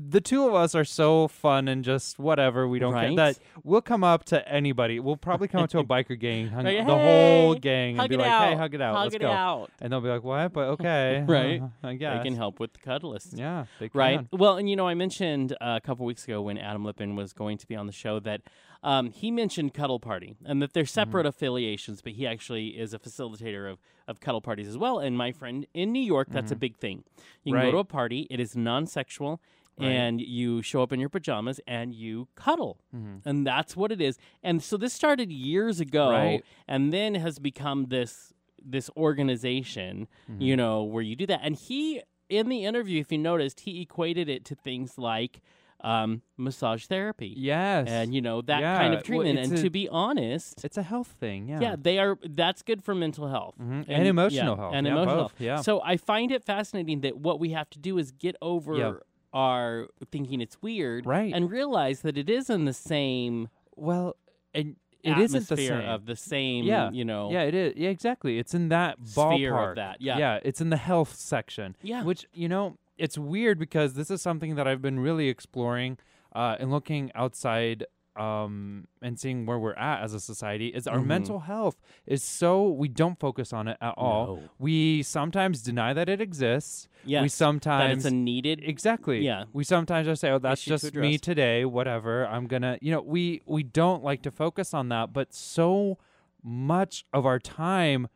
[0.00, 2.68] the two of us are so fun and just whatever.
[2.68, 5.00] We don't care that we'll come up to anybody.
[5.00, 8.28] We'll probably come up to a biker gang, hung, the whole gang, and be like,
[8.30, 8.48] out.
[8.48, 9.70] "Hey, hug it out, Hug let's it go." out.
[9.80, 11.62] And they'll be like, "What?" But okay, Right.
[11.82, 12.18] I guess.
[12.18, 13.36] They can help with the cuddlist.
[13.36, 14.24] Yeah, Right.
[14.32, 17.32] Well, and you know, I mentioned uh, a couple weeks ago when Adam Lippin was
[17.32, 18.40] going to be on the show that
[18.82, 20.88] um, he mentioned Cuddle Party and that they're Mm-hmm.
[20.88, 24.98] separate affiliations, but he actually is a facilitator of, of cuddle parties as well.
[25.00, 27.04] And my friend in New York, that's a big thing.
[27.44, 27.54] You can Mm-hmm.
[27.54, 27.64] Right.
[27.66, 29.40] go to a party, it is non sexual.
[29.80, 29.90] Right.
[29.90, 32.78] And you show up in your pajamas and you cuddle.
[32.94, 33.20] Mhm.
[33.24, 34.18] And that's what it is.
[34.42, 36.44] And so this started years ago Right.
[36.66, 38.32] and then has become this
[38.64, 40.42] this organization, Mm-hmm.
[40.42, 41.40] you know, where you do that.
[41.42, 45.40] And he in the interview, if you noticed, he equated it to things like
[45.80, 49.38] um, massage therapy Yes, and you know that Yeah, kind of treatment.
[49.38, 51.48] it's and a- to be honest, it's a health thing.
[51.48, 52.18] Yeah, yeah, they are.
[52.28, 53.84] That's good for mental health Mhm.
[53.88, 54.74] And emotional health.
[54.74, 55.32] and Yeah, emotional both.
[55.32, 55.40] health.
[55.40, 55.60] Yeah.
[55.60, 58.92] So I find it fascinating that what we have to do is get over Yeah.
[59.32, 61.32] our thinking it's weird, Right.
[61.32, 64.16] and realize that it is in the same well,
[64.52, 65.88] and it isn't the same.
[65.88, 66.64] of the same.
[66.64, 66.90] Yeah.
[66.90, 67.30] you know.
[67.30, 67.74] Yeah, it is.
[67.76, 68.38] Yeah, exactly.
[68.40, 69.70] It's in that ballpark.
[69.70, 70.18] of that, yeah.
[70.18, 70.40] yeah.
[70.42, 71.76] It's in the health section.
[71.82, 72.02] Yeah.
[72.02, 75.98] Which you know, it's weird because this is something that I've been really exploring
[76.34, 77.84] uh, and looking outside
[78.16, 81.06] um, and seeing where we're at as a society is our Mhm.
[81.06, 84.26] mental health is so we don't focus on it at all.
[84.26, 84.42] No.
[84.58, 86.88] We sometimes deny that it exists.
[87.04, 88.60] Yes, we that sometimes it's a needed.
[88.64, 89.24] Exactly.
[89.24, 89.44] Yeah.
[89.52, 91.64] We sometimes just say, "Oh, that's Issue to just me today.
[91.64, 92.26] Whatever.
[92.26, 95.98] I'm gonna." You know, we we don't like to focus on that, but so
[96.42, 98.08] much of our time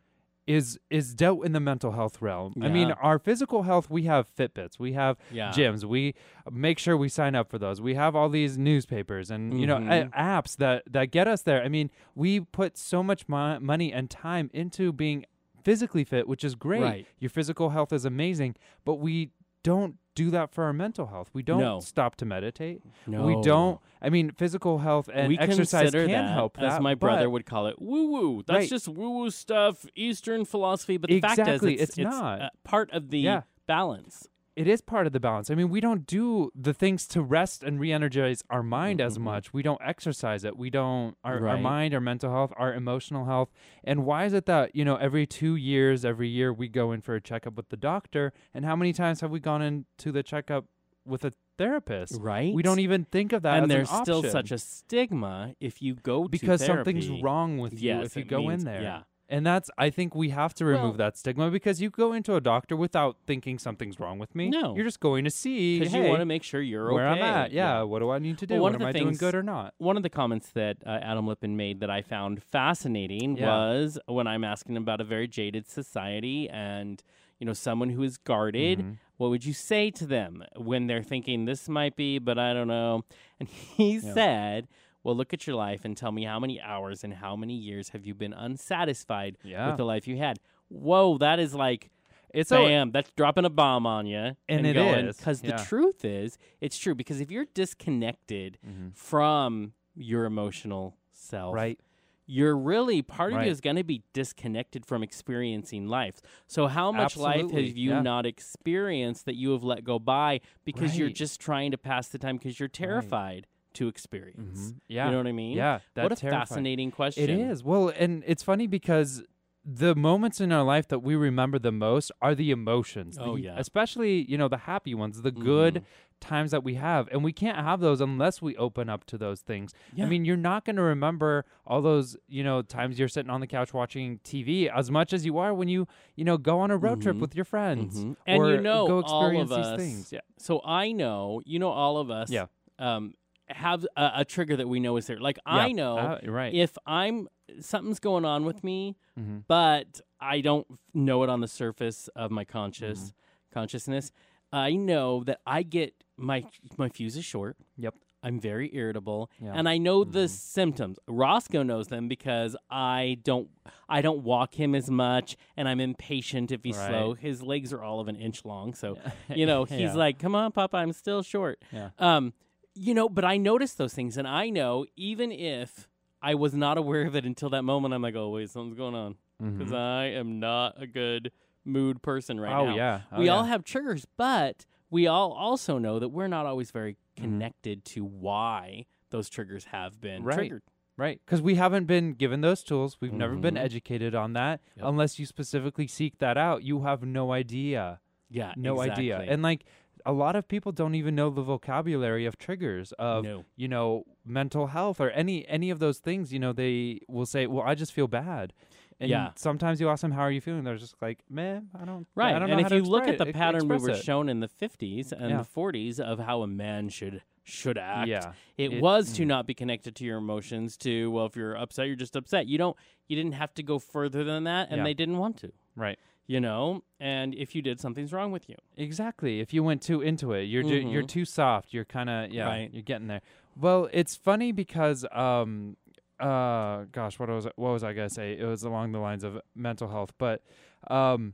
[0.45, 2.53] is is dealt in the mental health realm.
[2.61, 5.51] I mean, our physical health, we have Fitbits, we have Yeah.
[5.51, 6.15] gyms, we
[6.51, 7.79] make sure we sign up for those.
[7.79, 10.11] We have all these newspapers and you know a- Mhm.
[10.11, 11.63] apps that that get us there.
[11.63, 15.25] I mean, we put so much mo- money and time into being
[15.63, 16.81] physically fit, which is great.
[16.81, 17.07] Right.
[17.19, 19.31] Your physical health is amazing, but we
[19.63, 21.29] don't do that for our mental health.
[21.33, 21.79] We don't No.
[21.79, 22.81] stop to meditate.
[23.07, 23.25] No.
[23.25, 23.79] We don't.
[24.01, 26.65] I mean, physical health and we exercise can that, help that.
[26.65, 28.43] as my brother would call it, woo woo.
[28.45, 28.69] That's Right.
[28.69, 30.97] just woo woo stuff, Eastern philosophy.
[30.97, 32.41] But the fact Exactly, is, it's, it's not.
[32.41, 33.41] uh, part of the Yeah.
[33.65, 34.27] balance.
[34.55, 35.49] It is part of the balance.
[35.49, 39.21] I mean, we don't do the things to rest and re-energize our mind as Mhm.
[39.21, 39.53] much.
[39.53, 40.55] We don't exercise it.
[40.57, 43.49] We don't our, our mind, our mental health, our emotional health.
[43.83, 47.01] And why is it that, you know, every 2 years, every year we go in
[47.01, 50.21] for a checkup with the doctor, and how many times have we gone into the
[50.21, 50.65] checkup
[51.05, 52.21] with a therapist?
[52.21, 52.53] Right.
[52.53, 55.81] We don't even think of that and as there's an still such a stigma if
[55.81, 58.81] you go because to something's wrong with you if you go means- in there.
[58.83, 59.01] yeah.
[59.33, 62.35] And that's I think we have to remove Well- that stigma because you go into
[62.35, 64.49] a doctor without thinking something's wrong with me.
[64.49, 64.75] No.
[64.75, 67.19] You're just going to see because hey, you want to make sure you're where okay.
[67.21, 67.51] I'm at.
[67.51, 68.53] Yeah, what do I need to do?
[68.53, 69.73] Well, one what of am the I doing things- good or not?
[69.79, 73.47] One of the comments that uh, Adam Lippin made that I found fascinating Yeah.
[73.47, 77.01] was when I'm asking about a very jaded society and
[77.39, 78.79] you know someone who is guarded.
[78.79, 78.97] Mhm.
[79.17, 82.67] What would you say to them when they're thinking this might be, but I don't
[82.67, 83.03] know?
[83.39, 84.13] And he Yeah.
[84.13, 84.67] said,
[85.03, 87.89] "Well, look at your life and tell me how many hours and how many years
[87.89, 89.67] have you been unsatisfied Yeah.
[89.67, 90.39] with the life you had?"
[90.69, 91.89] Whoa, that is like
[92.33, 94.35] It's a bam, that's dropping a bomb on you.
[94.49, 95.57] And it going, is, because yeah.
[95.57, 96.95] the truth is, it's true.
[96.95, 98.95] Because if you're disconnected Mhm.
[98.95, 101.79] from your emotional self, right.
[102.25, 106.21] you're really part of you is going to be disconnected from experiencing life.
[106.47, 108.01] So how much life have you yeah.
[108.01, 112.17] not experienced that you have let go by because you're just trying to pass the
[112.17, 113.45] time because you're terrified
[113.75, 114.71] to experience?
[114.71, 114.75] Mhm.
[114.87, 115.05] Yeah.
[115.05, 115.57] You know what I mean?
[115.57, 116.41] Yeah, that's what a terrifying.
[116.41, 117.23] fascinating question.
[117.23, 117.63] It is.
[117.63, 119.23] Well, and it's funny because
[119.65, 123.17] the moments in our life that we remember the most are the emotions.
[123.19, 123.55] Oh, the- yeah.
[123.57, 125.83] Especially, you know, the happy ones, the good Mhm.
[126.19, 127.07] times that we have.
[127.13, 129.73] And we can't have those unless we open up to those things.
[129.95, 130.05] Yeah.
[130.05, 133.39] I mean, you're not going to remember all those, you know, times you're sitting on
[133.39, 135.87] the couch watching TV as much as you are when you,
[136.17, 137.21] you know, go on a road trip Mhm.
[137.21, 138.03] with your friends.
[138.03, 138.17] Mhm.
[138.27, 140.11] And you know, go all experience of these things.
[140.11, 140.19] Yeah.
[140.37, 142.47] So I know, you know, all of us Yeah.
[142.79, 143.13] um,
[143.53, 145.19] have a, a trigger that we know is there.
[145.19, 146.53] Like I know Uh, right.
[146.53, 147.27] if I'm
[147.59, 152.31] something's going on with me, hmm but I don't know it on the surface of
[152.31, 153.59] my conscious Mm-hmm.
[153.59, 154.11] consciousness.
[154.51, 156.45] I know that I get my
[156.77, 157.57] my fuse is short.
[157.77, 157.95] Yep.
[158.25, 159.51] I'm very irritable, Yeah.
[159.53, 160.29] and I know the Mhm.
[160.29, 160.97] symptoms.
[161.09, 163.49] Roscoe knows them because I don't
[163.89, 166.87] I don't walk him as much, and I'm impatient if he's Right.
[166.87, 167.13] slow.
[167.15, 168.97] His legs are all of an inch long, so
[169.35, 169.93] you know he's Yeah.
[169.95, 171.89] like, "Come on, Papa, I'm still short." Yeah.
[171.99, 172.33] Um,
[172.75, 175.87] you know, but I notice those things, and I know even if
[176.21, 178.95] I was not aware of it until that moment, I'm like, "Oh wait, something's going
[178.95, 179.77] on," because Mhm.
[179.77, 181.31] I am not a good
[181.65, 182.75] mood person right oh now.
[182.75, 183.01] yeah.
[183.11, 186.93] Oh, we all have triggers, but we all also know that we're not always very
[187.15, 187.23] Mm-hmm.
[187.23, 190.35] connected to why those triggers have been Right.
[190.35, 190.63] triggered.
[190.97, 192.97] Right, because we haven't been given those tools.
[193.01, 193.59] We've never been Mhm.
[193.61, 194.61] educated on that.
[194.77, 194.85] Yep.
[194.87, 197.99] Unless you specifically seek that out, you have no idea.
[198.29, 199.19] Yeah, No idea.
[199.19, 199.63] And like
[200.05, 203.45] a lot of people don't even know the vocabulary of triggers of no.
[203.55, 206.31] you know mental health or any any of those things.
[206.33, 208.53] You know, they will say, "Well, I just feel bad."
[208.99, 209.31] And Yeah.
[209.35, 212.35] sometimes you ask them, "How are you feeling?" They're just like, "Man, I don't." Right,
[212.35, 214.03] I don't and if how to you look at the it- pattern we were it."
[214.03, 215.37] shown in the 50s and Yeah.
[215.37, 219.27] the 40s of how a man should should act, yeah, it, It- was to mm.
[219.27, 220.77] not be connected to your emotions.
[220.77, 222.47] To well, if you're upset, you're just upset.
[222.47, 222.77] You don't.
[223.09, 224.83] You didn't have to go further than that, and Yeah.
[224.85, 225.51] they didn't want to.
[225.75, 225.97] right.
[226.25, 228.55] You know, and if you did, something's wrong with you.
[228.77, 229.41] Exactly.
[229.41, 231.07] If you went too into it, you're ju- you're Mhm.
[231.09, 231.73] too soft.
[231.73, 232.45] You're kind of yeah.
[232.47, 232.73] Right.
[232.73, 233.21] You're getting there.
[233.59, 235.75] Well, it's funny because um
[236.21, 238.37] uh gosh, what was what was I gonna say?
[238.39, 240.41] It was along the lines of mental health, but
[240.87, 241.33] um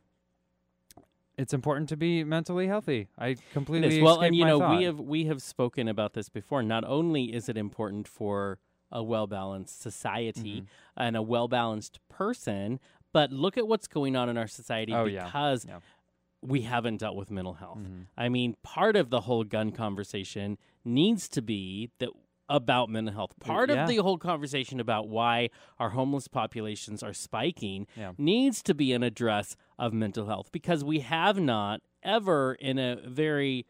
[1.37, 3.07] it's important to be mentally healthy.
[3.17, 4.01] I completely.
[4.01, 4.77] Well, and you know, thought.
[4.77, 6.63] we have we have spoken about this before.
[6.63, 8.59] Not only is it important for
[8.91, 10.65] a well balanced society Mhm.
[10.97, 12.79] and a well balanced person,
[13.11, 15.79] but look at what's going on in our society Oh, because Yeah.
[16.41, 17.79] we haven't dealt with mental health.
[17.79, 18.05] Mhm.
[18.17, 22.09] I mean, part of the whole gun conversation needs to be that
[22.51, 23.37] about mental health.
[23.39, 23.83] Part yeah.
[23.83, 28.13] of the whole conversation about why our homeless populations are spiking Yeah.
[28.17, 32.95] needs to be an address of mental health because we have not ever in a
[33.07, 33.67] very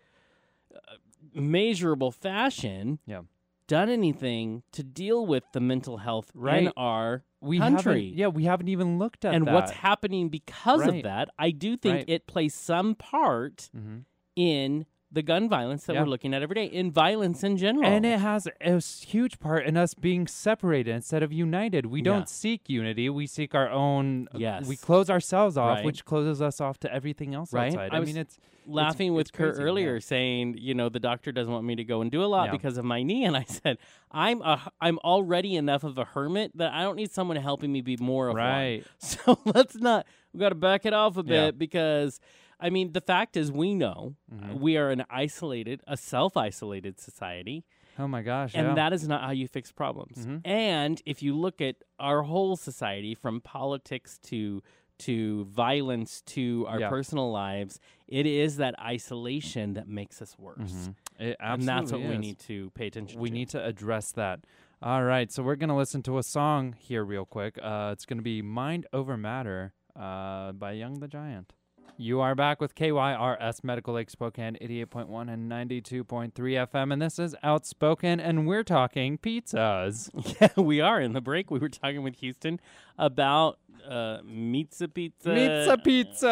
[0.74, 0.96] uh,
[1.34, 3.24] measurable fashion Yeah.
[3.68, 6.74] done anything to deal with the mental health in Right.
[6.78, 8.06] our we country.
[8.06, 9.54] haven't- Yeah, we haven't even looked at and that.
[9.54, 10.98] what's happening because Right.
[10.98, 11.30] of that.
[11.40, 12.10] I do think Right.
[12.10, 14.04] it plays some part Mhm.
[14.36, 16.02] in the gun violence that Yeah.
[16.04, 17.86] we're looking at every day, in violence in general.
[17.86, 21.88] And it has a huge part in us being separated instead of united.
[21.88, 24.28] We don't seek unity; we seek our own.
[24.36, 24.68] Yes.
[24.68, 25.86] we close ourselves off, Right.
[25.86, 27.68] which closes us off to everything else Right.
[27.74, 27.94] outside.
[27.94, 28.38] I I, mean, it's
[28.68, 30.00] laughing with it's Kurt crazy, earlier, yeah.
[30.00, 32.52] saying, you know, the doctor doesn't want me to go and do a lot Yeah.
[32.52, 33.80] because of my knee, and I said,
[34.12, 37.82] I'm a, I'm already enough of a hermit that I don't need someone helping me
[37.82, 38.44] be more of one.
[38.44, 38.84] right.
[39.00, 40.06] So let's not.
[40.34, 41.52] We got to back it off a bit Yeah.
[41.52, 42.20] because,
[42.60, 44.60] I mean, the fact is, we know Mhm.
[44.60, 47.64] we are an isolated, a self-isolated society,
[47.98, 48.54] Oh my gosh!
[48.56, 48.74] and yeah.
[48.76, 50.26] that is not how you fix problems.
[50.26, 50.42] Mhm.
[50.46, 54.62] And if you look at our whole society, from politics to
[55.00, 56.90] to violence to our Yeah.
[56.90, 60.90] personal lives, it is that isolation that makes us worse.
[60.90, 60.96] Mhm.
[61.20, 63.34] It And that's what we need to pay attention We to.
[63.34, 64.42] need to address that.
[64.82, 67.58] All right, so we're gonna listen to a song here real quick.
[67.62, 71.54] Uh, it's gonna be "Mind Over Matter" uh, by Young the Giant.
[72.02, 77.36] You are back with KYRS Medical Lake Spokane, 88.1 and 92.3 FM, and this is
[77.44, 80.10] Outspoken, and we're talking pizzas.
[80.40, 81.02] Yeah, we are.
[81.02, 82.62] In the break, we were talking with Houston
[82.98, 85.34] about uh, pizza pizza.
[85.34, 86.30] Pizza pizza!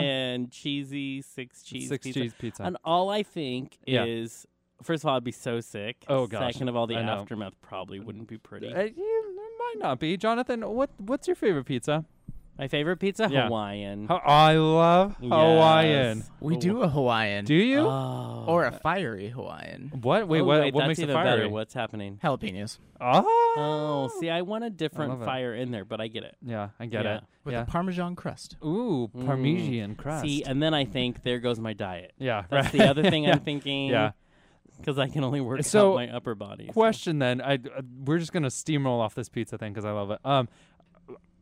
[0.00, 2.20] And cheesy six cheese Six pizza.
[2.20, 2.62] cheese pizza.
[2.62, 4.04] And all I think Yeah.
[4.04, 4.46] is,
[4.80, 6.04] first of all, I'd be so sick.
[6.06, 6.52] Oh, gosh.
[6.52, 8.72] Second of all, the aftermath probably wouldn't be pretty.
[8.72, 10.16] Uh, it might not be.
[10.16, 12.04] Jonathan, what what's your favorite pizza?
[12.60, 13.44] My favorite pizza, Yeah.
[13.46, 14.06] Hawaiian.
[14.08, 16.18] Ho- I love Hawaiian.
[16.18, 16.30] Yes.
[16.40, 17.46] We do a Hawaiian.
[17.46, 17.80] Do you?
[17.80, 18.44] Oh.
[18.46, 19.90] or a fiery Hawaiian.
[20.02, 20.28] what?
[20.28, 21.24] Wait, Oh, what, wait, what that's makes it even fiery?
[21.38, 21.48] better.
[21.48, 22.18] What's happening?
[22.22, 22.78] Jalapenos.
[23.00, 23.24] Oh.
[23.56, 25.24] Oh, see, I want a love different it.
[25.24, 26.36] fire in there, but I get it.
[26.44, 27.16] Yeah, I get Yeah.
[27.16, 27.24] it.
[27.44, 27.62] With yeah.
[27.62, 28.56] a Parmesan crust.
[28.62, 29.24] Ooh, Mm.
[29.26, 30.24] Parmesan crust.
[30.26, 32.12] See, and then I think there goes my diet.
[32.18, 32.78] yeah, That's right.
[32.82, 33.32] the other thing yeah.
[33.32, 33.88] I'm thinking.
[33.88, 34.12] Yeah.
[34.78, 36.66] because I can only work So, out my upper body.
[36.68, 36.72] so.
[36.72, 40.10] Question then, I uh, we're just gonna steamroll off this pizza thing because I love
[40.10, 40.20] it.
[40.24, 40.48] Um,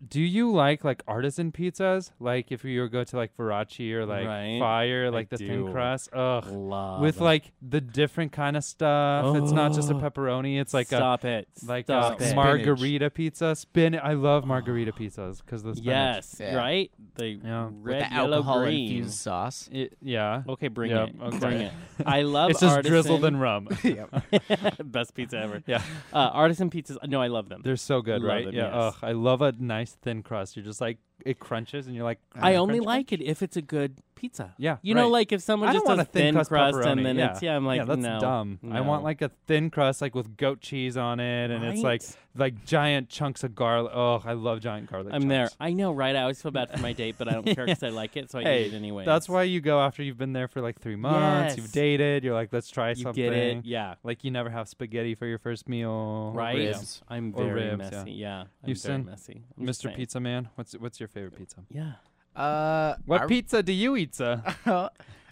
[0.07, 2.11] do you like like artisan pizzas?
[2.21, 4.59] Like if you go to like Veraci or like Right.
[4.61, 5.47] Fire, like the do.
[5.49, 6.11] thin crust.
[6.13, 6.47] Ugh.
[6.47, 9.37] Love With like the different kind of stuff.
[9.37, 9.99] It's not just a Oh.
[10.01, 10.61] pepperoni.
[10.61, 12.35] It's like stop it, a like stop a it.
[12.37, 13.55] margarita pizza.
[13.57, 13.99] Spin.
[14.01, 15.85] I love margarita pizzas because the spinach.
[15.87, 16.55] Yes, Yeah.
[16.57, 16.91] right.
[17.17, 17.65] The Yeah.
[17.67, 18.89] With red, the yellow, alcohol green.
[18.89, 19.69] infused sauce.
[19.73, 20.43] It, yeah.
[20.49, 21.15] Okay, bring Yeah, it.
[21.21, 21.39] okay.
[21.39, 21.73] Bring it.
[22.07, 22.93] I love it's just artisan.
[22.93, 23.69] drizzled in rum.
[24.85, 25.63] Best pizza ever.
[25.67, 25.83] yeah.
[26.13, 26.97] Uh, artisan pizzas.
[27.09, 27.63] No, I love them.
[27.65, 28.45] They're so good, Love right?
[28.47, 28.65] them, yeah.
[28.67, 28.75] yes.
[28.75, 30.57] Ugh, I love a nice thin crust.
[30.57, 32.21] You're just like it crunches, and you're like.
[32.35, 34.55] I "Mm, only crunch, like crunch." it if it's a good pizza.
[34.59, 34.79] Yeah.
[34.83, 37.31] You know, like if someone I just does a thin crust, crust and then yeah.
[37.31, 38.59] it's yeah, I'm like yeah, that's no, dumb.
[38.71, 42.03] I want like a thin crust, like with goat cheese on it, and it's like
[42.37, 43.93] like giant chunks of garlic.
[43.95, 45.13] Oh, I love giant garlic.
[45.15, 45.49] I'm there.
[45.61, 46.15] I know, right?
[46.15, 48.31] I always feel bad for my date, but I don't care because I like it,
[48.31, 49.05] so I Hey, eat it anyway.
[49.05, 51.57] That's why you go after you've been there for like three months.
[51.57, 52.25] You've dated.
[52.25, 53.23] You're like, let's try you something.
[53.23, 53.65] get it.
[53.65, 56.33] Yeah, Like you never have spaghetti for your first meal.
[56.35, 56.57] right.
[56.57, 57.03] ribs.
[57.09, 57.77] I'm very ribs, yeah.
[57.77, 58.13] messy.
[58.13, 59.43] Yeah, I'm Houston, very messy.
[59.59, 59.95] I'm Mr.
[59.95, 61.59] Pizza Man, what's what's your favorite pizza?
[61.71, 61.93] Yeah.
[62.37, 64.43] Uh, What I, pizza do you eat, sir?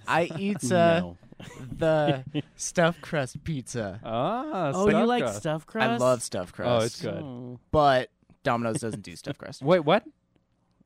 [0.08, 1.16] I eat uh, no.
[1.76, 2.24] the
[2.56, 4.00] stuffed crust pizza.
[4.04, 5.38] ah, Oh, you stuffed like crust.
[5.38, 5.88] stuffed crust?
[5.90, 6.70] I love stuffed crust.
[6.70, 7.22] Oh, it's good.
[7.22, 7.58] Oh.
[7.70, 8.10] But
[8.42, 9.62] Domino's doesn't do stuffed crust.
[9.62, 10.04] Wait, what?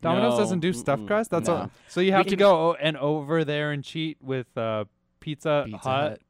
[0.02, 1.30] Domino's No, doesn't do stuffed mm-mm, crust.
[1.30, 1.54] That's no.
[1.56, 1.70] all.
[1.88, 4.84] So you have to can- go o- and over there and cheat with uh,
[5.20, 6.10] Pizza, Pizza Hut.
[6.10, 6.20] Hut.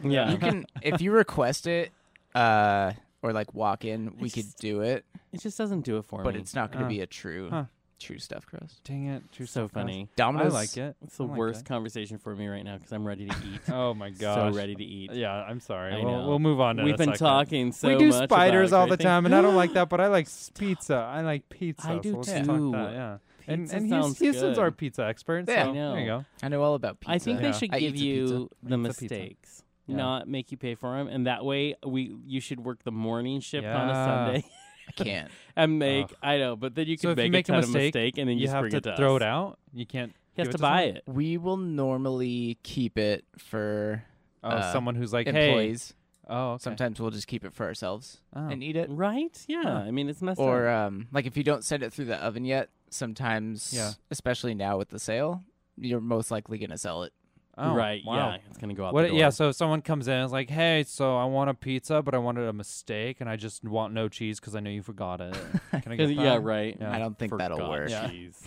[0.02, 0.32] Yeah.
[0.32, 1.92] You can if you request it,
[2.34, 5.04] uh, or like walk in, we could just- do it.
[5.32, 6.24] It just doesn't do it for me.
[6.24, 6.40] But me.
[6.40, 7.64] it's not going to Uh, be a true, huh.
[8.04, 8.80] True stuffed crust.
[8.84, 9.22] Dang it!
[9.32, 9.52] True stuff.
[9.54, 9.86] so stuffed crust.
[9.86, 10.02] funny.
[10.10, 10.52] I Domino's.
[10.52, 10.96] like it.
[11.02, 11.66] It's the like worst it.
[11.66, 13.60] conversation for me right now because I'm ready to eat.
[13.72, 14.52] Oh my gosh!
[14.52, 15.12] so ready to eat.
[15.12, 15.94] Yeah, I'm sorry.
[15.94, 16.28] I we'll, know.
[16.28, 16.78] we'll move on.
[16.78, 17.18] In We've been second.
[17.26, 19.88] talking so we do much spiders about all the time, and I don't like that.
[19.88, 20.28] But I like
[20.58, 20.94] pizza.
[20.96, 21.88] I like pizza.
[21.88, 22.44] I do so let's too.
[22.44, 23.16] talk that, yeah.
[23.46, 24.62] And Pizza and sounds Houston, Houston's good.
[24.62, 25.44] our pizza expert.
[25.48, 25.64] Yeah.
[25.64, 25.92] so I know.
[25.92, 26.24] There you go.
[26.42, 27.12] I know all about pizza.
[27.12, 27.50] I think Yeah.
[27.52, 28.78] they should I give you the pizza.
[28.78, 29.96] mistakes, Yeah.
[29.96, 33.40] not make you pay for them, and that way we you should work the morning
[33.40, 34.44] shift on a Sunday
[34.88, 35.30] I can't.
[35.56, 36.16] and make Ugh.
[36.22, 37.74] I know, but then you So can if you make, make a a ton mistake,
[37.74, 39.22] of mistake and then you, You just have bring to it to throw us.
[39.22, 39.58] it out.
[39.72, 40.12] You can't.
[40.34, 40.96] He has give to buy someone?
[40.96, 41.02] it.
[41.06, 44.02] We will normally keep it for
[44.42, 45.48] Oh, Uh, someone who's like, hey.
[45.48, 45.94] employees.
[46.28, 46.62] Oh, okay.
[46.62, 48.46] Sometimes we'll just keep it for ourselves Oh.
[48.48, 48.88] and eat it.
[48.90, 49.42] Right?
[49.48, 49.62] Yeah.
[49.62, 49.70] Huh.
[49.86, 50.88] I mean, it's messed Or up.
[50.88, 53.92] um, like if you don't send it through the oven yet, sometimes, Yeah.
[54.10, 55.42] especially now with the sale,
[55.76, 57.12] you're most likely gonna sell it.
[57.56, 58.02] Oh, right?
[58.04, 58.16] Wow.
[58.30, 59.02] Yeah, it's gonna go out What?
[59.02, 59.18] the door.
[59.18, 59.30] Yeah.
[59.30, 62.14] So if someone comes in and is like, "Hey, so I want a pizza, but
[62.14, 65.20] I wanted a mistake, and I just want no cheese because I know you forgot
[65.20, 65.36] it.
[65.82, 66.76] Can I get that?" yeah, right.
[66.80, 66.92] Yeah.
[66.92, 67.90] I don't think that'll Forgot work.
[67.90, 68.08] Yeah.
[68.08, 68.42] cheese.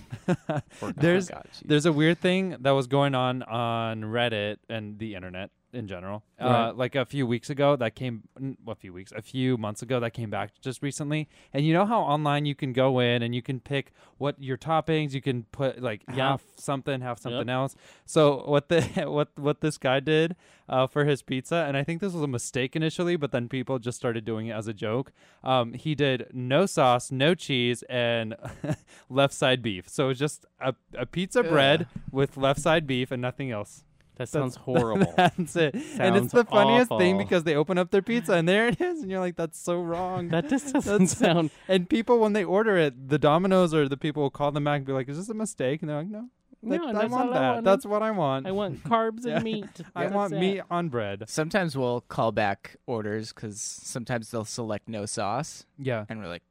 [0.96, 1.62] There's God, jeez.
[1.66, 6.23] there's a weird thing that was going on on Reddit and the internet in general.
[6.39, 6.69] Right.
[6.69, 8.23] Uh, like a few weeks ago, that came.
[8.68, 11.27] A few weeks, a few months ago, that came back just recently.
[11.53, 14.57] And you know how online you can go in and you can pick what your
[14.57, 15.14] toppings.
[15.14, 16.30] You can put like Yeah.
[16.30, 17.76] half something, half something else.
[18.06, 20.35] So what the what what this guy did
[20.69, 23.80] uh, for his pizza, and I think this was a mistake initially, but then people
[23.80, 25.11] just started doing it as a joke.
[25.44, 28.35] Um, he did no sauce, no cheese, and
[29.10, 29.88] left side beef.
[29.89, 33.84] So it's just a, a pizza bread with left side beef and nothing else.
[34.18, 35.14] That sounds horrible.
[35.15, 35.76] That's it.
[35.99, 39.02] and it's the funniest thing because they open up their pizza and there it is,
[39.02, 40.30] and you're like, that's so wrong.
[40.30, 41.52] that just doesn't That's- sound.
[41.68, 44.77] and people, when they order it, the Domino's or the people will call them back
[44.77, 46.30] and be like, "Is this a mistake?" And they're like, "No,
[46.64, 47.64] like, No, I that's want all I that.
[47.64, 48.48] That's what I want.
[48.48, 49.35] I want carbs Yeah.
[49.35, 49.65] and meat.
[49.95, 50.39] I That's want it.
[50.39, 56.06] meat on bread." Sometimes we'll call back orders because sometimes they'll select no sauce, Yeah,
[56.10, 56.44] and we're like,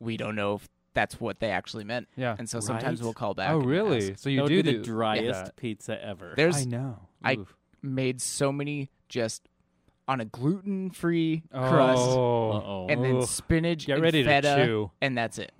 [0.00, 2.34] we don't know if that's what they actually meant, yeah.
[2.38, 3.04] and so sometimes Right?
[3.04, 3.50] we'll call back.
[3.52, 4.16] Oh, really?
[4.16, 5.56] So you that do would be do the driest that.
[5.56, 6.32] pizza ever.
[6.36, 6.98] There's I know.
[7.22, 7.54] I- Oof.
[7.82, 9.48] made so many just
[10.06, 12.86] on a gluten-free crust, Oh, Uh-oh.
[12.88, 13.28] and then Oof.
[13.28, 14.90] spinach get and ready feta, to chew.
[15.02, 15.52] and that's it.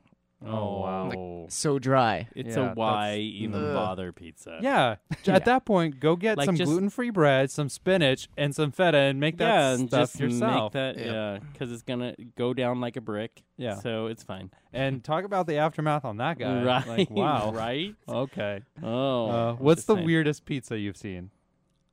[0.46, 1.08] Oh, wow.
[1.08, 2.28] Like, So dry.
[2.36, 3.74] it's Yeah, a why even Ugh.
[3.74, 4.58] bother pizza.
[4.62, 4.96] Yeah.
[5.24, 5.34] Yeah.
[5.34, 8.98] At that point, go get Like some just- gluten-free bread, some spinach, and some feta,
[8.98, 10.72] and make that yeah, and stuff just yourself.
[10.74, 10.96] make that.
[10.96, 11.06] Yep.
[11.06, 13.42] Yeah, because it's gonna go down like a brick.
[13.56, 13.74] Yeah.
[13.76, 14.50] so it's fine.
[14.72, 16.62] and talk about the aftermath on that guy.
[16.62, 16.86] Right?
[16.86, 17.50] Like, wow.
[17.54, 17.94] right?
[18.08, 18.60] Okay.
[18.82, 20.06] Oh, Uh, what's just the saying.
[20.06, 21.30] weirdest pizza you've seen?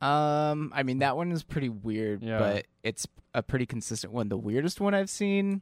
[0.01, 2.38] Um, I mean that one is pretty weird, Yeah.
[2.39, 4.30] but it's a pretty consistent one.
[4.30, 5.61] The weirdest one I've seen.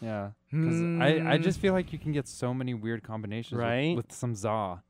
[0.00, 0.30] Yeah.
[0.50, 1.42] Because I, I Hmm.
[1.42, 4.82] just feel like you can get so many weird combinations with- with, some za.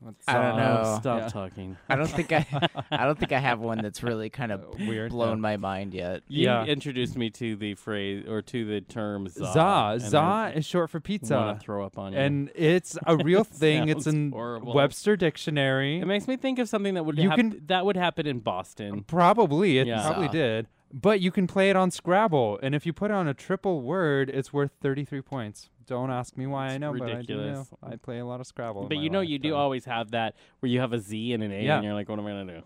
[0.00, 0.82] With I don't know.
[0.84, 1.28] Oh, stop Yeah.
[1.28, 1.76] talking.
[1.88, 2.46] I don't think I,
[2.90, 5.10] I don't think I have one that's really kind of Uh, weird.
[5.10, 5.40] blown yeah.
[5.40, 6.22] my mind yet.
[6.28, 6.64] You Yeah.
[6.64, 9.52] introduced me to the phrase or to the term za.
[9.54, 9.98] Za.
[9.98, 11.58] Za is short for wanna pizza.
[11.62, 12.18] throw up on you.
[12.18, 13.88] And it's a real thing.
[13.88, 14.74] it's in horrible.
[14.74, 15.98] Webster Dictionary.
[16.00, 18.40] it makes me think of something that would You hap- can- that would happen in
[18.40, 19.02] Boston.
[19.04, 19.78] Probably.
[19.78, 20.02] It Yeah.
[20.02, 20.66] probably did.
[20.98, 22.58] But you can play it on Scrabble.
[22.62, 25.68] And if you put it on a triple word, it's worth 33 points.
[25.86, 27.66] Don't ask me why I It's know, but I do know.
[27.82, 28.88] I play a lot of Scrabble.
[28.88, 31.34] But you know, life, you do so- always have that where you have a Z
[31.34, 31.76] and an A, Yeah.
[31.76, 32.62] and you're like, "What am I gonna do?"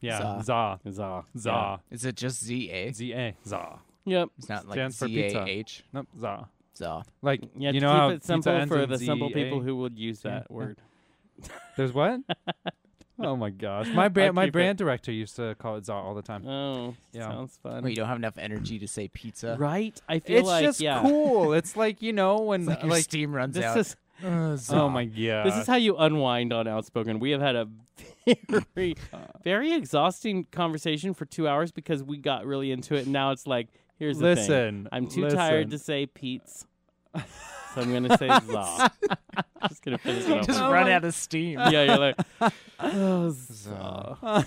[0.00, 0.40] Yeah.
[0.40, 0.78] Za.
[0.84, 0.90] Za.
[0.90, 1.22] Za.
[1.36, 1.80] Za.
[1.90, 2.92] Is it just Z A?
[2.92, 3.36] Z A.
[3.44, 3.80] Za.
[4.04, 4.20] Yeah.
[4.20, 4.28] Yep.
[4.38, 5.44] It's not like Stands for Z A.
[5.44, 5.84] H.
[5.92, 6.06] Nope.
[6.18, 6.48] Za.
[6.76, 7.02] Za.
[7.22, 7.72] Like, Yeah.
[7.72, 9.76] you to know how keep it pizza simple ends for in the simple people who
[9.76, 10.38] would use Yeah.
[10.38, 10.78] that word.
[11.76, 12.20] There's what?
[13.20, 13.88] oh my gosh.
[13.88, 14.52] My brand my keep it.
[14.52, 16.46] brand director used to call it za all the time.
[16.46, 17.28] Oh, Yeah.
[17.28, 17.82] sounds fun.
[17.84, 19.56] Wait, you don't have enough energy to say pizza.
[19.58, 20.00] Right?
[20.08, 21.02] I feel like It's like just yeah.
[21.02, 21.52] cool.
[21.58, 23.76] it's like, you know, when It's like your like steam runs This out.
[23.78, 24.56] is Uh.
[24.70, 25.46] Oh my god.
[25.46, 27.18] this is how you unwind on Outspoken.
[27.18, 27.68] We have had a
[28.74, 28.94] very
[29.42, 33.46] very exhausting conversation for two hours because we got really into it, and now it's
[33.46, 33.68] like,
[33.98, 34.44] here's the thing.
[34.44, 34.88] Listen.
[34.92, 35.38] I'm too listen.
[35.38, 36.66] tired to say Pete's,
[37.74, 38.90] so I'm gonna say za.
[39.68, 40.46] Just gonna finish it You up.
[40.46, 41.58] just with- run out of steam.
[41.58, 42.16] yeah, you're like,
[42.80, 44.44] oh, Za.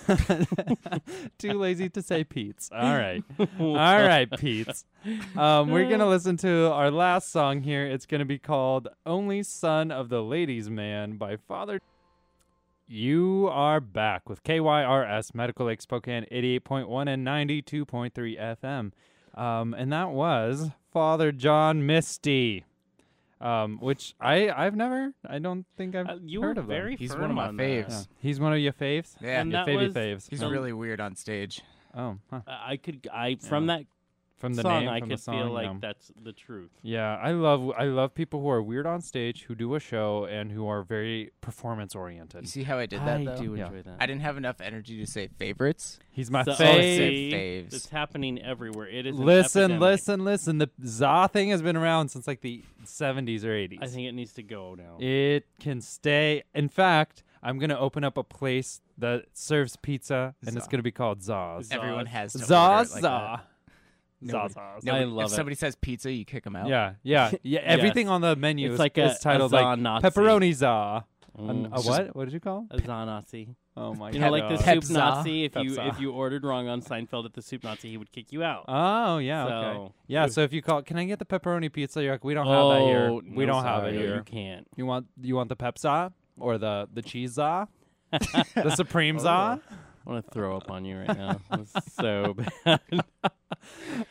[1.38, 2.69] Too lazy to say Pete's.
[2.72, 3.23] All right.
[3.60, 4.85] All right, Pete's.
[5.35, 7.85] Um, we're going to listen to our last song here.
[7.85, 11.80] It's going to be called Only Son of the Ladies Man by Father.
[12.88, 18.11] You are back with KYRS Medical Lake Spokane 88.1 and 92.3
[18.61, 18.91] FM.
[19.41, 22.64] Um, and that was Father John Misty.
[23.40, 26.76] Um, which I I've never I don't think I've Uh, you heard were of them.
[26.76, 27.64] very He's firm one of my on that.
[27.64, 27.90] faves.
[27.90, 28.03] Yeah.
[28.19, 29.15] He's one of your faves.
[29.22, 30.28] Yeah, And your that favy was- faves.
[30.32, 31.61] he's Um, really weird on stage.
[31.94, 32.41] Oh, huh.
[32.48, 33.84] Uh, I could, I from that
[34.38, 35.74] from the song, name, I from could the song, feel like yeah.
[35.82, 36.70] that's the truth.
[36.84, 40.26] Yeah, I love I love people who are weird on stage, who do a show,
[40.26, 42.42] and who are very performance oriented.
[42.44, 43.38] You see how I did that I though?
[43.38, 43.66] do Yeah.
[43.66, 43.98] enjoy that.
[44.00, 46.00] I didn't have enough energy to say favorites.
[46.12, 47.32] He's my So- fave.
[47.34, 47.74] Faves.
[47.74, 48.88] It's happening everywhere.
[48.88, 49.16] It is.
[49.18, 50.60] Listen, listen, listen.
[50.60, 53.80] The za thing has been around since like the 70s or 80s.
[53.82, 54.98] I think it needs to go now.
[55.00, 56.44] it can stay.
[56.54, 60.92] In fact, I'm gonna open up a place that serves pizza, and it's gonna be
[60.92, 61.70] called Za's.
[61.70, 61.76] Zaz.
[61.76, 63.42] Everyone has to Za order it like za.
[64.22, 64.34] That.
[64.34, 64.84] Nobody- Zaz.
[64.84, 65.35] Nobody- I love if it.
[65.35, 66.68] somebody says pizza, you kick them out.
[66.68, 67.60] Yeah, yeah, yeah.
[67.64, 70.07] Everything on the menu It's is, like is a- a titled za like Nazi.
[70.07, 71.03] pepperoni za.
[71.38, 71.69] An- Mm.
[71.72, 72.15] a what?
[72.15, 72.65] What did you call?
[72.72, 73.49] A za Nazi.
[73.76, 74.15] Oh my god.
[74.15, 74.65] You know, like the god.
[74.65, 74.98] Pep soup za.
[74.99, 75.44] Nazi.
[75.44, 75.85] If Pep you za.
[75.88, 78.65] if you ordered wrong on Seinfeld at the soup Nazi, he would kick you out.
[78.68, 79.53] Oh yeah, okay.
[79.77, 82.02] So- Yeah, so if you call, can I get the pepperoni pizza?
[82.02, 83.10] You're like, we don't have that here.
[83.11, 84.15] Oh, We no, don't have it sorry, here.
[84.15, 84.68] You can't.
[84.76, 87.68] You want you want the pepsa or the the cheese za,
[88.11, 89.60] the supreme za?
[90.08, 91.42] I want to throw up on you right now.
[91.52, 92.34] It's so
[92.66, 92.80] bad.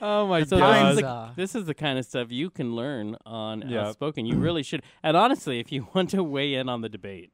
[0.03, 0.85] Oh my So god!
[0.87, 3.89] this is, the, this is the kind of stuff you can learn on Yeah.
[3.89, 4.27] Outspoken.
[4.27, 4.83] You really should.
[5.03, 7.33] And honestly, if you want to weigh in on the debate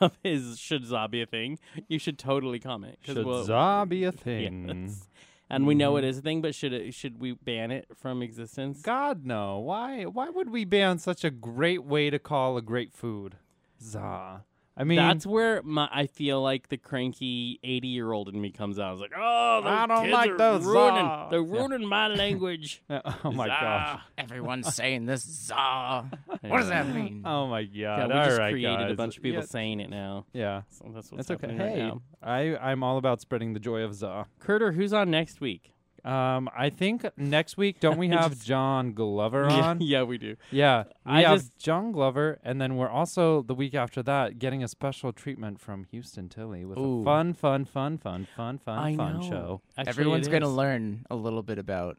[0.00, 1.58] of is should za be a thing,
[1.88, 2.98] you should totally comment.
[3.02, 4.84] Should we'll- za be a thing?
[4.86, 5.08] Yes.
[5.52, 6.18] And we know it Mhm.
[6.18, 8.82] a thing, but should it, should we ban it from existence?
[8.82, 9.58] God no!
[9.58, 13.34] Why why would we ban such a great way to call a great food?
[13.82, 14.44] Za.
[14.80, 18.50] I mean, That's where my I feel like the cranky eighty year old in me
[18.50, 18.88] comes out.
[18.88, 21.58] I was like, oh, those I don't kids like are those ruining, za." they're Yeah.
[21.60, 22.82] ruining my language.
[22.90, 24.00] Oh, oh my gosh.
[24.16, 26.06] Everyone's saying this za.
[26.40, 27.22] What does that mean?
[27.26, 27.70] Oh my god.
[27.74, 29.46] Yeah, we All just right, created a bunch of people Yeah.
[29.46, 30.24] saying it now.
[30.32, 30.62] yeah.
[30.70, 31.46] So that's what's It's okay.
[31.52, 32.02] happening right Hey, now.
[32.22, 34.26] I I'm all about spreading the joy of za.
[34.38, 35.72] Curter, who's on next week?
[36.04, 39.80] Um, I think next week don't we have Just- John Glover Yeah, on?
[39.80, 40.36] yeah, we do.
[40.50, 44.38] Yeah, we I have just- John Glover, and then we're also the week after that
[44.38, 47.02] getting a special treatment from Houston Tilly with Ooh.
[47.02, 49.28] a fun, fun, fun, fun, fun, fun, I fun know.
[49.28, 49.60] show.
[49.76, 51.96] Actually, Everyone's going to learn a little bit about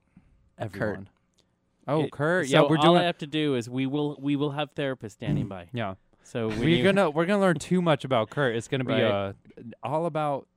[0.57, 1.09] Everyone.
[1.87, 2.47] Oh, It- Kurt.
[2.47, 2.87] So yeah, we're all doing.
[2.87, 5.69] All I have to do is we will we will have therapists standing by.
[5.73, 8.55] yeah, So we're you, gonna we're gonna learn too much about Kurt.
[8.55, 9.03] It's gonna be Right.
[9.03, 9.33] uh,
[9.81, 10.47] all about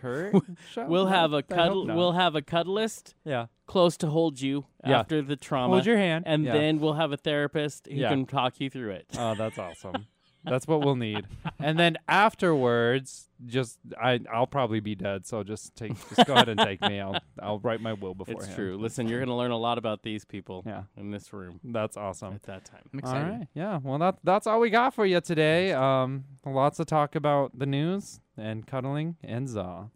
[0.00, 0.34] Kurt.
[0.72, 0.86] show?
[0.86, 1.96] we'll have a I hope cuddle not.
[1.96, 3.46] we'll have a cuddlist yeah.
[3.66, 5.00] close to hold you Yeah.
[5.00, 6.52] after the trauma, Hold your hand, and Yeah.
[6.52, 8.08] then we'll have a therapist who Yeah.
[8.10, 9.06] can talk you through it.
[9.18, 10.06] Oh, that's awesome.
[10.44, 11.26] That's what we'll need.
[11.58, 16.48] And then afterwards, just I I'll probably be dead, so just take just go ahead
[16.48, 17.00] and take me.
[17.00, 18.46] I'll I'll write my will beforehand.
[18.46, 18.76] It's true.
[18.78, 21.96] Listen, you're going to learn a lot about these people Yeah, in this room that's
[21.96, 22.34] awesome.
[22.34, 22.80] at that time.
[22.92, 23.38] I'm All excited.
[23.40, 23.48] right.
[23.54, 23.78] Yeah.
[23.82, 25.72] Well, that that's all we got for you today.
[25.72, 29.90] Um, lots to talk about the news and cuddling and za.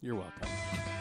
[0.00, 0.93] You're welcome.